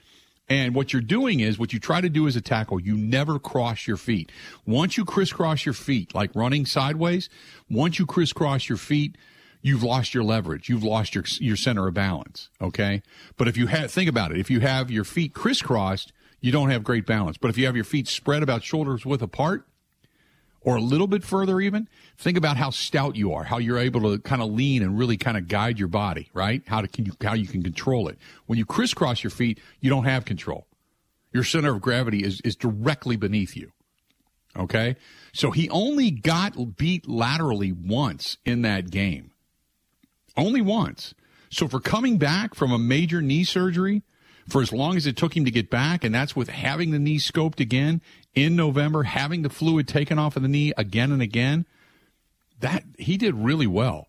And 0.49 0.75
what 0.75 0.93
you're 0.93 1.01
doing 1.01 1.39
is 1.39 1.57
what 1.57 1.73
you 1.73 1.79
try 1.79 2.01
to 2.01 2.09
do 2.09 2.27
as 2.27 2.35
a 2.35 2.41
tackle, 2.41 2.81
you 2.81 2.97
never 2.97 3.39
cross 3.39 3.87
your 3.87 3.97
feet. 3.97 4.33
Once 4.67 4.97
you 4.97 5.05
crisscross 5.05 5.65
your 5.65 5.73
feet, 5.73 6.17
like 6.17 6.35
running 6.35 6.67
sideways, 6.67 7.29
once 7.71 8.01
you 8.01 8.07
crisscross 8.07 8.69
your 8.69 8.77
feet, 8.77 9.17
you've 9.63 9.83
lost 9.83 10.13
your 10.13 10.25
leverage. 10.25 10.69
You've 10.69 10.85
lost 10.85 11.15
your 11.15 11.25
your 11.41 11.57
center 11.57 11.89
of 11.89 11.95
balance. 11.95 12.51
Okay, 12.61 13.03
but 13.37 13.49
if 13.49 13.57
you 13.57 13.69
have 13.69 13.91
think 13.91 14.11
about 14.11 14.33
it, 14.33 14.39
if 14.39 14.51
you 14.51 14.61
have 14.61 14.91
your 14.91 15.05
feet 15.05 15.33
crisscrossed, 15.33 16.13
you 16.41 16.53
don't 16.53 16.71
have 16.71 16.85
great 16.85 17.07
balance. 17.07 17.39
But 17.39 17.49
if 17.49 17.57
you 17.57 17.67
have 17.67 17.77
your 17.77 17.85
feet 17.85 18.09
spread 18.09 18.43
about 18.43 18.63
shoulders 18.63 19.07
width 19.07 19.23
apart, 19.23 19.67
or 20.65 20.77
a 20.77 20.81
little 20.81 21.07
bit 21.07 21.25
further 21.25 21.61
even, 21.61 21.89
think 22.17 22.37
about 22.37 22.57
how 22.57 22.71
stout 22.71 23.17
you 23.17 23.33
are, 23.33 23.45
how 23.45 23.59
you're 23.59 23.79
able 23.79 24.01
to 24.03 24.19
kind 24.19 24.43
of 24.43 24.51
lean 24.51 24.83
and 24.83 24.99
really 24.99 25.17
kind 25.17 25.37
of 25.37 25.49
guide 25.49 25.79
your 25.79 25.89
body, 25.89 26.29
right? 26.35 26.63
How 26.67 26.81
to, 26.81 26.89
can 26.89 27.05
you, 27.07 27.13
how 27.21 27.35
you 27.35 27.47
can 27.47 27.63
control 27.63 28.09
it. 28.09 28.19
When 28.47 28.59
you 28.59 28.65
crisscross 28.65 29.23
your 29.23 29.31
feet, 29.31 29.61
you 29.81 29.91
don't 29.91 30.05
have 30.05 30.25
control. 30.25 30.67
Your 31.33 31.45
center 31.45 31.75
of 31.75 31.81
gravity 31.81 32.23
is, 32.23 32.41
is 32.43 32.57
directly 32.57 33.17
beneath 33.17 33.57
you. 33.57 33.73
Okay. 34.57 34.97
So 35.33 35.51
he 35.51 35.69
only 35.71 36.11
got 36.11 36.77
beat 36.77 37.09
laterally 37.09 37.73
once 37.73 38.37
in 38.45 38.63
that 38.63 38.91
game. 38.91 39.32
Only 40.37 40.61
once. 40.61 41.15
So 41.51 41.69
for 41.69 41.81
coming 41.81 42.19
back 42.19 42.55
from 42.55 42.73
a 42.73 42.79
major 42.79 43.21
knee 43.21 43.45
surgery, 43.45 44.03
for 44.49 44.63
as 44.63 44.73
long 44.73 44.97
as 44.97 45.07
it 45.07 45.17
took 45.17 45.37
him 45.37 45.45
to 45.45 45.51
get 45.51 45.71
back, 45.71 46.03
and 46.05 46.15
that's 46.15 46.35
with 46.35 46.49
having 46.49 46.91
the 46.91 46.99
knee 46.99 47.19
scoped 47.19 47.61
again 47.61 48.01
in 48.35 48.57
November, 48.57 49.05
having 49.05 49.43
the 49.43 49.51
fluid 49.51 49.87
taken 49.87 50.19
off 50.19 50.37
of 50.37 50.43
the 50.43 50.49
knee 50.49 50.73
again 50.77 51.13
and 51.13 51.23
again, 51.23 51.67
that 52.61 52.85
he 52.99 53.17
did 53.17 53.35
really 53.35 53.67
well. 53.67 54.09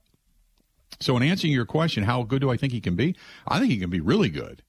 So, 0.99 1.17
in 1.17 1.23
answering 1.23 1.53
your 1.53 1.65
question, 1.65 2.03
how 2.03 2.23
good 2.23 2.41
do 2.41 2.49
I 2.49 2.57
think 2.57 2.71
he 2.71 2.79
can 2.79 2.95
be? 2.95 3.15
I 3.47 3.59
think 3.59 3.71
he 3.71 3.77
can 3.77 3.89
be 3.89 3.99
really 3.99 4.29
good. 4.29 4.63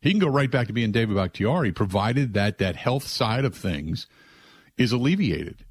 He 0.00 0.10
can 0.10 0.18
go 0.18 0.28
right 0.28 0.50
back 0.50 0.66
to 0.66 0.72
being 0.72 0.92
David 0.92 1.16
Bakhtiari, 1.16 1.72
provided 1.72 2.34
that 2.34 2.58
that 2.58 2.76
health 2.76 3.06
side 3.06 3.44
of 3.44 3.54
things 3.54 4.06
is 4.76 4.92
alleviated. 4.92 5.64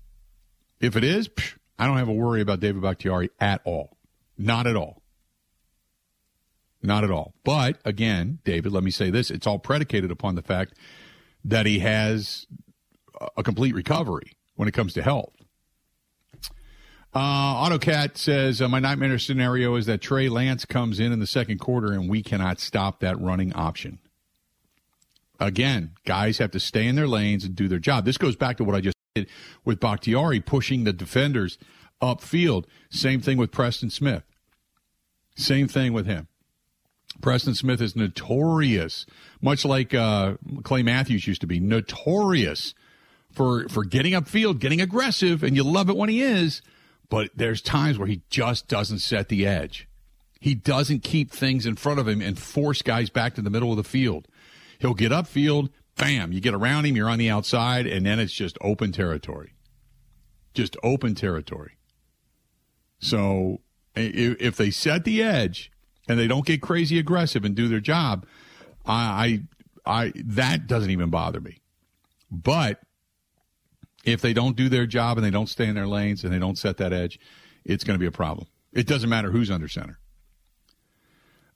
If 0.80 0.95
it 0.95 1.03
is, 1.03 1.28
psh, 1.28 1.55
I 1.78 1.88
don't 1.88 1.97
have 1.97 2.07
a 2.07 2.13
worry 2.13 2.41
about 2.41 2.59
David 2.59 2.82
Bakhtiari 2.82 3.32
at 3.39 3.61
all. 3.65 3.97
Not 4.38 4.67
at 4.67 4.76
all. 4.76 4.99
Not 6.82 7.03
at 7.03 7.11
all. 7.11 7.34
But 7.43 7.77
again, 7.84 8.39
David, 8.45 8.71
let 8.71 8.84
me 8.84 8.91
say 8.91 9.09
this: 9.09 9.30
it's 9.30 9.45
all 9.45 9.59
predicated 9.59 10.11
upon 10.11 10.36
the 10.36 10.41
fact 10.41 10.73
that 11.43 11.65
he 11.65 11.80
has 11.80 12.47
a 13.38 13.43
complete 13.43 13.75
recovery 13.75 14.34
when 14.55 14.67
it 14.67 14.73
comes 14.73 14.93
to 14.93 15.01
health. 15.01 15.34
Uh, 17.13 17.67
AutoCat 17.67 18.17
says, 18.17 18.61
uh, 18.61 18.67
My 18.67 18.80
nightmare 18.80 19.17
scenario 19.17 19.75
is 19.75 19.88
that 19.88 19.99
Trey 20.01 20.30
Lance 20.30 20.65
comes 20.65 20.99
in 20.99 21.11
in 21.11 21.19
the 21.19 21.27
second 21.27 21.57
quarter 21.57 21.91
and 21.91 22.07
we 22.07 22.21
cannot 22.21 22.59
stop 22.59 22.99
that 22.99 23.19
running 23.19 23.51
option. 23.53 23.99
Again, 25.39 25.95
guys 26.05 26.38
have 26.38 26.51
to 26.51 26.59
stay 26.59 26.86
in 26.86 26.95
their 26.95 27.07
lanes 27.07 27.45
and 27.45 27.55
do 27.55 27.67
their 27.67 27.80
job. 27.80 28.05
This 28.05 28.17
goes 28.17 28.36
back 28.36 28.57
to 28.57 28.63
what 28.63 28.75
I 28.75 28.82
just 28.82 28.95
did 29.15 29.27
with 29.65 29.80
Bakhtiari 29.80 30.39
pushing 30.39 30.84
the 30.84 30.93
defenders 30.93 31.57
upfield. 32.01 32.65
Same 32.91 33.21
thing 33.21 33.38
with 33.38 33.51
Preston 33.51 33.89
Smith. 33.89 34.23
Same 35.36 35.67
thing 35.67 35.93
with 35.93 36.05
him. 36.05 36.27
Preston 37.22 37.53
Smith 37.55 37.82
is 37.82 37.95
notorious, 37.95 39.05
much 39.41 39.65
like 39.65 39.93
uh, 39.93 40.36
Clay 40.63 40.84
Matthews 40.84 41.28
used 41.28 41.41
to 41.41 41.47
be, 41.47 41.59
notorious 41.59 42.74
for 43.32 43.67
for 43.70 43.84
getting 43.84 44.13
upfield, 44.13 44.59
getting 44.59 44.82
aggressive, 44.82 45.43
and 45.43 45.55
you 45.55 45.63
love 45.63 45.89
it 45.89 45.97
when 45.97 46.09
he 46.09 46.22
is. 46.22 46.61
but 47.09 47.32
there's 47.36 47.61
times 47.61 47.97
where 47.97 48.07
he 48.07 48.22
just 48.30 48.67
doesn't 48.67 48.99
set 48.99 49.30
the 49.30 49.45
edge. 49.45 49.88
He 50.39 50.55
doesn't 50.55 51.03
keep 51.03 51.32
things 51.32 51.65
in 51.65 51.76
front 51.76 51.99
of 51.99 52.07
him 52.07 52.22
and 52.22 52.39
force 52.39 52.82
guys 52.82 53.09
back 53.09 53.36
to 53.36 53.41
the 53.41 53.49
middle 53.49 53.72
of 53.72 53.78
the 53.78 53.84
field. 53.84 54.28
He'll 54.80 54.93
get 54.93 55.11
upfield, 55.11 55.70
bam, 55.97 56.32
you 56.32 56.39
get 56.39 56.53
around 56.53 56.86
him, 56.86 56.95
you're 56.95 57.09
on 57.09 57.17
the 57.20 57.30
outside, 57.30 57.86
and 57.86 58.05
then 58.05 58.20
it's 58.20 58.34
just 58.34 58.57
open 58.61 58.91
territory. 58.93 59.53
Just 60.53 60.78
open 60.82 61.15
territory. 61.15 61.74
So 62.99 63.59
if 63.95 64.55
they 64.55 64.72
set 64.72 65.03
the 65.03 65.22
edge 65.22 65.72
and 66.10 66.20
they 66.20 66.28
don't 66.28 66.45
get 66.45 66.62
crazy 66.62 66.99
aggressive 66.99 67.45
and 67.45 67.55
do 67.55 67.70
their 67.70 67.80
job, 67.80 68.26
I, 68.86 69.39
I, 69.86 70.03
I 70.05 70.14
that 70.16 70.68
doesn't 70.68 70.89
even 70.89 71.10
bother 71.10 71.39
me. 71.39 71.62
But 72.30 72.82
if 74.03 74.20
they 74.22 74.34
don't 74.34 74.55
do 74.55 74.68
their 74.68 74.86
job 74.86 75.18
and 75.18 75.26
they 75.26 75.32
don't 75.32 75.47
stay 75.47 75.68
in 75.68 75.76
their 75.76 75.88
lanes 75.88 76.24
and 76.24 76.34
they 76.34 76.39
don't 76.39 76.57
set 76.57 76.78
that 76.78 76.91
edge, 76.91 77.20
it's 77.64 77.84
going 77.84 77.95
to 77.95 77.99
be 77.99 78.07
a 78.07 78.12
problem. 78.12 78.47
It 78.74 78.88
doesn't 78.88 79.10
matter 79.10 79.32
who's 79.32 79.51
under 79.51 79.68
center. 79.68 79.99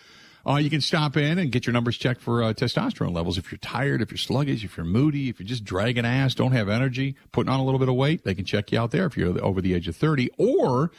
uh, 0.46 0.56
you 0.56 0.70
can 0.70 0.80
stop 0.80 1.16
in 1.16 1.38
and 1.38 1.52
get 1.52 1.66
your 1.66 1.72
numbers 1.72 1.96
checked 1.96 2.20
for 2.20 2.42
uh, 2.42 2.52
testosterone 2.52 3.14
levels. 3.14 3.38
If 3.38 3.52
you're 3.52 3.58
tired, 3.58 4.02
if 4.02 4.10
you're 4.10 4.18
sluggish, 4.18 4.64
if 4.64 4.76
you're 4.76 4.86
moody, 4.86 5.28
if 5.28 5.38
you're 5.38 5.46
just 5.46 5.64
dragging 5.64 6.04
ass, 6.04 6.34
don't 6.34 6.52
have 6.52 6.68
energy, 6.68 7.16
putting 7.30 7.52
on 7.52 7.60
a 7.60 7.64
little 7.64 7.78
bit 7.78 7.88
of 7.88 7.94
weight, 7.94 8.24
they 8.24 8.34
can 8.34 8.44
check 8.44 8.72
you 8.72 8.78
out 8.78 8.90
there 8.90 9.06
if 9.06 9.16
you're 9.16 9.42
over 9.42 9.60
the 9.60 9.74
age 9.74 9.86
of 9.86 9.94
30. 9.94 10.30
Or 10.38 10.90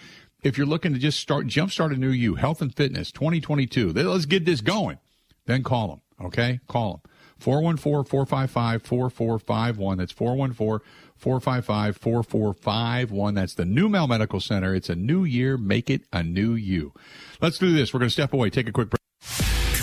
if 0.43 0.57
you're 0.57 0.67
looking 0.67 0.93
to 0.93 0.99
just 0.99 1.19
start, 1.19 1.47
jumpstart 1.47 1.93
a 1.93 1.97
new 1.97 2.09
you, 2.09 2.35
health 2.35 2.61
and 2.61 2.73
fitness 2.73 3.11
2022, 3.11 3.93
let's 3.93 4.25
get 4.25 4.45
this 4.45 4.61
going. 4.61 4.97
Then 5.45 5.63
call 5.63 5.87
them. 5.87 6.27
Okay? 6.27 6.59
Call 6.67 7.01
them. 7.03 7.11
414 7.39 8.09
455 8.09 8.81
4451. 8.81 9.97
That's 9.97 10.11
414 10.11 10.87
455 11.17 11.97
4451. 11.97 13.33
That's 13.33 13.53
the 13.53 13.63
NuMale 13.63 14.07
Medical 14.07 14.39
Center. 14.39 14.73
It's 14.73 14.89
a 14.89 14.95
new 14.95 15.23
year. 15.23 15.57
Make 15.57 15.89
it 15.89 16.03
a 16.13 16.23
new 16.23 16.53
you. 16.53 16.93
Let's 17.41 17.57
do 17.57 17.73
this. 17.73 17.93
We're 17.93 17.99
going 17.99 18.09
to 18.09 18.13
step 18.13 18.33
away, 18.33 18.49
take 18.49 18.67
a 18.67 18.71
quick 18.71 18.89
break. 18.89 18.99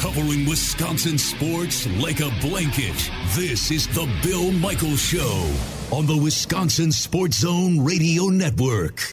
Covering 0.01 0.47
Wisconsin 0.47 1.19
sports 1.19 1.87
like 1.99 2.21
a 2.21 2.31
blanket. 2.41 3.11
This 3.35 3.71
is 3.71 3.87
the 3.89 4.09
Bill 4.23 4.51
Michaels 4.53 5.01
Show 5.01 5.55
on 5.93 6.07
the 6.07 6.17
Wisconsin 6.17 6.91
Sports 6.91 7.41
Zone 7.41 7.85
Radio 7.85 8.29
Network. 8.29 9.13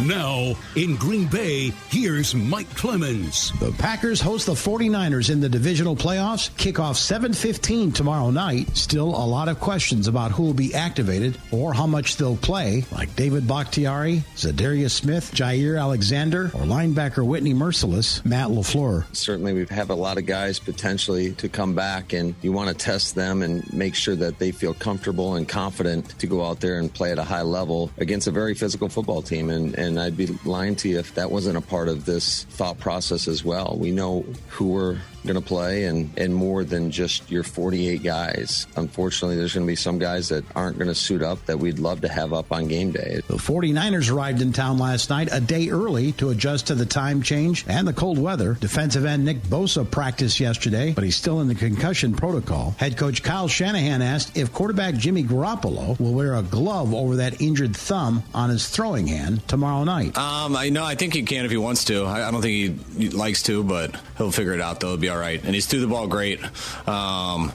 Now, 0.00 0.54
in 0.74 0.96
Green 0.96 1.28
Bay, 1.28 1.70
here's 1.88 2.34
Mike 2.34 2.68
Clemens. 2.74 3.52
The 3.60 3.70
Packers 3.78 4.20
host 4.20 4.46
the 4.46 4.52
49ers 4.52 5.30
in 5.30 5.40
the 5.40 5.48
divisional 5.48 5.94
playoffs. 5.94 6.50
Kickoff 6.56 6.96
7:15 6.96 7.92
tomorrow 7.92 8.30
night. 8.30 8.76
Still 8.76 9.08
a 9.08 9.24
lot 9.24 9.48
of 9.48 9.60
questions 9.60 10.08
about 10.08 10.32
who 10.32 10.42
will 10.42 10.52
be 10.52 10.74
activated 10.74 11.38
or 11.52 11.72
how 11.72 11.86
much 11.86 12.16
they'll 12.16 12.36
play, 12.36 12.84
like 12.90 13.14
David 13.14 13.46
Bakhtiari, 13.46 14.24
Za'Darius 14.36 14.90
Smith, 14.90 15.30
Jaire 15.32 15.80
Alexander, 15.80 16.46
or 16.46 16.62
linebacker 16.62 17.24
Whitney 17.24 17.54
Mercilus, 17.54 18.22
Matt 18.24 18.48
LaFleur. 18.48 19.04
Certainly, 19.14 19.52
we 19.52 19.66
have 19.66 19.90
a 19.90 19.94
lot 19.94 20.18
of 20.18 20.26
guys 20.26 20.58
potentially 20.58 21.32
to 21.34 21.48
come 21.48 21.74
back, 21.74 22.12
and 22.12 22.34
you 22.42 22.52
want 22.52 22.68
to 22.68 22.74
test 22.74 23.14
them 23.14 23.42
and 23.42 23.72
make 23.72 23.94
sure 23.94 24.16
that 24.16 24.40
they 24.40 24.50
feel 24.50 24.74
comfortable 24.74 25.36
and 25.36 25.48
confident 25.48 26.18
to 26.18 26.26
go 26.26 26.44
out 26.44 26.58
there 26.60 26.78
and 26.80 26.92
play 26.92 27.12
at 27.12 27.18
a 27.18 27.24
high 27.24 27.42
level 27.42 27.92
against 27.98 28.26
a 28.26 28.32
very 28.32 28.54
physical 28.54 28.88
football 28.88 29.22
team. 29.22 29.50
And, 29.50 29.74
and 29.78 29.83
I'd 29.98 30.16
be 30.16 30.26
lying 30.44 30.76
to 30.76 30.88
you 30.88 30.98
if 30.98 31.14
that 31.14 31.30
wasn't 31.30 31.56
a 31.56 31.60
part 31.60 31.88
of 31.88 32.04
this 32.04 32.44
thought 32.44 32.78
process 32.78 33.28
as 33.28 33.44
well. 33.44 33.76
We 33.78 33.90
know 33.90 34.24
who 34.48 34.68
we're 34.68 34.98
going 35.24 35.40
to 35.40 35.46
play 35.46 35.84
and, 35.84 36.10
and 36.18 36.34
more 36.34 36.64
than 36.64 36.90
just 36.90 37.30
your 37.30 37.42
48 37.42 38.02
guys. 38.02 38.66
Unfortunately, 38.76 39.36
there's 39.36 39.54
going 39.54 39.66
to 39.66 39.70
be 39.70 39.76
some 39.76 39.98
guys 39.98 40.28
that 40.28 40.44
aren't 40.54 40.78
going 40.78 40.88
to 40.88 40.94
suit 40.94 41.22
up 41.22 41.44
that 41.46 41.58
we'd 41.58 41.78
love 41.78 42.00
to 42.02 42.08
have 42.08 42.32
up 42.32 42.52
on 42.52 42.68
game 42.68 42.92
day. 42.92 43.20
The 43.26 43.34
49ers 43.34 44.10
arrived 44.12 44.42
in 44.42 44.52
town 44.52 44.78
last 44.78 45.10
night 45.10 45.28
a 45.32 45.40
day 45.40 45.70
early 45.70 46.12
to 46.12 46.30
adjust 46.30 46.68
to 46.68 46.74
the 46.74 46.86
time 46.86 47.22
change 47.22 47.64
and 47.68 47.86
the 47.86 47.92
cold 47.92 48.18
weather. 48.18 48.54
Defensive 48.54 49.04
end 49.04 49.24
Nick 49.24 49.42
Bosa 49.42 49.88
practiced 49.90 50.40
yesterday, 50.40 50.92
but 50.92 51.04
he's 51.04 51.16
still 51.16 51.40
in 51.40 51.48
the 51.48 51.54
concussion 51.54 52.14
protocol. 52.14 52.74
Head 52.78 52.96
coach 52.96 53.22
Kyle 53.22 53.48
Shanahan 53.48 54.02
asked 54.02 54.36
if 54.36 54.52
quarterback 54.52 54.94
Jimmy 54.94 55.24
Garoppolo 55.24 55.98
will 55.98 56.14
wear 56.14 56.34
a 56.34 56.42
glove 56.42 56.94
over 56.94 57.16
that 57.16 57.40
injured 57.40 57.76
thumb 57.76 58.22
on 58.34 58.50
his 58.50 58.68
throwing 58.68 59.06
hand 59.06 59.46
tomorrow 59.48 59.84
night. 59.84 60.16
Um, 60.16 60.56
I 60.56 60.68
know. 60.70 60.84
I 60.84 60.94
think 60.94 61.14
he 61.14 61.22
can 61.22 61.44
if 61.44 61.50
he 61.50 61.56
wants 61.56 61.84
to. 61.86 62.04
I, 62.04 62.28
I 62.28 62.30
don't 62.30 62.42
think 62.42 62.86
he, 62.96 63.04
he 63.04 63.10
likes 63.10 63.42
to, 63.44 63.62
but 63.64 63.94
he'll 64.16 64.30
figure 64.30 64.52
it 64.52 64.60
out. 64.60 64.80
Though 64.80 64.88
it'll 64.88 64.98
be 64.98 65.08
all 65.14 65.20
right. 65.20 65.42
And 65.42 65.54
he's 65.54 65.66
threw 65.66 65.80
the 65.80 65.86
ball 65.86 66.08
great. 66.08 66.40
Um, 66.88 67.52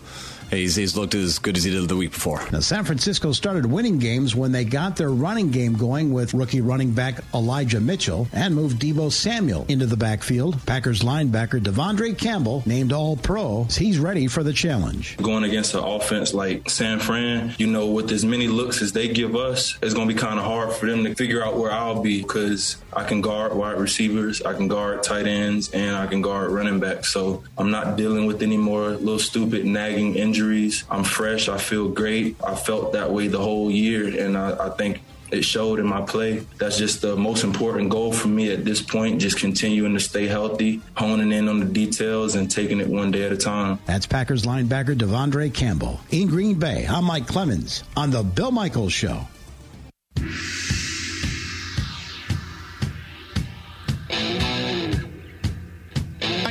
He's, 0.51 0.76
he's 0.76 0.97
looked 0.97 1.16
as 1.16 1.39
good 1.39 1.57
as 1.57 1.64
he 1.64 1.72
did 1.72 1.88
the 1.88 1.95
week 1.95 2.12
before. 2.12 2.43
Now, 2.51 2.60
San 2.60 2.84
Francisco 2.84 3.32
started 3.32 3.66
winning 3.66 3.99
games 3.99 4.36
when 4.36 4.51
they 4.51 4.66
got 4.66 4.95
their 4.95 5.12
running 5.12 5.51
game 5.51 5.74
going 5.74 6.12
with 6.12 6.34
rookie 6.34 6.62
running 6.62 6.91
back 6.91 7.24
Elijah 7.34 7.80
Mitchell 7.80 8.28
and 8.34 8.55
moved 8.55 8.82
Deebo 8.82 9.12
Samuel 9.12 9.66
into 9.68 9.86
the 9.86 9.97
backfield. 9.97 10.66
Packers 10.66 11.01
linebacker 11.01 11.62
De'Vondre 11.62 12.18
Campbell 12.18 12.64
named 12.66 12.91
All 12.91 13.16
Pro. 13.16 13.66
He's 13.66 13.99
ready 13.99 14.28
for 14.28 14.43
the 14.43 14.53
challenge. 14.53 15.18
Going 15.18 15.43
against 15.43 15.76
an 15.76 15.84
offense 15.84 16.34
like 16.34 16.70
San 16.70 16.99
Fran, 16.99 17.53
you 17.57 17.68
know, 17.68 17.88
with 17.88 18.12
as 18.12 18.26
many 18.26 18.47
looks 18.47 18.82
as 18.82 18.91
they 18.91 19.07
give 19.07 19.36
us, 19.36 19.78
it's 19.82 19.93
going 19.93 20.07
to 20.07 20.14
be 20.14 20.20
kind 20.20 20.39
of 20.39 20.45
hard 20.45 20.74
for 20.74 20.88
them 20.88 21.03
to 21.03 21.14
figure 21.14 21.43
out 21.43 21.57
where 21.57 21.72
I'll 21.72 22.01
be 22.01 22.22
because 22.22 22.78
I 22.94 23.04
can 23.04 23.22
guard 23.22 23.54
wide 23.54 23.78
receivers, 23.78 24.42
I 24.42 24.54
can 24.54 24.68
guard 24.68 25.04
tight 25.04 25.28
ends, 25.28 25.72
and 25.72 25.96
I 25.96 26.08
can 26.08 26.22
guard 26.22 26.52
running 26.52 26.80
backs. 26.80 27.10
So 27.10 27.44
I'm 27.58 27.72
not 27.72 27.98
dealing 27.98 28.26
with 28.26 28.42
any 28.42 28.58
more 28.58 28.90
little 28.90 29.20
stupid 29.20 29.66
nagging 29.66 30.16
injuries. 30.16 30.84
I'm 30.90 31.04
fresh. 31.04 31.50
I 31.50 31.58
feel 31.58 31.90
great. 31.90 32.36
I 32.44 32.56
felt 32.56 32.94
that 32.94 33.12
way 33.12 33.28
the 33.28 33.40
whole 33.40 33.70
year, 33.70 34.24
and 34.26 34.38
I, 34.38 34.68
I 34.68 34.70
think 34.72 35.02
it 35.32 35.44
showed 35.44 35.80
in 35.80 35.86
my 35.86 36.02
play. 36.02 36.40
That's 36.58 36.78
just 36.78 37.02
the 37.02 37.16
most 37.16 37.44
important 37.44 37.90
goal 37.90 38.12
for 38.12 38.28
me 38.28 38.52
at 38.52 38.66
this 38.66 38.82
point. 38.82 39.22
Just 39.22 39.40
continuing 39.40 39.94
to 39.94 40.00
stay 40.00 40.28
healthy, 40.28 40.82
honing 40.96 41.32
in 41.32 41.48
on 41.48 41.60
the 41.60 41.66
details, 41.66 42.36
and 42.36 42.50
taking 42.50 42.80
it 42.80 42.88
one 42.88 43.12
day 43.12 43.24
at 43.24 43.32
a 43.32 43.38
time. 43.38 43.80
That's 43.86 44.08
Packers 44.08 44.44
linebacker 44.44 44.98
De'Vondre 44.98 45.54
Campbell. 45.54 46.00
In 46.10 46.28
Green 46.28 46.58
Bay, 46.58 46.86
I'm 46.90 47.06
Mike 47.06 47.28
Clemens 47.28 47.84
on 47.96 48.10
The 48.10 48.24
Bill 48.24 48.52
Michaels 48.52 48.94
Show. 48.94 49.28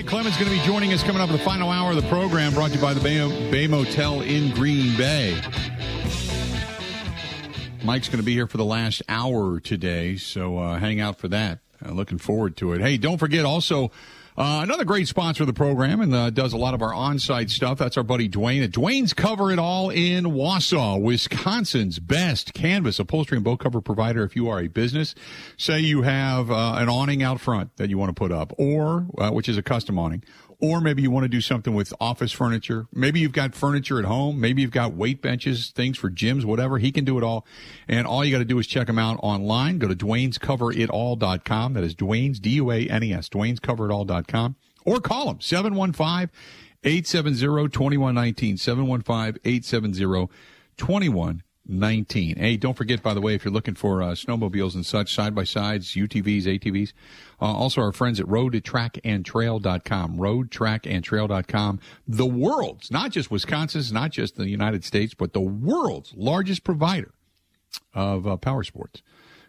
Clemens 0.09 0.39
going 0.39 0.51
to 0.51 0.57
be 0.57 0.65
joining 0.65 0.95
us 0.95 1.03
coming 1.03 1.21
up 1.21 1.29
in 1.29 1.37
the 1.37 1.43
final 1.43 1.69
hour 1.69 1.91
of 1.91 1.97
the 1.97 2.09
program, 2.09 2.55
brought 2.55 2.71
to 2.71 2.77
you 2.77 2.81
by 2.81 2.95
the 2.95 3.01
Bay, 3.01 3.51
Bay 3.51 3.67
Motel 3.67 4.23
in 4.23 4.55
Green 4.55 4.97
Bay. 4.97 5.39
Mike's 7.85 8.09
going 8.09 8.17
to 8.17 8.25
be 8.25 8.33
here 8.33 8.47
for 8.47 8.57
the 8.57 8.65
last 8.65 9.03
hour 9.07 9.61
today, 9.61 10.17
so 10.17 10.57
uh, 10.57 10.79
hang 10.79 10.99
out 10.99 11.19
for 11.19 11.29
that. 11.29 11.59
Uh, 11.85 11.93
looking 11.93 12.17
forward 12.17 12.57
to 12.57 12.73
it. 12.73 12.81
Hey, 12.81 12.97
don't 12.97 13.19
forget 13.19 13.45
also 13.45 13.91
uh, 14.39 14.61
another 14.63 14.85
great 14.85 15.09
sponsor 15.09 15.43
of 15.43 15.49
the 15.49 15.53
program 15.53 16.01
and 16.01 16.15
uh, 16.15 16.31
does 16.31 16.53
a 16.53 16.57
lot 16.57 16.73
of 16.73 16.81
our 16.81 16.95
on-site 16.95 17.51
stuff. 17.51 17.77
That's 17.77 17.97
our 17.97 18.05
buddy 18.05 18.29
Duane. 18.29 18.63
At 18.63 18.71
Duane's 18.71 19.13
Cover 19.13 19.51
It 19.51 19.59
All 19.59 19.91
in 19.91 20.27
Wausau, 20.27 21.03
Wisconsin's 21.03 21.99
best 21.99 22.55
canvas 22.55 23.01
upholstery 23.01 23.37
and 23.37 23.45
boat 23.45 23.59
cover 23.59 23.81
provider. 23.81 24.23
If 24.23 24.37
you 24.37 24.49
are 24.49 24.61
a 24.61 24.69
business, 24.69 25.17
say 25.57 25.81
you 25.81 26.03
have 26.03 26.53
uh, 26.53 26.77
an 26.79 26.89
awning 26.89 27.21
out 27.21 27.41
front 27.41 27.77
that 27.79 27.91
you 27.91 27.99
want 27.99 28.11
to 28.11 28.15
put 28.15 28.31
up, 28.31 28.53
or 28.59 29.09
uh, 29.19 29.31
which 29.31 29.49
is 29.49 29.59
a 29.59 29.63
custom 29.63 29.99
awning, 29.99 30.23
or 30.61 30.81
maybe 30.81 31.03
you 31.03 31.11
want 31.11 31.25
to 31.25 31.29
do 31.29 31.41
something 31.41 31.75
with 31.75 31.93
office 32.01 32.33
furniture. 32.33 32.87
Maybe 32.93 33.21
you've 33.21 33.33
got 33.33 33.55
furniture 33.55 33.99
at 33.99 34.05
home. 34.05 34.41
Maybe 34.41 34.63
you've 34.63 34.73
got 34.73 34.93
weight 34.93 35.23
benches, 35.23 35.71
things 35.71 35.97
for 35.97 36.11
gyms, 36.11 36.45
whatever. 36.45 36.79
He 36.79 36.91
can 36.91 37.05
do 37.05 37.17
it 37.17 37.25
all. 37.25 37.47
And 37.87 38.07
all 38.07 38.25
you 38.25 38.33
got 38.33 38.39
to 38.39 38.45
do 38.45 38.59
is 38.59 38.67
check 38.67 38.89
him 38.89 38.99
out 38.99 39.21
online. 39.23 39.79
Go 39.79 39.89
to 39.89 39.95
Duane'sCoverItAll.com. 39.95 41.75
That 41.75 41.85
is 41.85 41.95
Duane's, 41.95 42.41
D-U-A-N-E-S, 42.41 43.29
Duane'sCoverItAll.com. 43.29 44.57
Or 44.85 45.01
call 45.01 45.31
him, 45.31 45.41
715 45.41 46.31
870 46.85 47.69
2119. 47.69 48.57
715 48.57 49.41
870 49.45 50.29
2119. 50.77 51.43
Hey, 51.69 52.57
don't 52.57 52.77
forget, 52.77 53.03
by 53.03 53.15
the 53.15 53.21
way, 53.21 53.35
if 53.35 53.45
you're 53.45 53.53
looking 53.53 53.75
for 53.75 54.01
uh, 54.03 54.13
snowmobiles 54.13 54.75
and 54.75 54.87
such, 54.87 55.15
side 55.15 55.35
by 55.35 55.45
sides, 55.45 55.95
UTVs, 55.95 56.45
ATVs, 56.45 56.95
uh, 57.41 57.45
also, 57.45 57.81
our 57.83 57.93
friends 57.93 58.19
at 58.19 58.27
roadtrackandtrail.com. 58.27 60.17
Roadtrackandtrail.com. 60.17 61.81
The 62.07 62.27
world's, 62.27 62.91
not 62.91 63.13
just 63.13 63.31
Wisconsin's, 63.31 63.93
not 63.93 64.11
just 64.11 64.35
the 64.37 64.49
United 64.49 64.85
States, 64.85 65.15
but 65.15 65.35
the 65.35 65.41
world's 65.41 66.13
largest 66.17 66.65
provider 66.65 67.13
of 67.95 68.27
uh, 68.27 68.37
power 68.39 68.65
sports. 68.65 69.03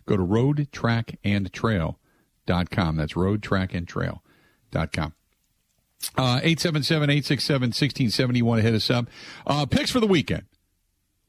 Go 0.05 0.15
to 0.17 0.23
roadtrackandtrail.com. 0.23 2.95
That's 2.95 3.13
roadtrackandtrail.com. 3.13 5.13
Uh, 6.17 6.39
877-867-1670. 6.39 8.37
You 8.37 8.45
want 8.45 8.59
to 8.59 8.63
hit 8.63 8.73
us 8.73 8.89
up. 8.89 9.09
Uh, 9.45 9.65
picks 9.65 9.91
for 9.91 9.99
the 9.99 10.07
weekend. 10.07 10.43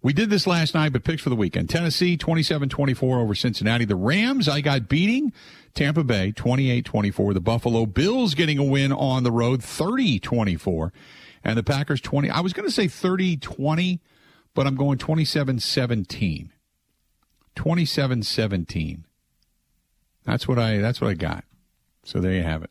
We 0.03 0.13
did 0.15 0.31
this 0.31 0.47
last 0.47 0.75
night, 0.75 0.93
but 0.93 1.05
picks 1.05 1.23
for 1.23 1.29
the 1.29 1.37
weekend. 1.37 1.69
Tennessee, 1.69 2.17
27-24 2.17 3.03
over 3.03 3.35
Cincinnati. 3.35 3.85
The 3.85 3.97
Rams, 3.97 4.49
I 4.49 4.63
got 4.63 4.89
beating 4.89 5.33
Tampa 5.75 6.05
Bay 6.05 6.33
28-24. 6.33 7.35
The 7.35 7.41
Buffalo 7.41 7.85
Bills 7.85 8.35
getting 8.35 8.59
a 8.59 8.65
win 8.65 8.93
on 8.93 9.25
the 9.25 9.33
road 9.33 9.61
30-24. 9.61 10.91
And 11.45 11.59
the 11.59 11.63
Packers 11.63 12.01
20. 12.01 12.31
I 12.31 12.41
was 12.41 12.53
going 12.53 12.67
to 12.67 12.73
say 12.73 12.87
30-20, 12.87 14.01
but 14.55 14.67
I'm 14.67 14.77
going 14.77 14.99
27-17. 14.99 16.49
27-17. 17.57 19.05
That's 20.25 20.47
what 20.47 20.59
I 20.59 20.79
that's 20.79 21.01
what 21.01 21.11
I 21.11 21.15
got. 21.15 21.45
So 22.05 22.21
there 22.21 22.33
you 22.33 22.43
have 22.43 22.63
it. 22.63 22.71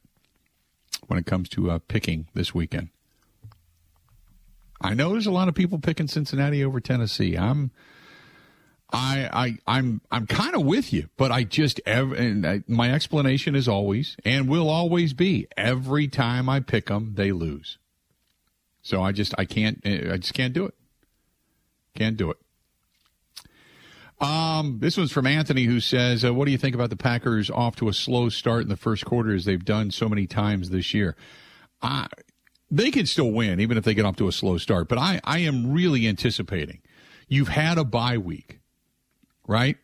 When 1.07 1.19
it 1.19 1.25
comes 1.25 1.49
to 1.49 1.71
uh, 1.71 1.79
picking 1.87 2.27
this 2.33 2.53
weekend. 2.53 2.89
I 4.81 4.93
know 4.93 5.11
there's 5.11 5.27
a 5.27 5.31
lot 5.31 5.47
of 5.47 5.55
people 5.55 5.79
picking 5.79 6.07
Cincinnati 6.07 6.63
over 6.63 6.79
Tennessee. 6.79 7.37
I'm 7.37 7.71
I, 8.91 9.29
I, 9.31 9.77
I'm, 9.77 10.01
I'm 10.11 10.25
kind 10.25 10.55
of 10.55 10.65
with 10.65 10.91
you, 10.91 11.09
but 11.15 11.31
I 11.31 11.43
just, 11.43 11.79
ev- 11.85 12.11
and 12.11 12.45
I, 12.45 12.63
my 12.67 12.91
explanation 12.91 13.55
is 13.55 13.67
always, 13.67 14.17
and 14.25 14.49
will 14.49 14.67
always 14.67 15.13
be, 15.13 15.47
every 15.55 16.07
time 16.07 16.49
I 16.49 16.59
pick 16.59 16.87
them, 16.87 17.13
they 17.15 17.31
lose. 17.31 17.77
So 18.81 19.03
I 19.03 19.11
just, 19.11 19.35
I 19.37 19.45
can't, 19.45 19.79
I 19.85 20.17
just 20.17 20.33
can't 20.33 20.53
do 20.53 20.65
it. 20.65 20.73
Can't 21.95 22.17
do 22.17 22.31
it. 22.31 22.37
Um, 24.19 24.79
this 24.79 24.97
one's 24.97 25.11
from 25.11 25.27
Anthony 25.27 25.65
who 25.65 25.79
says, 25.79 26.25
uh, 26.25 26.33
what 26.33 26.45
do 26.45 26.51
you 26.51 26.57
think 26.57 26.73
about 26.73 26.89
the 26.89 26.95
Packers 26.95 27.51
off 27.51 27.75
to 27.77 27.89
a 27.89 27.93
slow 27.93 28.29
start 28.29 28.63
in 28.63 28.69
the 28.69 28.75
first 28.75 29.05
quarter 29.05 29.33
as 29.33 29.45
they've 29.45 29.63
done 29.63 29.91
so 29.91 30.09
many 30.09 30.25
times 30.25 30.71
this 30.71 30.95
year? 30.95 31.15
I, 31.81 32.07
they 32.71 32.91
can 32.91 33.05
still 33.05 33.31
win 33.31 33.59
even 33.59 33.77
if 33.77 33.83
they 33.83 33.93
get 33.93 34.05
off 34.05 34.15
to 34.17 34.27
a 34.27 34.31
slow 34.31 34.57
start, 34.57 34.87
but 34.87 34.97
I, 34.97 35.19
I 35.23 35.39
am 35.39 35.71
really 35.71 36.07
anticipating 36.07 36.81
you've 37.27 37.49
had 37.49 37.77
a 37.77 37.83
bye 37.83 38.17
week 38.17 38.59
right? 39.49 39.77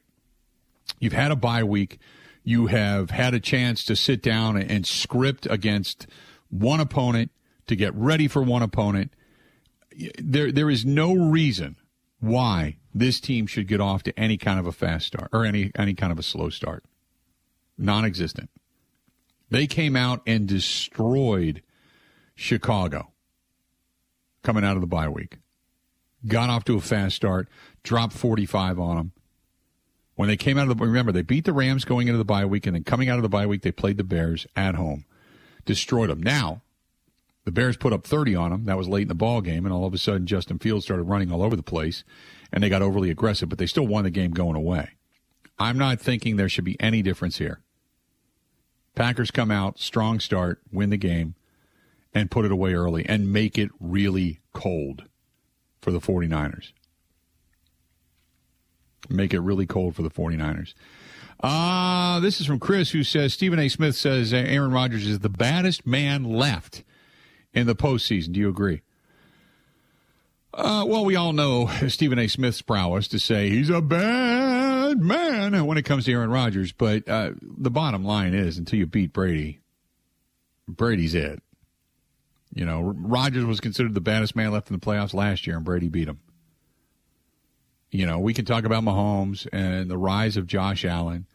You've 1.00 1.14
had 1.14 1.32
a 1.32 1.36
bye 1.36 1.64
week. 1.64 1.98
You 2.44 2.68
have 2.68 3.10
had 3.10 3.34
a 3.34 3.40
chance 3.40 3.84
to 3.86 3.96
sit 3.96 4.22
down 4.22 4.56
and 4.56 4.86
script 4.86 5.48
against 5.50 6.06
one 6.50 6.80
opponent 6.80 7.32
to 7.66 7.76
get 7.76 7.94
ready 7.96 8.28
for 8.28 8.44
one 8.44 8.62
opponent. 8.62 9.12
There, 10.20 10.52
there 10.52 10.70
is 10.70 10.86
no 10.86 11.16
reason 11.16 11.78
why 12.20 12.78
this 12.94 13.20
team 13.20 13.48
should 13.48 13.68
get 13.68 13.82
off 13.82 14.04
to 14.04 14.18
any 14.18 14.38
kind 14.38 14.60
of 14.60 14.68
a 14.68 14.72
fast 14.72 15.08
start 15.08 15.30
or 15.34 15.44
any 15.44 15.72
any 15.76 15.96
kind 15.96 16.12
of 16.12 16.20
a 16.20 16.24
slow 16.24 16.50
start. 16.50 16.84
Non-existent. 17.78 18.50
They 19.50 19.66
came 19.66 19.96
out 19.96 20.22
and 20.28 20.48
destroyed 20.48 21.64
Chicago 22.36 23.12
coming 24.44 24.64
out 24.64 24.76
of 24.76 24.82
the 24.82 24.88
bye 24.88 25.10
week. 25.10 25.38
Got 26.28 26.50
off 26.50 26.64
to 26.66 26.78
a 26.78 26.82
fast 26.82 27.16
start, 27.16 27.48
dropped 27.84 28.14
45 28.14 28.80
on 28.80 28.98
them 28.98 29.12
when 30.16 30.30
they 30.30 30.38
came 30.38 30.58
out 30.58 30.70
of 30.70 30.78
the 30.78 30.86
remember 30.86 31.12
they 31.12 31.22
beat 31.22 31.46
the 31.46 31.54
Rams 31.54 31.86
going 31.86 32.08
into 32.08 32.18
the 32.18 32.26
bye 32.26 32.46
week, 32.46 32.66
and 32.66 32.76
then 32.76 32.84
coming 32.84 33.10
out 33.10 33.18
of 33.18 33.24
the 33.24 33.30
bye 33.30 33.46
week 33.46 33.62
they 33.62 33.72
played 33.72 33.98
the 33.98 34.04
Bears 34.04 34.48
at 34.56 34.76
home, 34.76 35.06
destroyed 35.66 36.10
them. 36.10 36.24
Now 36.24 36.62
the 37.44 37.52
Bears 37.52 37.78
put 37.78 37.94
up 37.94 38.08
30 38.08 38.36
on 38.36 38.52
them. 38.52 38.66
That 38.66 38.78
was 38.78 38.88
late 38.88 39.04
in 39.04 39.08
the 39.08 39.16
ball 39.16 39.42
game, 39.42 39.66
and 39.66 39.74
all 39.74 39.86
of 39.86 39.94
a 39.94 39.98
sudden 39.98 40.26
Justin 40.26 40.58
Fields 40.58 40.86
started 40.86 41.04
running 41.04 41.32
all 41.32 41.44
over 41.44 41.56
the 41.56 41.64
place, 41.64 42.04
and 42.52 42.64
they 42.64 42.70
got 42.70 42.82
overly 42.82 43.12
aggressive, 43.12 43.50
but 43.50 43.58
they 43.58 43.68
still 43.68 43.88
won 43.88 44.04
the 44.04 44.10
game 44.10 44.32
going 44.32 44.56
away. 44.56 44.92
I'm 45.60 45.78
not 45.78 46.02
thinking 46.02 46.36
there 46.36 46.50
should 46.50 46.66
be 46.66 46.80
any 46.80 47.02
difference 47.02 47.38
here. 47.38 47.62
Packers 48.96 49.32
come 49.32 49.52
out, 49.52 49.80
strong 49.80 50.20
start, 50.20 50.62
win 50.72 50.90
the 50.90 50.98
game, 50.98 51.36
and 52.16 52.32
put 52.32 52.46
it 52.46 52.52
away 52.52 52.74
early 52.74 53.06
and 53.06 53.32
make 53.32 53.60
it 53.60 53.70
really 53.80 54.40
cold 54.54 55.04
for 55.82 55.92
the 55.92 56.00
49ers 56.00 56.72
make 59.10 59.34
it 59.34 59.40
really 59.40 59.66
cold 59.66 59.96
for 59.96 60.02
the 60.02 60.10
49ers. 60.10 60.74
Uh, 61.42 62.20
this 62.22 62.40
is 62.40 62.48
from 62.48 62.60
Chris, 62.60 62.92
who 62.92 63.04
says 63.04 63.34
Stephen 63.34 63.60
A. 63.60 63.70
Smith 63.70 63.96
says 63.96 64.34
Aaron 64.34 64.72
Rodgers 64.72 65.06
is 65.06 65.20
the 65.20 65.30
baddest 65.30 65.86
man 65.86 66.24
left 66.24 66.84
in 67.54 67.68
the 67.68 67.76
postseason. 67.76 68.32
Do 68.32 68.40
you 68.40 68.50
agree? 68.50 68.82
Uh, 70.54 70.86
well, 70.88 71.04
we 71.04 71.16
all 71.16 71.34
know 71.34 71.68
Stephen 71.88 72.18
A. 72.18 72.28
Smith's 72.28 72.62
prowess 72.62 73.08
to 73.10 73.20
say 73.20 73.50
he's 73.50 73.70
a 73.70 73.82
bad 73.82 75.02
man 75.02 75.66
when 75.66 75.78
it 75.78 75.84
comes 75.84 76.06
to 76.06 76.14
Aaron 76.14 76.30
Rodgers, 76.30 76.72
but 76.72 77.08
uh, 77.08 77.32
the 77.42 77.72
bottom 77.72 78.06
line 78.06 78.34
is 78.34 78.58
until 78.58 78.80
you 78.80 78.86
beat 78.86 79.12
Brady, 79.12 79.60
Brady's 80.68 81.14
it. 81.14 81.44
You 82.56 82.66
know, 82.66 82.82
Rodgers 82.82 83.46
was 83.46 83.60
considered 83.60 83.94
the 83.94 84.02
baddest 84.02 84.36
man 84.36 84.52
left 84.52 84.72
in 84.72 84.80
the 84.80 84.84
playoffs 84.84 85.14
last 85.14 85.46
year, 85.46 85.58
and 85.58 85.66
Brady 85.66 85.90
beat 85.90 86.08
him. 86.08 86.20
You 87.92 88.06
know, 88.06 88.18
we 88.18 88.34
can 88.34 88.46
talk 88.46 88.64
about 88.64 88.84
Mahomes 88.84 89.46
and 89.54 89.92
the 89.92 89.98
rise 89.98 90.38
of 90.38 90.48
Josh 90.48 90.84
Allen 90.86 91.28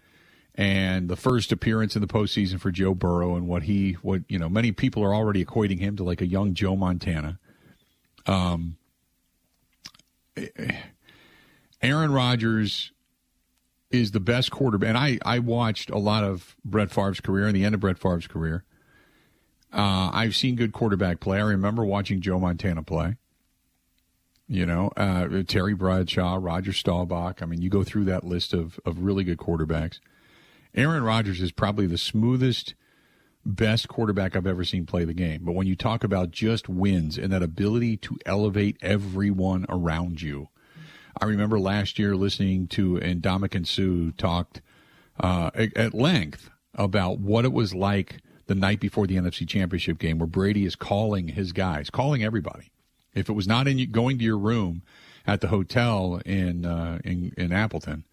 and 0.55 1.09
the 1.09 1.16
first 1.16 1.53
appearance 1.53 1.95
in 1.95 2.01
the 2.01 2.09
postseason 2.09 2.59
for 2.59 2.71
Joe 2.71 2.95
Burrow 2.95 3.37
and 3.37 3.47
what 3.47 3.64
he, 3.64 3.93
what, 4.03 4.23
you 4.29 4.39
know, 4.39 4.49
many 4.49 4.73
people 4.73 5.05
are 5.05 5.14
already 5.14 5.45
equating 5.45 5.79
him 5.79 5.97
to 5.97 6.05
like 6.05 6.21
a 6.21 6.27
young 6.27 6.55
Joe 6.55 6.75
Montana. 6.75 7.39
Um, 8.27 8.77
Aaron 11.83 12.12
Rodgers 12.12 12.93
is 13.91 14.12
the 14.12 14.21
best 14.21 14.51
quarterback. 14.51 14.89
And 14.89 14.99
I, 14.99 15.18
I 15.25 15.39
watched 15.39 15.91
a 15.91 15.99
lot 15.99 16.25
of 16.25 16.57
Brett 16.64 16.91
Favre's 16.91 17.21
career 17.21 17.47
and 17.47 17.55
the 17.55 17.64
end 17.64 17.75
of 17.75 17.81
Brett 17.81 17.99
Favre's 17.99 18.27
career. 18.27 18.64
Uh, 19.73 20.11
I've 20.12 20.35
seen 20.35 20.57
good 20.57 20.73
quarterback 20.73 21.21
play. 21.21 21.39
I 21.39 21.43
remember 21.43 21.85
watching 21.85 22.21
Joe 22.21 22.39
Montana 22.39 22.83
play. 22.83 23.16
You 24.49 24.66
know, 24.66 24.91
uh, 24.97 25.45
Terry 25.47 25.75
Bradshaw, 25.75 26.37
Roger 26.41 26.73
Staubach. 26.73 27.41
I 27.41 27.47
mean, 27.47 27.62
you 27.62 27.71
go 27.71 27.85
through 27.85 28.07
that 28.07 28.25
list 28.25 28.53
of, 28.53 28.81
of 28.85 29.05
really 29.05 29.23
good 29.23 29.39
quarterbacks. 29.39 30.01
Aaron 30.75 31.05
Rodgers 31.05 31.41
is 31.41 31.53
probably 31.53 31.87
the 31.87 31.99
smoothest, 31.99 32.75
best 33.47 33.87
quarterback 33.87 34.35
I've 34.35 34.49
ever 34.49 34.64
seen 34.64 34.87
play 34.87 35.05
the 35.05 35.14
game. 35.14 35.43
But 35.45 35.53
when 35.53 35.68
you 35.68 35.77
talk 35.77 36.03
about 36.03 36.33
just 36.33 36.68
wins 36.68 37.16
and 37.16 37.33
that 37.33 37.45
ability 37.45 37.97
to 37.99 38.18
elevate 38.27 38.77
everyone 38.83 39.66
around 39.68 40.21
you, 40.21 40.49
I 41.21 41.27
remember 41.27 41.61
last 41.61 41.99
year 41.99 42.16
listening 42.16 42.66
to 42.68 42.97
and 42.99 43.23
Ndamukong 43.23 43.66
Suh 43.66 44.12
talked 44.16 44.62
uh, 45.21 45.51
at 45.55 45.95
length 45.95 46.51
about 46.75 47.18
what 47.18 47.45
it 47.45 47.53
was 47.53 47.75
like 47.75 48.18
the 48.51 48.55
night 48.57 48.81
before 48.81 49.07
the 49.07 49.15
NFC 49.15 49.47
Championship 49.47 49.97
game, 49.97 50.19
where 50.19 50.27
Brady 50.27 50.65
is 50.65 50.75
calling 50.75 51.29
his 51.29 51.53
guys, 51.53 51.89
calling 51.89 52.25
everybody. 52.25 52.73
If 53.15 53.29
it 53.29 53.33
was 53.33 53.47
not 53.47 53.69
in 53.69 53.93
going 53.93 54.19
to 54.19 54.25
your 54.25 54.39
room 54.39 54.83
at 55.25 55.41
the 55.41 55.47
hotel 55.47 56.21
in 56.27 56.67
uh, 56.67 56.99
in, 57.05 57.33
in 57.37 57.53
Appleton, 57.53 58.05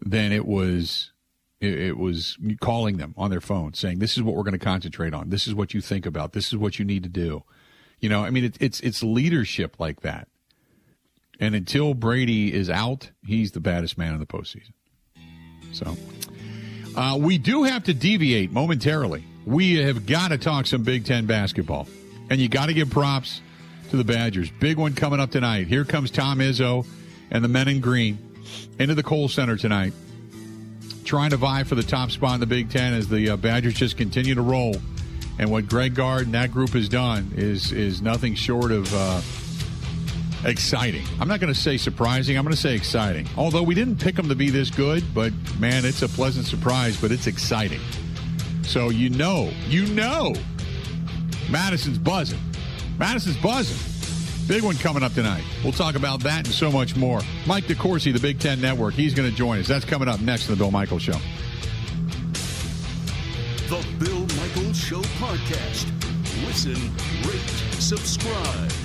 then 0.00 0.32
it 0.32 0.46
was 0.46 1.12
it, 1.60 1.78
it 1.78 1.96
was 1.96 2.36
calling 2.60 2.96
them 2.96 3.14
on 3.16 3.30
their 3.30 3.40
phone, 3.40 3.72
saying, 3.74 4.00
"This 4.00 4.16
is 4.16 4.24
what 4.24 4.34
we're 4.34 4.42
going 4.42 4.58
to 4.58 4.58
concentrate 4.58 5.14
on. 5.14 5.30
This 5.30 5.46
is 5.46 5.54
what 5.54 5.74
you 5.74 5.80
think 5.80 6.06
about. 6.06 6.32
This 6.32 6.48
is 6.48 6.56
what 6.56 6.80
you 6.80 6.84
need 6.84 7.04
to 7.04 7.08
do." 7.08 7.44
You 8.00 8.08
know, 8.08 8.24
I 8.24 8.30
mean, 8.30 8.46
it, 8.46 8.56
it's 8.58 8.80
it's 8.80 9.00
leadership 9.04 9.78
like 9.78 10.00
that. 10.00 10.26
And 11.38 11.54
until 11.54 11.94
Brady 11.94 12.52
is 12.52 12.68
out, 12.68 13.12
he's 13.24 13.52
the 13.52 13.60
baddest 13.60 13.96
man 13.96 14.12
in 14.12 14.18
the 14.18 14.26
postseason. 14.26 14.72
So 15.70 15.96
uh, 16.96 17.16
we 17.16 17.38
do 17.38 17.62
have 17.62 17.84
to 17.84 17.94
deviate 17.94 18.50
momentarily. 18.50 19.24
We 19.44 19.76
have 19.76 20.06
got 20.06 20.28
to 20.28 20.38
talk 20.38 20.66
some 20.66 20.82
Big 20.82 21.04
Ten 21.04 21.26
basketball. 21.26 21.88
And 22.30 22.40
you 22.40 22.48
got 22.48 22.66
to 22.66 22.74
give 22.74 22.90
props 22.90 23.40
to 23.90 23.96
the 23.96 24.04
Badgers. 24.04 24.50
Big 24.50 24.78
one 24.78 24.94
coming 24.94 25.20
up 25.20 25.30
tonight. 25.30 25.66
Here 25.66 25.84
comes 25.84 26.10
Tom 26.10 26.38
Izzo 26.38 26.86
and 27.30 27.44
the 27.44 27.48
men 27.48 27.68
in 27.68 27.80
green 27.80 28.18
into 28.78 28.94
the 28.94 29.02
Kohl 29.02 29.28
Center 29.28 29.56
tonight, 29.56 29.92
trying 31.04 31.30
to 31.30 31.36
vie 31.36 31.64
for 31.64 31.74
the 31.74 31.82
top 31.82 32.10
spot 32.10 32.34
in 32.34 32.40
the 32.40 32.46
Big 32.46 32.70
Ten 32.70 32.94
as 32.94 33.08
the 33.08 33.30
uh, 33.30 33.36
Badgers 33.36 33.74
just 33.74 33.96
continue 33.96 34.34
to 34.34 34.42
roll. 34.42 34.76
And 35.38 35.50
what 35.50 35.68
Greg 35.68 35.94
Gard 35.94 36.26
and 36.26 36.34
that 36.34 36.52
group 36.52 36.70
has 36.70 36.88
done 36.88 37.32
is 37.36 37.72
is 37.72 38.00
nothing 38.02 38.34
short 38.34 38.70
of 38.70 38.92
uh, 38.94 39.20
exciting. 40.48 41.04
I'm 41.20 41.28
not 41.28 41.40
going 41.40 41.52
to 41.52 41.58
say 41.58 41.76
surprising. 41.76 42.36
I'm 42.36 42.44
going 42.44 42.54
to 42.54 42.60
say 42.60 42.74
exciting. 42.74 43.28
Although 43.36 43.62
we 43.62 43.74
didn't 43.74 43.96
pick 43.96 44.14
them 44.14 44.28
to 44.28 44.34
be 44.34 44.50
this 44.50 44.70
good, 44.70 45.02
but 45.14 45.32
man, 45.58 45.84
it's 45.84 46.02
a 46.02 46.08
pleasant 46.08 46.46
surprise. 46.46 47.00
But 47.00 47.12
it's 47.12 47.26
exciting. 47.26 47.80
So 48.62 48.90
you 48.90 49.10
know, 49.10 49.50
you 49.68 49.86
know, 49.86 50.34
Madison's 51.50 51.98
buzzing. 51.98 52.40
Madison's 52.98 53.36
buzzing. 53.38 53.92
Big 54.48 54.62
one 54.62 54.76
coming 54.76 55.02
up 55.02 55.12
tonight. 55.12 55.44
We'll 55.62 55.72
talk 55.72 55.94
about 55.94 56.20
that 56.20 56.46
and 56.46 56.54
so 56.54 56.70
much 56.70 56.96
more. 56.96 57.20
Mike 57.46 57.64
DeCourcy, 57.64 58.12
the 58.12 58.18
Big 58.18 58.38
Ten 58.38 58.60
Network, 58.60 58.94
he's 58.94 59.14
going 59.14 59.30
to 59.30 59.36
join 59.36 59.60
us. 59.60 59.68
That's 59.68 59.84
coming 59.84 60.08
up 60.08 60.20
next 60.20 60.48
in 60.48 60.54
the 60.54 60.58
Bill 60.58 60.70
Michael 60.70 60.98
Show. 60.98 61.18
The 63.68 63.84
Bill 63.98 64.20
Michael 64.36 64.72
Show 64.72 65.00
podcast. 65.18 65.90
Listen, 66.44 66.74
rate, 67.24 67.80
subscribe. 67.80 68.81